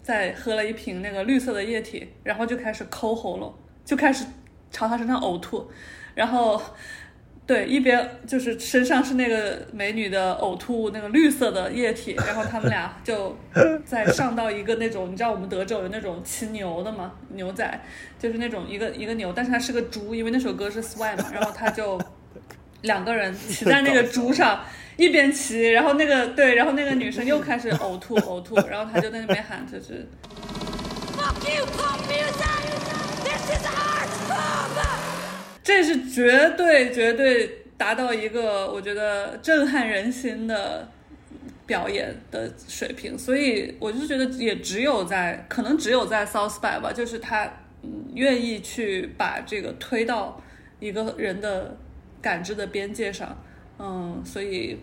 [0.00, 3.52] 在喝了一瓶那个绿色的液体，然后就开始抠喉咙，
[3.84, 4.24] 就开始
[4.70, 5.68] 朝他身上呕吐，
[6.14, 6.62] 然后。
[7.44, 13.36] 对，一边就是身上是那个美女的呕吐物，那个绿色的液体，然后他们俩就
[13.84, 17.12] 再上到一个那种，你知道我们德州有那种骑牛的吗？
[17.30, 17.80] 牛仔
[18.18, 22.00] 就是那种一个一个牛，但是它是个猪，因为那首歌是 Swim，然后他就
[22.82, 24.60] 两个人骑在那个猪上，
[24.96, 30.06] 一边骑，然后那个对，然后那个女生又开始呕吐呕吐，然后他就在那边喊，就是。
[35.62, 40.88] 这是绝对绝对达到一个我觉得震撼人心的
[41.64, 47.48] 表演的水平，所以我就觉得也只有在可能只有在 South by 吧，就是他
[48.14, 50.42] 愿意去把这个推到
[50.80, 51.76] 一个人的
[52.20, 53.36] 感知的边界上，
[53.78, 54.78] 嗯，所以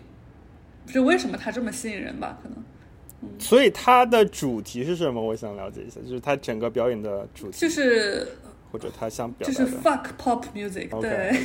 [0.86, 2.38] 就为什么他这么吸引人吧？
[2.42, 5.22] 可能，所以他的主题是什么？
[5.22, 8.26] 我想了解一下，就是他整个表演的主题就是。
[8.70, 11.32] 或者他想表达就是 fuck pop music，对。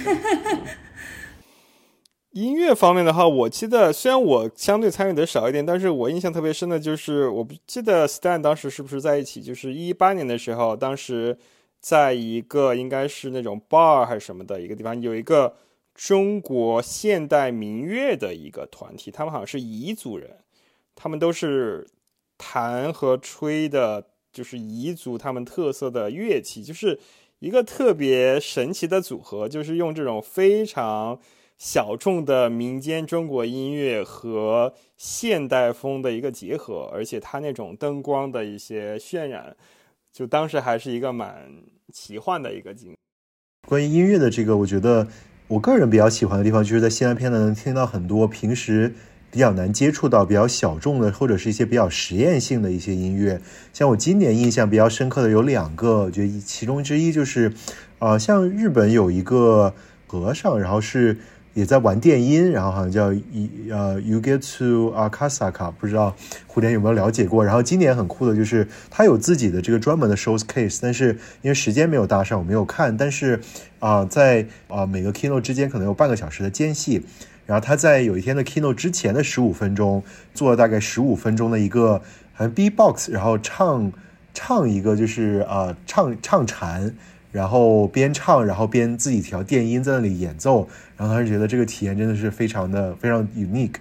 [2.31, 11.37] 音乐方面的话，我记得虽然我相对参与的少一点，但是我印象特别深的就是，我不记得 Stan 当时是不是在一起，就是一八年的时候，当时
[11.79, 15.55] 在一个应该是那种 bar 还是什么的一个地方，有一个
[15.93, 20.39] 中国现代民乐的一个团体，他们好像是彝族人，
[20.93, 21.87] 他们都是
[22.37, 24.07] 弹和吹的。
[24.35, 26.99] 就是彝族他们特色的乐器，就是
[27.39, 31.17] 一个特别神奇的组合，就是用这种非常
[31.57, 39.55] 小众的民间中国音乐和现代风的一个结合，而且它那种灯光的一些渲染，
[40.11, 41.49] 就当时还是一个蛮
[41.93, 42.93] 奇幻的一个景。
[43.65, 45.07] 关于音乐的这个，我觉得
[45.47, 48.93] 我个人比较喜欢的地方，就是在西南片呢能听到很多平时。
[49.35, 53.41] 比较难接触到比较小众的，或者是一些比较实验性的一些音乐。
[53.73, 57.51] 像我今年印象比较深刻的有两个，我觉得其中之一就是，
[57.99, 59.73] 呃，像日本有一个
[60.07, 61.17] 和尚，然后是
[61.53, 66.15] 也在玩电音，然后好像叫一呃 You Get to Akasaka，不知道
[66.49, 67.43] 蝴蝶有没有了解过。
[67.43, 71.09] 然后今年很酷的就是他有自己的这个专门的 showcase，但是
[71.41, 72.95] 因为时间没有搭上，我没有看。
[72.95, 73.41] 但是
[73.79, 77.05] 啊，在啊每个 kino 之间可能有半个小时的间隙。
[77.45, 80.03] 然后他在有一天的 keynote 之前的十五分钟，
[80.33, 82.01] 做了大概十五分钟的一个
[82.33, 83.91] 好像 B box，然后唱
[84.33, 86.95] 唱一个就是呃唱唱禅，
[87.31, 90.67] 然后边唱然后边自己调电音在那里演奏，
[90.97, 93.75] 然后他就觉得这个体验真的是非常的非常 unique。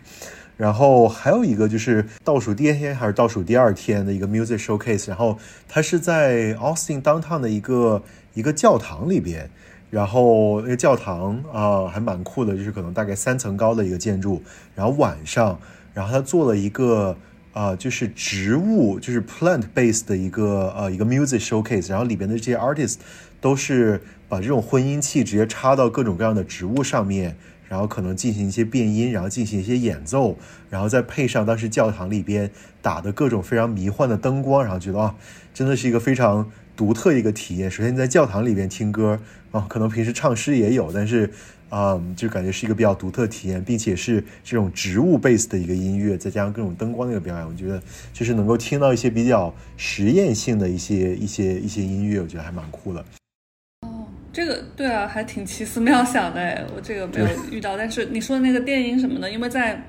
[0.57, 5.37] 然后还有一个就是倒数第一天还是倒数第二天的一个 music showcase，然后
[5.69, 8.03] 他是在 Austin downtown 的一个
[8.35, 9.51] 一个教堂里边。
[9.95, 14.43] 然后那个教堂啊，还蛮酷的，就是可能大概三层高的一个建筑。
[14.75, 15.57] 然后晚上，
[15.93, 17.17] 然后他做了一个
[17.53, 21.91] 啊，就是植物，就是 plant base 的一个呃一个 music showcase。
[21.91, 22.97] 然后里边的这些 artist
[23.41, 27.37] 都是把这种混音器直接插到各种各样的植物上面，
[27.69, 30.37] 然后可能进行一些变音，然后进行一些演奏，
[30.69, 32.51] 然后再配上当时教堂里边
[32.83, 35.15] 打的各种非常迷幻的灯光，然后觉得啊，
[35.55, 37.71] 真的是一个非常独特一个体验。
[37.71, 39.19] 首先你在教堂里边听歌。
[39.55, 41.31] 啊，可能平时唱诗也有，但是，
[41.69, 47.81] 啊，就感觉是一个比较独特体验，并且是这种植物 base 的一个音乐，再加上各种灯光的一个表演，我觉得
[48.13, 53.05] 就是能够听到一些比较实验性的一些一些一些音乐，我觉得还蛮酷的。
[53.83, 59.81] 哦，这个对啊，还挺奇思妙想的哎，我这个没有 遇到，但是你说的那个电音什么的，因为在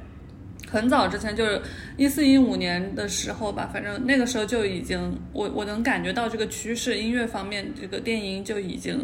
[0.69, 1.61] 很早之前，就是
[1.97, 8.99] 一四一五年的时候吧，反正那个时候就已经，我我能感觉到这个趋势，音乐方面这个电音就已经。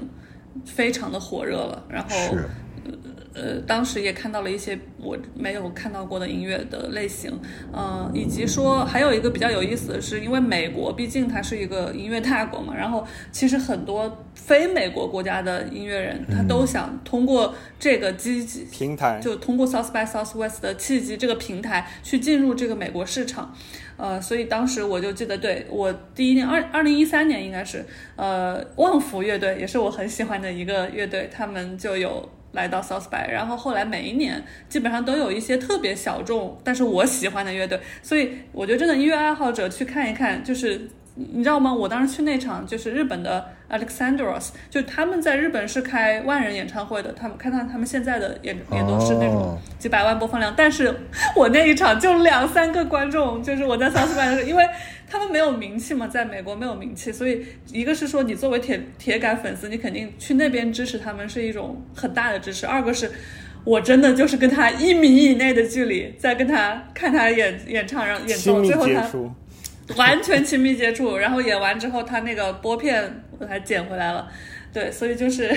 [0.66, 2.10] 非常的火热了，然后，
[3.34, 7.32] 呃，当时也看到了一些我没有看到过的音乐的类型，
[7.74, 23.56] 嗯，以及说还有一个比较有意思的是，因为美国毕竟它是一个音乐大国嘛，然后其实很多非美国国家的音乐人，他都想通过这个机平台，就通过 South by Southwest 的契机这个平台去进入这个美国市场。
[23.98, 27.86] 呃，所以当时我就记得，对我第一年二二零一三年应该是，
[28.16, 41.74] 呃，旺福乐队也是我很喜欢的一个乐队，他们就有来到 South by，然后后来每一年基本上都有一些特别小众，但是我喜欢的乐队，所以我觉得真的音乐爱好者去看一看，就是你知道吗？
[41.74, 43.46] 我当时去那场就是日本的。
[43.72, 50.94] Alexandros，就他们在日本是开万人演唱会的，他们看到他们现在的也也都是那种几百万播放量，但是
[51.38, 54.68] 我那一场就两三个观众，就是我在 South by 的时候，因为
[55.12, 63.12] 他们没有名气嘛，在美国没有名气，所以一个是说你作为铁铁杆粉丝，你肯定去那边支持他们是一种很大的支持；二个是
[63.66, 69.06] 我真的就是跟他一米以内的距离在跟他看他演演唱，然后演奏，最后他。
[69.98, 74.32] 完全亲密接触，然后演完之后，他那个拨片我还捡回来了，
[74.72, 75.54] 对，所以就是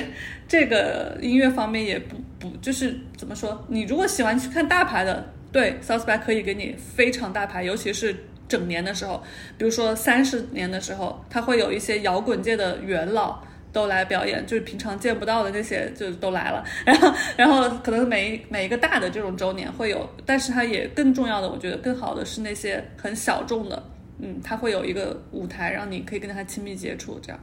[0.48, 3.64] 这个音乐方面也不不就是怎么说？
[3.68, 8.16] 你如果喜欢去看大牌的，对，South by 可以给你非常大牌，尤其是
[8.48, 9.22] 整年的时候，
[9.58, 13.42] 比如说三十年的时候，他会有一些摇滚界的元老
[13.72, 23.82] 都来表演，就是平常见不到的那些就都来了，然后然后可能每一每一个大的这种周年会有，但是它也更重要的，我觉得更好的是那些很小众的。
[24.20, 27.40] 嗯，他会有一个舞台，让你可以跟他亲密接触，这样。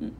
[0.00, 0.10] 嗯，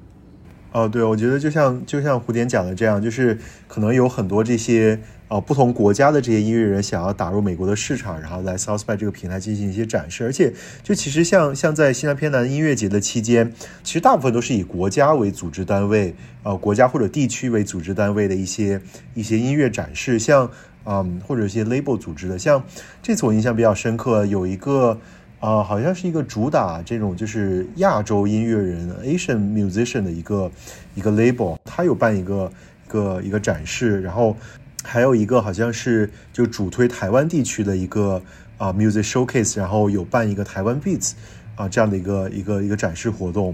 [0.72, 3.38] 哦，对，我觉得就像就像胡典讲的这样，就是
[3.68, 10.24] 可能有很多这些啊不同国家的这些音乐人想要打入美国的市场，然后来 South by 这个平台进行一些展示。
[10.24, 10.50] 而且，
[10.82, 13.52] 就其实像像在西南偏南音乐节的期间，
[13.84, 18.80] 其实大部分都是以国家为组织单位，呃，国家或者地区为组织单位的一些
[19.12, 20.50] 一些音乐展示，像
[20.86, 22.38] 嗯或者一些 label 组织的。
[22.38, 22.64] 像
[23.02, 24.98] 这次我印象比较深刻，有一个。
[25.43, 30.48] 啊，好像是一个主打这种就是亚洲音乐人 Asian musician 的一个
[30.94, 32.52] 一个 label，他有办一个
[32.86, 34.36] 一个一个展示，然后
[34.85, 38.23] 还有一个好像是就主推台湾地区的一个
[38.56, 41.14] 啊 music showcase，然后有办一个台湾 beats
[41.56, 43.52] 啊这样的一个一个一个展示活动，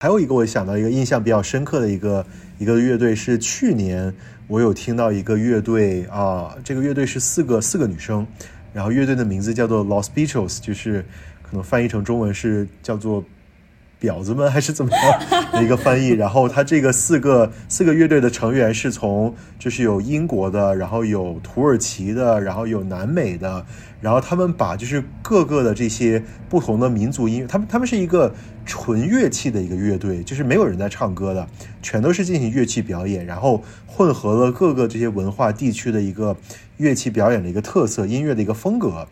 [0.00, 2.26] 还有一个我想到一个印象比较深刻的一个
[2.58, 4.12] 一个乐队是去年
[4.46, 8.26] 我有听到一个乐队啊，这个乐队是四个四个女生。
[8.74, 11.06] 然后乐队的名字叫做 Los Beatles，就是
[11.42, 13.24] 可能翻译成中文是叫做
[14.02, 16.08] “婊子们”还是怎么样的一个翻译。
[16.08, 23.64] 然后他这个四个四个乐队的成员是从就是有英国的，然后有土耳其的，然后有南美的。
[24.00, 28.34] 然后他们把就是各个的这些不同的民族音乐，他们他们是一个
[28.66, 31.48] 纯乐器的一个乐队，就是没有人在唱歌的，
[31.80, 36.36] 全都是进行乐器表演，然后混合了各个这些文化地区的一个
[36.76, 39.08] 乐器表演的一个特色音乐的一个风格。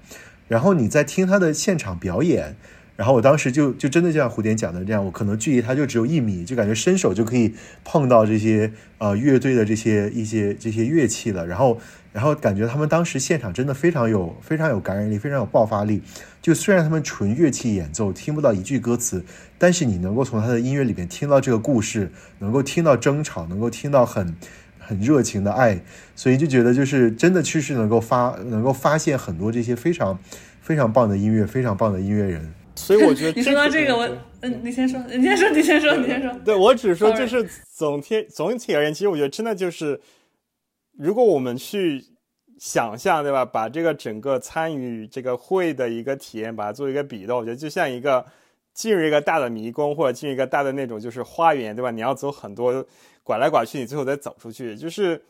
[0.48, 2.56] 然后你在听他的现场表演，
[2.96, 11.46] 然后我当时就就真的就像胡点讲的这样，我可能距离他就只有一米，就感觉伸手就可以碰到这些呃乐队的这些一些这些乐器了。
[11.46, 11.80] 然后
[12.12, 16.02] 然后感觉他们当时现场真的非常有非常有感染力，非常有爆发力。
[16.42, 19.24] 就虽然他们纯乐器演奏，听不到一句歌词，
[19.56, 22.10] 但是你能够从他的音乐里面听到这个故事，
[22.40, 24.34] 能够听到争吵，能够听到很
[24.84, 25.80] 很热情的爱，
[26.14, 30.18] 所以就觉得就是真的，确实能够发能够发现很多这些非常
[30.60, 32.52] 非常棒的音乐，非常棒的音乐人。
[32.74, 34.08] 所以我觉得 你说到这个，我
[34.40, 36.32] 嗯，你先说，你先说，你先说，你先说。
[36.44, 40.00] 对我只说就是总体总体而言，其实我觉得真的就是，
[40.98, 42.02] 如果我们去
[42.58, 43.44] 想象，对吧？
[43.44, 48.24] 把这个整个参与这个会的一个体验，把它做一个比的，我觉得就像一个
[48.72, 51.90] 进入一个大的迷宫，或者进入一个大的那种就是花园，对吧？
[51.90, 52.84] 你要走很多
[53.22, 54.76] 拐来拐去，你最后再走出去。
[54.76, 55.22] 就是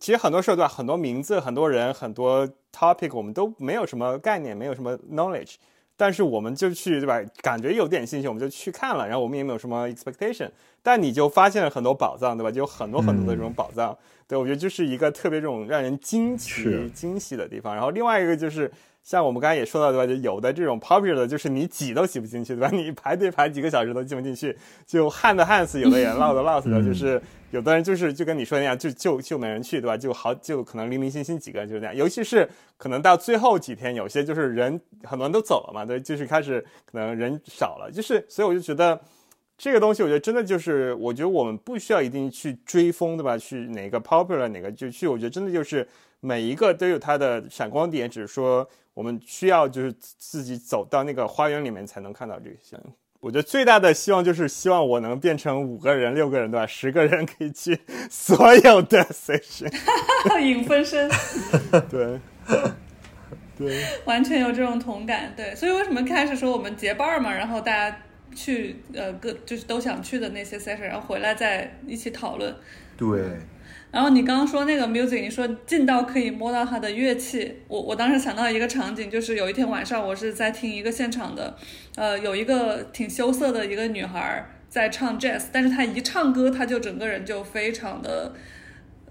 [0.00, 0.68] 其实很多时候，对吧？
[0.68, 5.54] 很多名字、很多人、很多 topic，我们都没有什么概念，没有什么 knowledge。
[5.96, 7.20] 但是我们就去，对吧？
[7.40, 9.06] 感觉有点兴趣，我们就去看了。
[9.06, 10.50] 然后我们也没有什么 expectation，
[10.82, 12.50] 但你就发现了很多宝藏，对吧？
[12.50, 13.96] 就有很多很多的这种宝藏。
[14.26, 17.74] 对我觉得就是一个特别这种让人惊奇、惊喜的地方。
[17.74, 18.70] 然后另外一个就是。
[19.02, 20.06] 像我们刚才也说到，对吧？
[20.06, 22.70] 就有的这种 popular 的，就是你挤都挤不进去，对吧？
[22.72, 24.56] 你排队排几个小时都进不进去，
[24.86, 27.20] 就旱的旱死，有的人涝的涝死的，就是
[27.50, 29.96] 有的人就是就跟你说那样，就就就没人去，对吧？
[29.96, 39.00] 就好就可能零零星星几个人就是这样，尤其是可能到最后几天，有些就是人很多人都走了嘛，对，就是开始可能人少了，就是所以我就觉得
[39.58, 43.36] 这个东西，我觉得真的就是，我觉得我们不需要一定去追风，对吧？
[43.36, 45.84] 去哪个 popular 哪个就去，我觉得真的就是
[46.20, 48.64] 每一个都有它的闪光点，只是说。
[48.94, 52.78] 我们需要就是自己走到那个花园里面才能看到这些。
[53.20, 56.66] 我觉得最大的希望就是希望我能变成五个人、六个人，对吧？
[56.66, 57.78] 十个人可以去
[58.10, 59.72] 所有的 session，
[60.42, 61.08] 影分身。
[61.88, 62.18] 对，
[63.56, 65.32] 对，完全有这种同感。
[65.36, 67.96] 对，所以为什么开始说我们结伴嘛，然后大家
[68.34, 72.52] 去呃各就是都想去的那些 session，然后回来再一起讨论。
[72.96, 73.38] 对。
[73.92, 81.54] 然后你刚刚说那个 music，你说近到可以摸到他的乐器，我我当时想到一个场景，就是有一天晚上我是在听一个现场的，
[81.94, 88.32] 呃，有一个挺羞涩的一个女孩在唱 jazz，但是她一唱歌，她就整个人就非常的，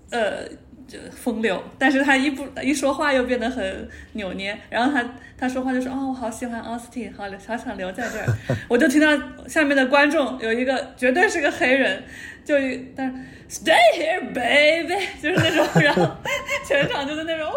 [0.10, 0.45] 呃，
[0.91, 8.27] 就风流，但是他一不一说话又变得很扭捏，然后他他说话就说哦，我好喜欢 Austin，好好想留在这儿，
[8.68, 12.03] 我就听到下面的观众有一个绝对是个黑人。
[12.43, 12.55] 就
[12.95, 16.09] 但是 stay here baby 就是那种，然后
[16.65, 17.53] 全场就是那种哦，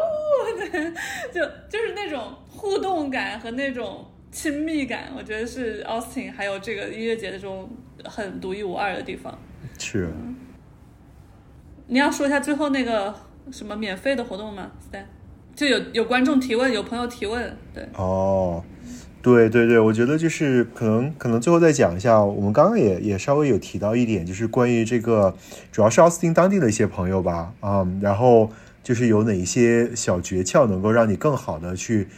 [1.33, 1.41] 就
[1.71, 7.67] 就是那种互动感和那种亲密感，我觉得是 Austin 还有这个音乐节的这种
[8.05, 9.37] 很独一无二的地方。
[9.79, 10.13] 是。
[11.87, 13.15] 你要说一下最后那个
[13.51, 15.03] 什么免费的活动吗对
[15.55, 17.87] 就有有观众提问，有朋友提问，对。
[17.95, 18.63] 哦。
[19.23, 25.35] 对对对，我觉得就是可能可能最后再讲一下，我们刚刚也也稍微有提到一点，就是关于这个
[25.73, 28.51] 主要是奥斯汀当地的一些朋友吧，啊，然后
[28.83, 32.09] 就是有哪一些小诀窍能够让你更好的去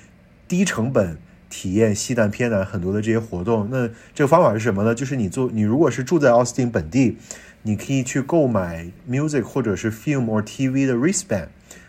[0.48, 1.16] 低成本
[1.48, 3.68] 体验西南偏南很多的这些活动。
[3.70, 4.92] 那这个方法是什么呢？
[4.92, 7.18] 就是你做你如果是住在奥斯汀本地，
[7.66, 11.48] 你可以去购买 music 或者是 film or TV 的 wristband，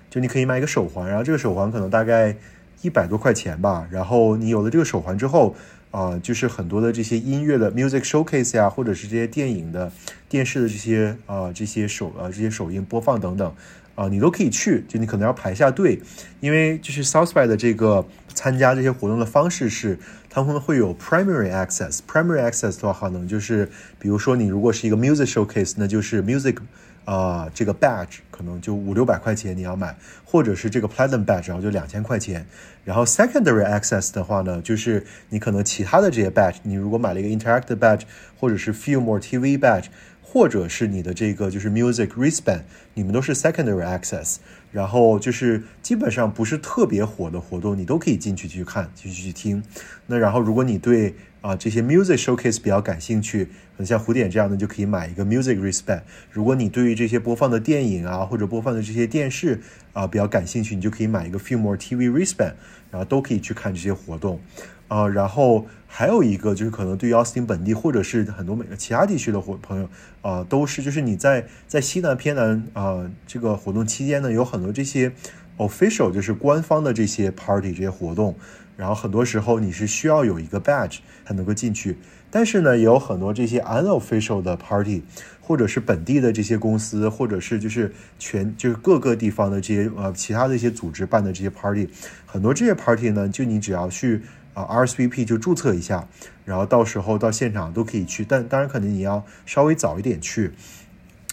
[0.09, 2.35] 就你可以买一个手环，然后这个手环可能大概。
[2.83, 5.55] 一百多块钱吧，然后你有了这个手环之后，
[5.89, 9.91] 啊，就是很多的这些音乐的 music showcase 呀，或者是这些电影的、
[10.29, 13.51] 电视的这些啊这些首啊这些首映播放等等，
[13.95, 14.85] 啊，你都可以去。
[14.87, 15.99] 就你可能要排下队，
[16.39, 19.97] 因为就是 South by 的这个参加这些活动的方式是，
[20.29, 21.99] 他们会有 primary access。
[22.07, 26.57] primary access 的话，可能就是比如说你如果是一个 music showcase，那就是 music。
[27.05, 29.95] 啊，这个 badge 可能就五六百块钱你要买，
[30.25, 32.45] 或者是这个 platinum badge，然后就两千块钱。
[32.83, 38.01] 然后 secondary access 的话呢，就是你可能其他的这些 badge，你如果买了一个 interactive badge，
[38.37, 39.85] 或者是 film or TV badge，
[40.21, 42.63] 或者是你的这个就是 music wristband，
[42.93, 44.39] 你们都是 secondary access。
[44.71, 49.63] 然后就是基本上不是特别火的活动，你都可以进去去看，进去去听。
[50.07, 53.47] 那然后如果你对啊，这些 music showcase 比较感兴趣，
[53.85, 56.01] 像古典这样的，就可以买一个 music respect。
[56.31, 59.61] 如果你对于这些播放的电影啊，或者播放的这些电视
[59.93, 62.53] 啊比较感兴趣，你就可以买一个 film or TV respect，
[62.91, 64.41] 然后都可以去看这些活动。
[64.89, 69.89] 啊，然后还有一个就是可能对于奥斯汀本地或者是很多美其他地区的伙朋友
[70.21, 75.11] 啊，都是就是你在在西南偏南啊这个活动期间呢，有很多这些
[75.57, 78.35] official 就是官方的这些 party 这些活动，
[78.75, 81.97] 然后很多时候你是需要有一个 badge 才能够进去。
[82.29, 85.01] 但是呢，也有很多这些 unofficial 的 party，
[85.39, 91.87] 或者是本地的这些公司，或者是就是全就是各个地方的这些呃其他的一些组织办的这些 party，
[92.25, 94.21] 很多这些 party 呢，就你只要去
[94.57, 96.07] 啊 RSVP 就注册一下，
[96.43, 100.53] 然后到时候到现场都可以去，但当然可能你要稍微早一点去。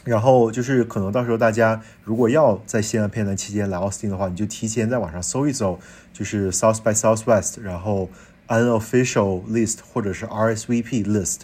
[0.05, 5.81] 然后就是可能到时候大家如果要在西安片段期间来奥斯汀的话，你就提前在网上搜一搜，
[6.13, 8.11] 就是 South by Southwest，然后
[8.49, 11.39] unofficial list 或者是 RSVP list，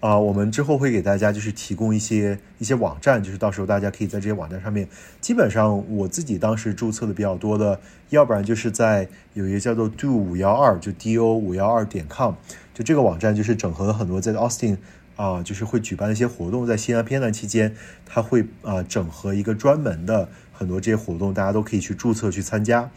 [0.00, 4.88] 啊，我们之后会给大家就是提供一些一些网站，就是到时候大家可以在这些网站上面，
[5.20, 7.78] 基本上我自己当时注册的比较多的，
[8.08, 12.34] 要不然就是在有一个叫做 do 五幺二，就 do 五幺二点 com，
[12.74, 14.78] 就这个网站就是整合了很多在奥斯汀。
[15.16, 17.74] 啊，就是会举办一些活动，在西安片段期间，
[18.06, 22.90] 它会啊整合一个专门的很多这些活动，大家都可以去注册去参加。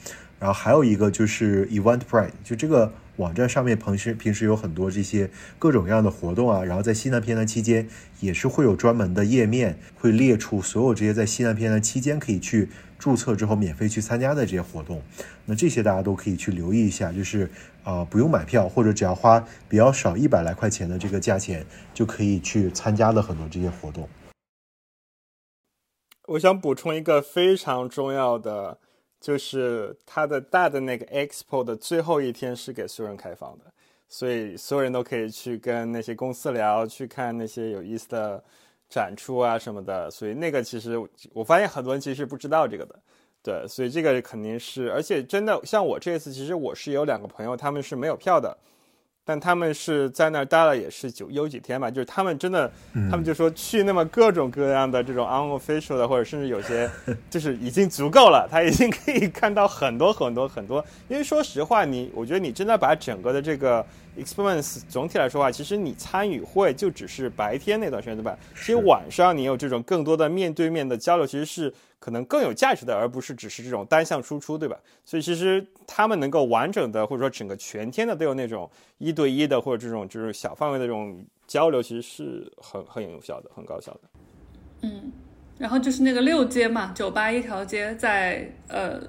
[0.43, 6.61] 然后还有一个就是 Eventbrite，就这个网站上面平时平时有很多这些各种各样的活动啊。
[6.65, 7.87] 然后在西南片段期间，
[8.19, 12.67] 也是会有专门的页面，会列出所有这些在西南片段期间可以去。
[12.99, 15.01] 注册之后免费去参加的这些活动，
[15.45, 17.49] 那这些大家都可以去留意一下，就是
[17.83, 24.07] 啊不用买票，或者只要花比较少一百来块钱的这个价钱，就可以去参加的很多这些活动。
[26.29, 28.77] 我想补充一个非常重要的，
[29.23, 33.65] 就是它的大的那个 expo 的最后一天是给所有人开放的，
[34.07, 38.43] 所以所有人都可以去跟那些公司聊，去看那些有意思的。
[38.89, 41.01] 展出啊什么的，所以那个其实
[41.33, 42.99] 我发现很多人其实不知道这个的，
[43.41, 48.55] 对，所以这个肯定是，而且真的像我这次，其实我是有两个朋友，他们是没有票的。
[49.25, 52.71] 但他们是在那儿待了也是九有几天吧，就是他们真的，
[53.09, 56.89] 他们就说去那么各种各样的这种 unofficial 的，或者甚至有些
[57.29, 60.83] 就是已经足够了，他已经可以看到很多很多很多。
[61.07, 63.85] 因为说实话，你我觉得你真的把整个的这个
[64.17, 68.37] experience 总体来说话，其实你参与会就只是白天那段时间对吧？
[68.55, 71.73] 其实晚上你有这种更多的面对面的交流，其实是。
[72.03, 74.77] 可能更有价值的，而不是只是这种单向输出，对吧？
[75.05, 83.99] 所以其实他们能够完整的，或者说整个全天的都有那种一对一的，或者这种就是小范围的这种交流，其实是很很有效的，很高效的。
[84.81, 85.13] 嗯，
[85.57, 89.01] 然后就是那个六街嘛，酒吧一条街，在呃，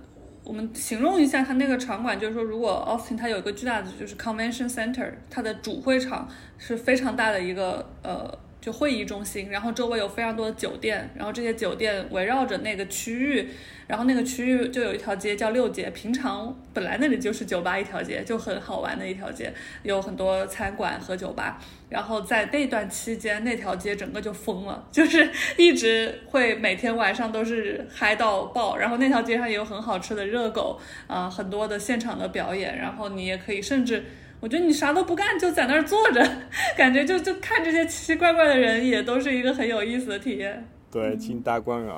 [0.44, 8.38] 我们形容一下它那个场馆，就是说，如果 Austin 它有一个巨大的就是 Convention Center，它的主会场是非常大的一个呃。
[8.64, 13.46] 就会议中心，然后周围有非常多的酒店，然后这些酒店围绕着那个区域，
[13.86, 21.60] 然后那个区域就有一条街叫六街，平常本来那里就是酒吧一条街，就很好玩的一条街，有很多餐馆和酒吧。
[21.90, 28.78] 然后在那段期间，那条街整个就疯了，就是一直会每天晚上都是嗨到爆。
[28.78, 34.02] 然后那条街上也有很好吃的热狗，啊，很多的现场的表演，然后你也可以甚至。
[34.44, 36.22] 我觉得你啥都不干，就在那儿坐着，
[36.76, 40.68] 感觉就就看这些奇奇怪怪的人，也都是一个很有意思的体验。
[40.92, 41.94] 对，进大观园。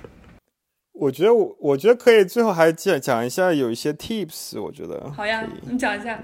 [0.98, 4.58] 我觉得，我我觉得可以最后还讲讲一下有一些 tips。
[4.58, 6.18] 我觉得好呀，你讲一下，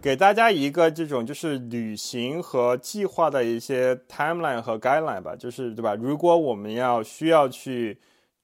[0.00, 5.96] 给大家一个这种就是旅行和计划的一些 timeline 和 guideline 吧，就是对吧？
[5.96, 7.98] 如果我们要需要去。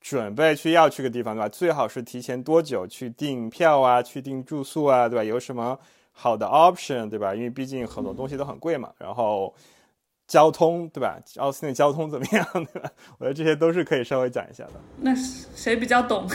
[0.05, 1.49] 准备去要去个地方，对吧？
[1.49, 5.25] 最好是提前多久去订票啊，去订住宿啊，对吧？
[5.25, 5.79] 有什么
[6.13, 7.35] 好的 option，对吧？
[7.35, 8.91] 因为毕竟很多东西都很贵嘛。
[8.99, 9.55] 然后
[10.27, 11.19] 交通，对吧？
[11.39, 12.91] 奥斯汀交通怎么样，对吧？
[13.17, 14.73] 我觉得这些都是可以稍微讲一下的。
[14.99, 16.29] 那谁比较懂？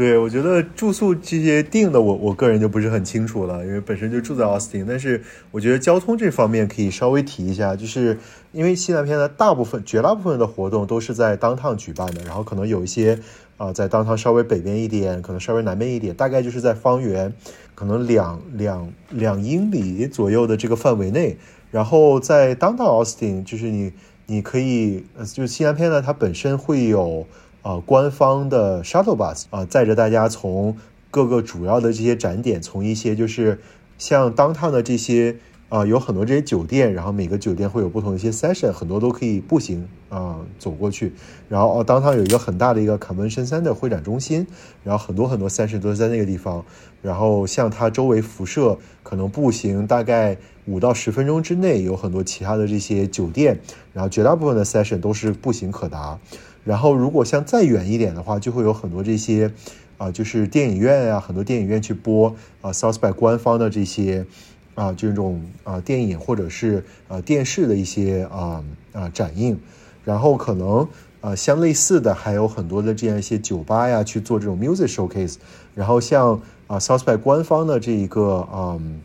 [0.00, 4.86] 对，我觉得住宿这些定的，我我个人就不是很清楚了，因为本身就住在奥斯汀。
[4.88, 8.18] 但是我觉得交通这方面可以稍微提一下，就是
[8.52, 13.18] 因为西南片的大部分、绝大部分的活动都是在当趟举办的，然后可能有一些
[13.58, 17.30] 啊在当趟稍微北边一点，可能稍微南边一点，大概就是在方圆
[17.74, 21.36] 可能两两两英里左右的这个范围内。
[21.70, 23.92] 然后在当趟奥斯汀，就是你
[24.24, 25.04] 你可以，
[25.34, 27.26] 就是西南片呢，它本身会有。
[27.62, 30.76] 啊，官方的 shuttle bus 啊，载着大家从
[31.10, 33.60] 各个主要的这些展点，从一些就是
[33.98, 35.36] 像当趟的这些
[35.68, 41.12] 啊，有很多这些酒店，然后每个酒店会有不同的一些 session，很多都可以步行啊走过去。
[41.48, 44.46] 然后哦，downtown 有一个很大的一个 convention 山的会展中心，
[44.82, 46.64] 然后很多很多 session 都是在那个地方。
[47.02, 53.60] 然后像它周围辐射，可能步行大概五到十分钟之内，有很多其他的这些酒店，
[53.92, 56.18] 然后绝大部分的 session 都是步行可达。
[56.64, 59.52] 然后，如果像再远一点的话，就会有很多这些，
[59.98, 64.26] 啊，就是电影院啊，很多电影院去播啊，South by 官方的这些，
[64.74, 68.62] 啊，这种啊电影或者是啊电视的一些啊
[68.92, 69.58] 啊展映。
[70.04, 70.88] 然后可能
[71.20, 75.36] 呃，相类似的还有很多的这样一些酒吧呀，去做这种 music showcase。
[75.74, 79.00] 然后像啊，South by 官方的这一个，嗯，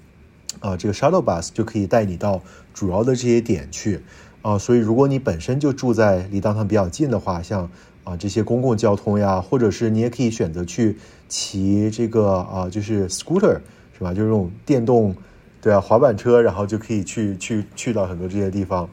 [0.61, 2.41] 啊，这个 shuttle bus 就可以带你到
[2.73, 4.01] 主要的这些点去。
[4.45, 7.67] 啊，所以如果你本身就住在离当堂比较近的话，像
[8.03, 13.57] 啊这些公共交通呀，或者是你也可以选择去骑这个啊，就是 scooter
[13.97, 14.13] 是吧？
[14.13, 15.15] 就是这种电动，
[15.59, 18.87] 对啊，滑板车，然后就可以去去去到很多这些地方。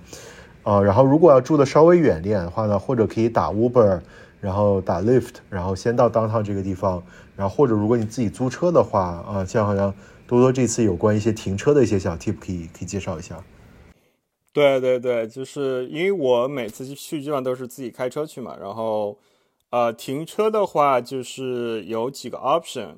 [0.63, 4.01] 啊，然后如果要住的稍微远点的话呢，或者可以打 Uber，
[4.41, 7.03] 然后打 Lift，然后先到 downtown 这个地方，
[7.37, 9.93] 然后或者如果你自己租车的话，啊，像好像
[10.27, 13.37] 多多这次有关一些停车的一些小 tip 可以可以介绍一下。
[14.53, 19.19] 对对对，就是因为我每次去基本上都是自己开车去嘛，然后
[19.71, 22.97] 呃停车的话就是有几个 option。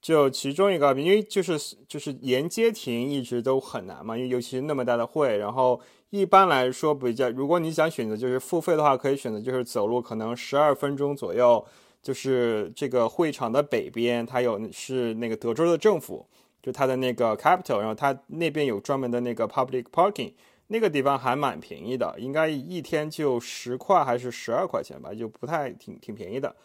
[0.00, 5.80] 就其中一个，因为就是就是沿街停一直都很难嘛，因为尤其是那么大的会，然后
[6.10, 11.64] 一般来说比较，如果你想选择就是付费的话，可以选择就是走路，可能十二分钟左右，
[12.02, 16.26] 就是这个会场的北边，它有是那个德州的政府，
[16.60, 20.32] 就它的那个 capital，然后它那边有专门的那个 public parking，
[20.72, 26.56] 那个地方还蛮便宜的，应该一天就十块还是十二块钱吧，就不太挺挺便宜的。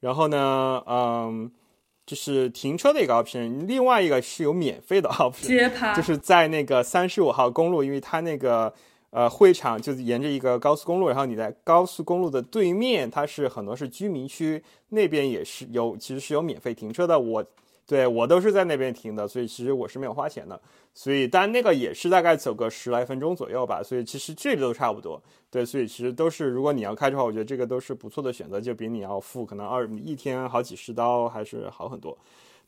[0.00, 1.50] 然后呢，嗯。
[2.06, 8.72] 就是停车的一个 option，另外一个是有免费的 option，就是在那个三十五号公路，因为它那个
[9.10, 17.44] 呃会场就是沿着一个高速公路，然后你在高速公路的对面，它是很多是居民区，那边也是有其实是有免费停车的，我。
[17.86, 20.60] 对我都是在那边停的，所以其实我是没有花钱的。
[20.92, 23.82] 所以，但那个也是大概走个十来分钟左右吧。
[23.82, 25.22] 所以其实这个都差不多。
[25.50, 32.18] 对，所以其实都是，如果你要开的话，我觉得这个都是不错的选择，就比你要付可能二一天好几十刀还是好很多。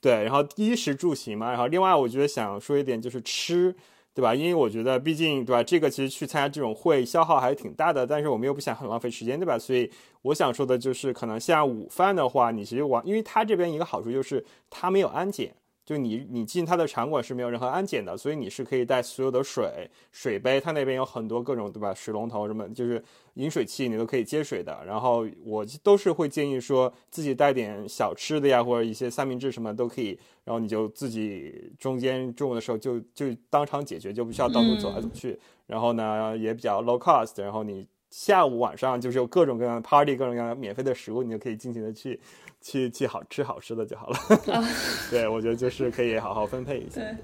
[0.00, 3.74] 对，然后衣食住行嘛，然后另外我觉得想说一点就是吃。
[4.18, 4.34] 对吧？
[4.34, 5.62] 因为我觉得，毕竟，对吧？
[5.62, 9.56] 这个其实去参加这种会消耗还是挺大的，但是我们又不想很浪费时间，对吧？
[9.56, 9.88] 所以
[10.22, 15.54] 我想说的就是，可能像午饭的话，你其实往，因为他这边一个好处就是他没有安检。
[15.88, 21.94] 就你，你进他的场馆是没有任何安检的，所以你是可以带所有的水、水杯，他那边有很多各种，对吧？
[21.94, 23.02] 水龙头什么，就是
[23.36, 24.78] 饮水器，你都可以接水的。
[24.84, 30.08] 然后我都是会建议说自己带点小吃的呀，或者一些三明治什么都可以。
[30.44, 35.40] 然后你就自己中间中午的时候就就当场解决，就不需要到处走来走去。
[35.66, 37.40] 然后呢，也比较 low cost。
[37.40, 42.20] 然后你下午晚上就是有各种各样的 party，各种各样的免费的食物，你就可以尽情的去。
[42.60, 44.18] 去去好吃好吃的就好了，
[45.12, 47.00] 对，我觉得就是可以好好分配一下。
[47.00, 47.14] 对，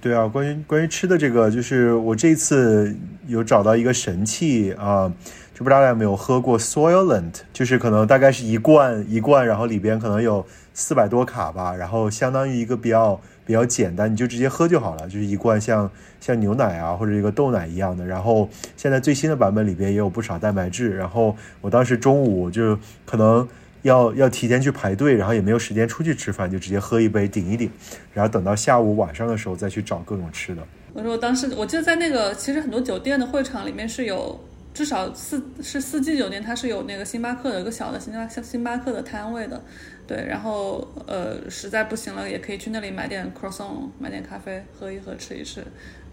[0.00, 2.96] 对啊，关于关于吃的这个，就是我这次
[3.26, 5.12] 有找到一个神器啊，
[5.52, 18.06] 就不知道大家有没有喝过 Soylent，就是可能大概是一罐一罐，然后里边可能有四百多卡吧，然后相当于一个比较比较简单，你就直接喝就好了，就是一罐像像牛奶啊或者一个豆奶一样的。
[18.06, 20.94] 然后现在最新的版本里边也有不少蛋白质。
[20.94, 23.48] 然后我当时中午就可能。
[23.82, 27.70] 要要提前去排队，然后也没有时间出去吃饭，就直接喝一杯顶一顶，
[28.12, 30.62] 然后等到下午晚上的时候再去找各种吃的。
[30.92, 34.38] 我说我当时我记得在那个其实很多酒店的会场里面是有
[34.74, 39.62] 至少四是四季酒店，它是有那个星巴克有一个小的星巴星巴克的摊位的，
[40.08, 45.62] 对，然后呃实在不行了也可以去那里买点 croissant，买点咖啡喝一喝吃一吃，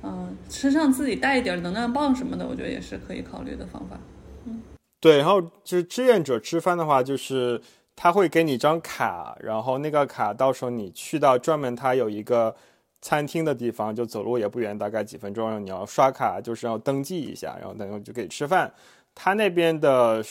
[0.03, 3.97] 嗯，身上自己带一点能量棒什么的，我觉得也是可以考虑的方法。
[4.45, 4.61] 嗯
[4.99, 7.61] 对，然后就是志愿者吃饭的话，就是
[7.95, 12.53] 他会给你一张卡，然后那个卡到时候你去到专门他有一个
[13.01, 18.73] 餐厅的地方，就走路也不远，大概几分钟，你要刷卡，就是要登记一下，然后等会就可以吃饭。
[19.13, 20.21] 他那边的，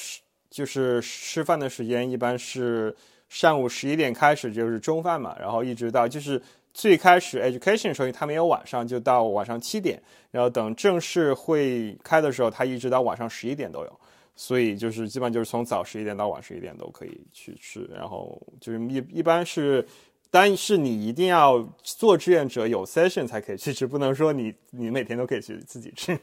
[0.51, 2.95] 就是吃饭的时间一般是
[3.35, 6.40] 上午十一点开始，就是中饭嘛，然后一直到就是
[6.73, 10.01] 最开始 education 时候他没有晚上，就到晚上七点，
[10.31, 14.01] 然后等正式会开的时候，他一直到晚上十一点都有。
[14.36, 19.85] 所以就是基本上就是从早十一点到晚十一点都可以去吃，然后就是一一般是，
[20.31, 26.16] 但是你一定要做志愿者有 session 才可以去吃，不能说你你每天都可以去自己吃。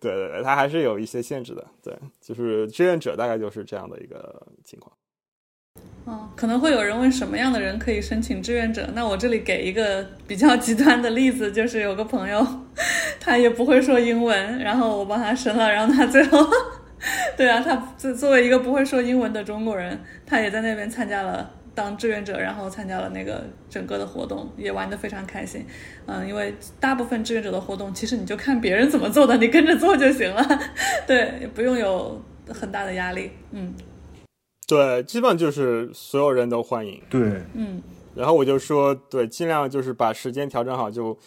[0.00, 1.66] 对对对，它还是有一些限制的。
[1.82, 4.90] 对，就是志愿者大概就是这样的一个情况。
[6.06, 8.86] 嗯，可能会有人问什么样的人可以申请志愿者？
[8.94, 12.46] 那我这里给一个比较极端的例子，就是有个朋友，
[13.18, 16.46] 他也不会说英文，然后我帮他申了，然后他最后。
[17.36, 25.66] 对啊，他作作为一个不会说英文的中国人，他也在那边参加了当志愿者，然后参加了那个整个的活动，也玩得非常开心。
[26.06, 30.60] 嗯，因为大部分志愿者的活动，其实你就看别人怎么做的，你跟着做就行了。
[31.06, 33.30] 对，不用有很大的压力。
[33.50, 33.74] 嗯，
[34.66, 37.00] 对，基本上就是所有人都欢迎。
[37.10, 37.82] 对，嗯。
[38.14, 41.18] 然后我就说，对，尽量就是把时间调整好就。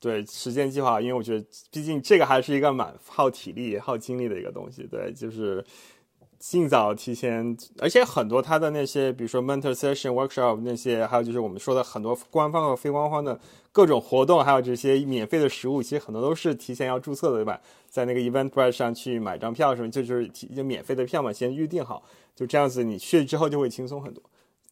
[0.00, 4.82] 对时间计划，因为我觉得，毕竟这个还是一个蛮耗体力、耗精力的一个东西。
[4.82, 5.64] 对，就是
[6.42, 13.38] 尽早提前，而且很多他的那些，比如说 mentor session workshop 那些，还有就是我们说的很多官方和非官方的
[13.70, 17.60] 各种活动，还有这些免费的食物，其实很多都是提前要注册的，对吧？
[17.88, 22.02] 在那个 Eventbrite 上去买张票什么，就就是提就免费的票嘛，先预定好，
[22.34, 24.20] 就这样子，你去之后就会轻松很多。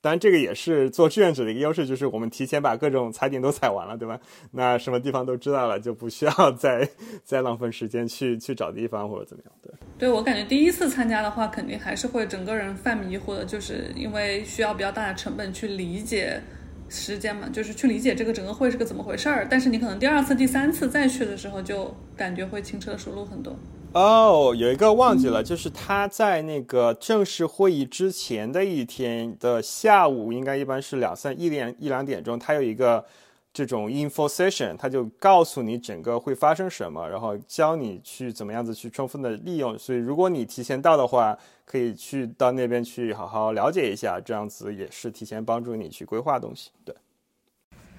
[0.03, 4.19] 当然，这个也是做志愿者的一个优势，就是我们提前把各种踩点都踩完了，对吧？
[4.53, 6.89] 那什么地方都知道了，就不需要再
[7.23, 9.53] 再浪费时间去去找地方或者怎么样。
[9.63, 16.41] 对，对我感觉第一次参加的话，肯定还是会整个人犯迷糊的，就是因为需要比较大的成本去理解
[16.89, 19.47] 时间嘛，就是去理解这个整个会是个怎么回事儿。
[19.51, 23.55] 但是你可能第二次、第三次再去的时候，就感觉会轻车熟路很多。
[23.93, 33.05] 哦，有一个忘记了，就是他在那个正式会议之前的一天的下午，应该一般是两三一点一两点钟，他有一个
[33.53, 39.77] 这种 info session，他就告诉你整个会发生什么，然后教你去怎么样子去充分的利用。
[39.77, 46.71] 所以如果你提前到的话，可以去到那边去好好了解一下，这样子也是提前帮助你去规划东西。
[46.85, 46.95] 对，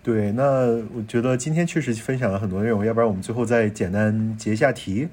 [0.02, 5.10] 对，那我觉得今天确实分享了很多内容，要不然我们最后再简单结一下题。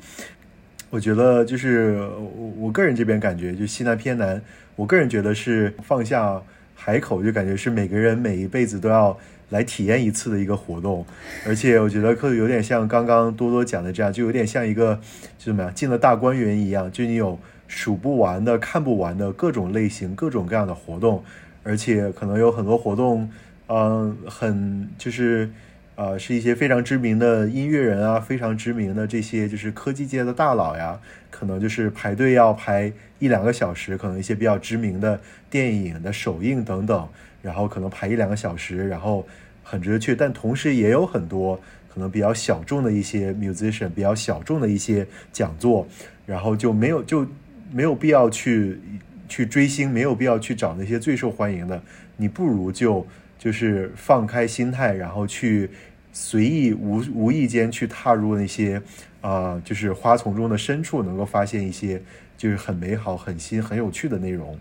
[0.90, 4.40] 我觉得就是我我个人这边感觉，就西南偏南，
[4.74, 6.40] 我个人觉得是放下
[6.74, 9.14] 海口，就感觉是每个人每一辈子都要
[9.50, 11.04] 来体验一次的一个活动。
[11.46, 14.98] 而且我觉得可有点像刚刚多多讲的这样，就有点像一个
[15.38, 21.22] 就怎么样进了大观园一样，就你有数不完的、看不完的各种类型、各种各样的活动，
[21.64, 23.30] 而且可能有很多活动，
[23.66, 25.50] 嗯，很就是。
[25.98, 30.96] 呃，是一些非常知名的音乐人啊，非常知名的这些就是科技界的大佬呀，
[31.28, 35.20] 可能就是排队要排一两个小时，可能一些比较知名的
[35.50, 37.08] 电影的首映等等，
[37.42, 39.26] 然后可能排一两个小时，然后
[39.64, 40.14] 很值得去。
[40.14, 41.60] 但同时也有很多
[41.92, 45.84] 可能比较小众的一些 musician，比较小众的一些讲座，
[46.24, 47.26] 然后就没有就
[47.72, 48.78] 没有必要去
[49.28, 51.82] 去追星，没有必要去找那些最受欢迎的，
[52.16, 53.04] 你不如就
[53.36, 55.68] 就是放开心态，然后去。
[56.20, 58.82] 随意无无意间去踏入那些，
[59.20, 62.02] 啊，就是花丛中的深处，能够发现一些
[62.36, 64.58] 就是很美好、很新、很有趣的内容。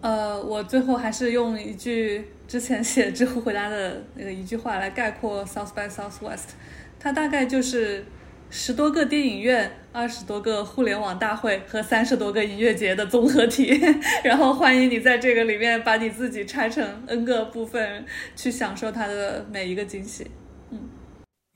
[0.00, 6.54] 呃，我最后还是用一句之前写知乎回答的那个一句话来概括 South by Southwest，
[6.98, 8.06] 它大概就是。
[8.50, 13.78] 十多个电影院，二十多个互联网大会和三十多个音乐节的综合体，
[14.24, 20.26] 然后欢迎你在这个里面把你自己拆成 N 个部分，去享受它的每一个惊喜。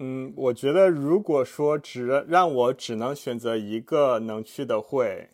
[0.05, 5.29] 嗯，我觉得如果说只让我只能选择一个能去的会，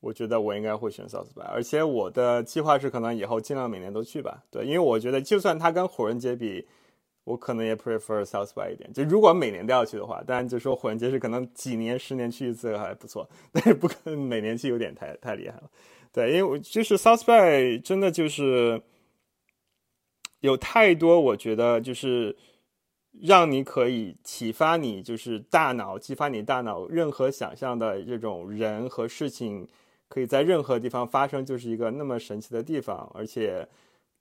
[0.00, 4.42] 我觉得我应该会选 South by，而且我的计划是可能以后尽量每年都去吧。
[4.50, 6.66] 对，因为我觉得就算它跟火人节比。
[7.24, 15.70] 我可能也 prefer South by 一点，就如果每年都要去的话，当然就说火人节是可能几年、十年去一次还不错，但是不可能每年去有点太太厉害了。
[16.12, 18.82] 对，因为我就是 South by 真的就是
[20.40, 22.34] 有太多，我觉得就是
[23.22, 29.66] 让你可以启发你，就是大脑激发你大脑任何想象的这种人和事情，
[30.08, 33.66] 可以在任何地方发生，就是一个那么神奇的地方，而且。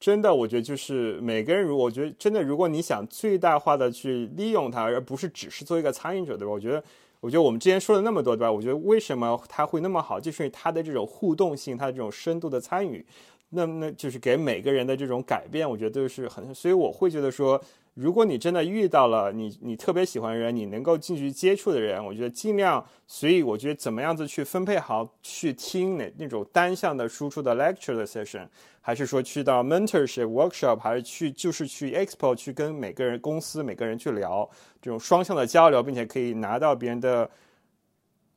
[0.02, 6.54] 真的，我觉得就是每个人，如果我觉得真的，如果你想最大化的去利用它，而不是只是做一个参与者，对吧？
[6.54, 6.82] 我觉得，
[7.20, 8.50] 我觉得我们之前说了那么多，对吧？
[8.50, 13.06] 我觉得为什么它会那么好，就是因为它的这种互动性，它的这种深度的参与，
[13.50, 17.62] 那那就是给每个人的这种改变，我觉得都是很，所以我会觉得说。
[17.96, 22.86] 如果你真的遇到了你你特别喜欢的人，你能够进去接触的人，我觉得尽量。
[23.08, 28.48] 所以我觉得怎么样子去分配好去听那那种单向的输出的 lecture 的 session，
[28.80, 34.48] 还是说去到 mentorship workshop，还是去就是去 expo 去跟每个人公司每个人去聊
[34.82, 37.30] 这种双向的交流，并且可以拿到别人的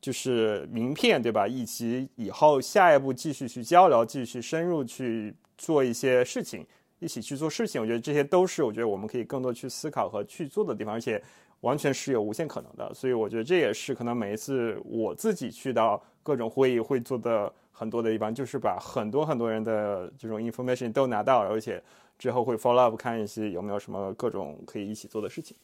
[0.00, 1.46] 就是名片，对吧？
[1.46, 6.66] 以及以后下一步继续去交流，继续深入去做一些事情。
[7.02, 11.20] 一起去做事情，我觉得这些都是我觉得我们可以更多去思考和去做的地方，而且
[11.60, 12.94] 完全是有无限可能的。
[12.94, 21.82] 所以我觉得这也是可能每一次我自己去到各种会议会做的很多的地方，就是把很多很多人的这种 information 都拿到，而且
[22.16, 25.56] 之后会 follow up 看一些有没有什么各种可以一起做的事情。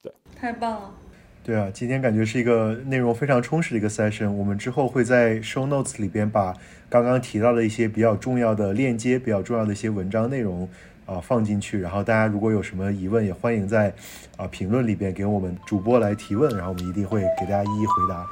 [0.00, 0.94] 对，太棒了。
[1.42, 4.30] 对啊，今天感觉是一个内容非常充实的一个 session。
[4.30, 6.54] 我们之后会在 show notes 里边把
[6.90, 10.68] 刚刚提到的一些比较重要的链接、比较重要的一些文章内容
[11.06, 11.80] 啊放进去。
[11.80, 13.90] 然后大家如果有什么疑问，也欢迎在
[14.36, 18.26] 啊评论里边给我们主播来提问，然后我们一定会给大家一一回答。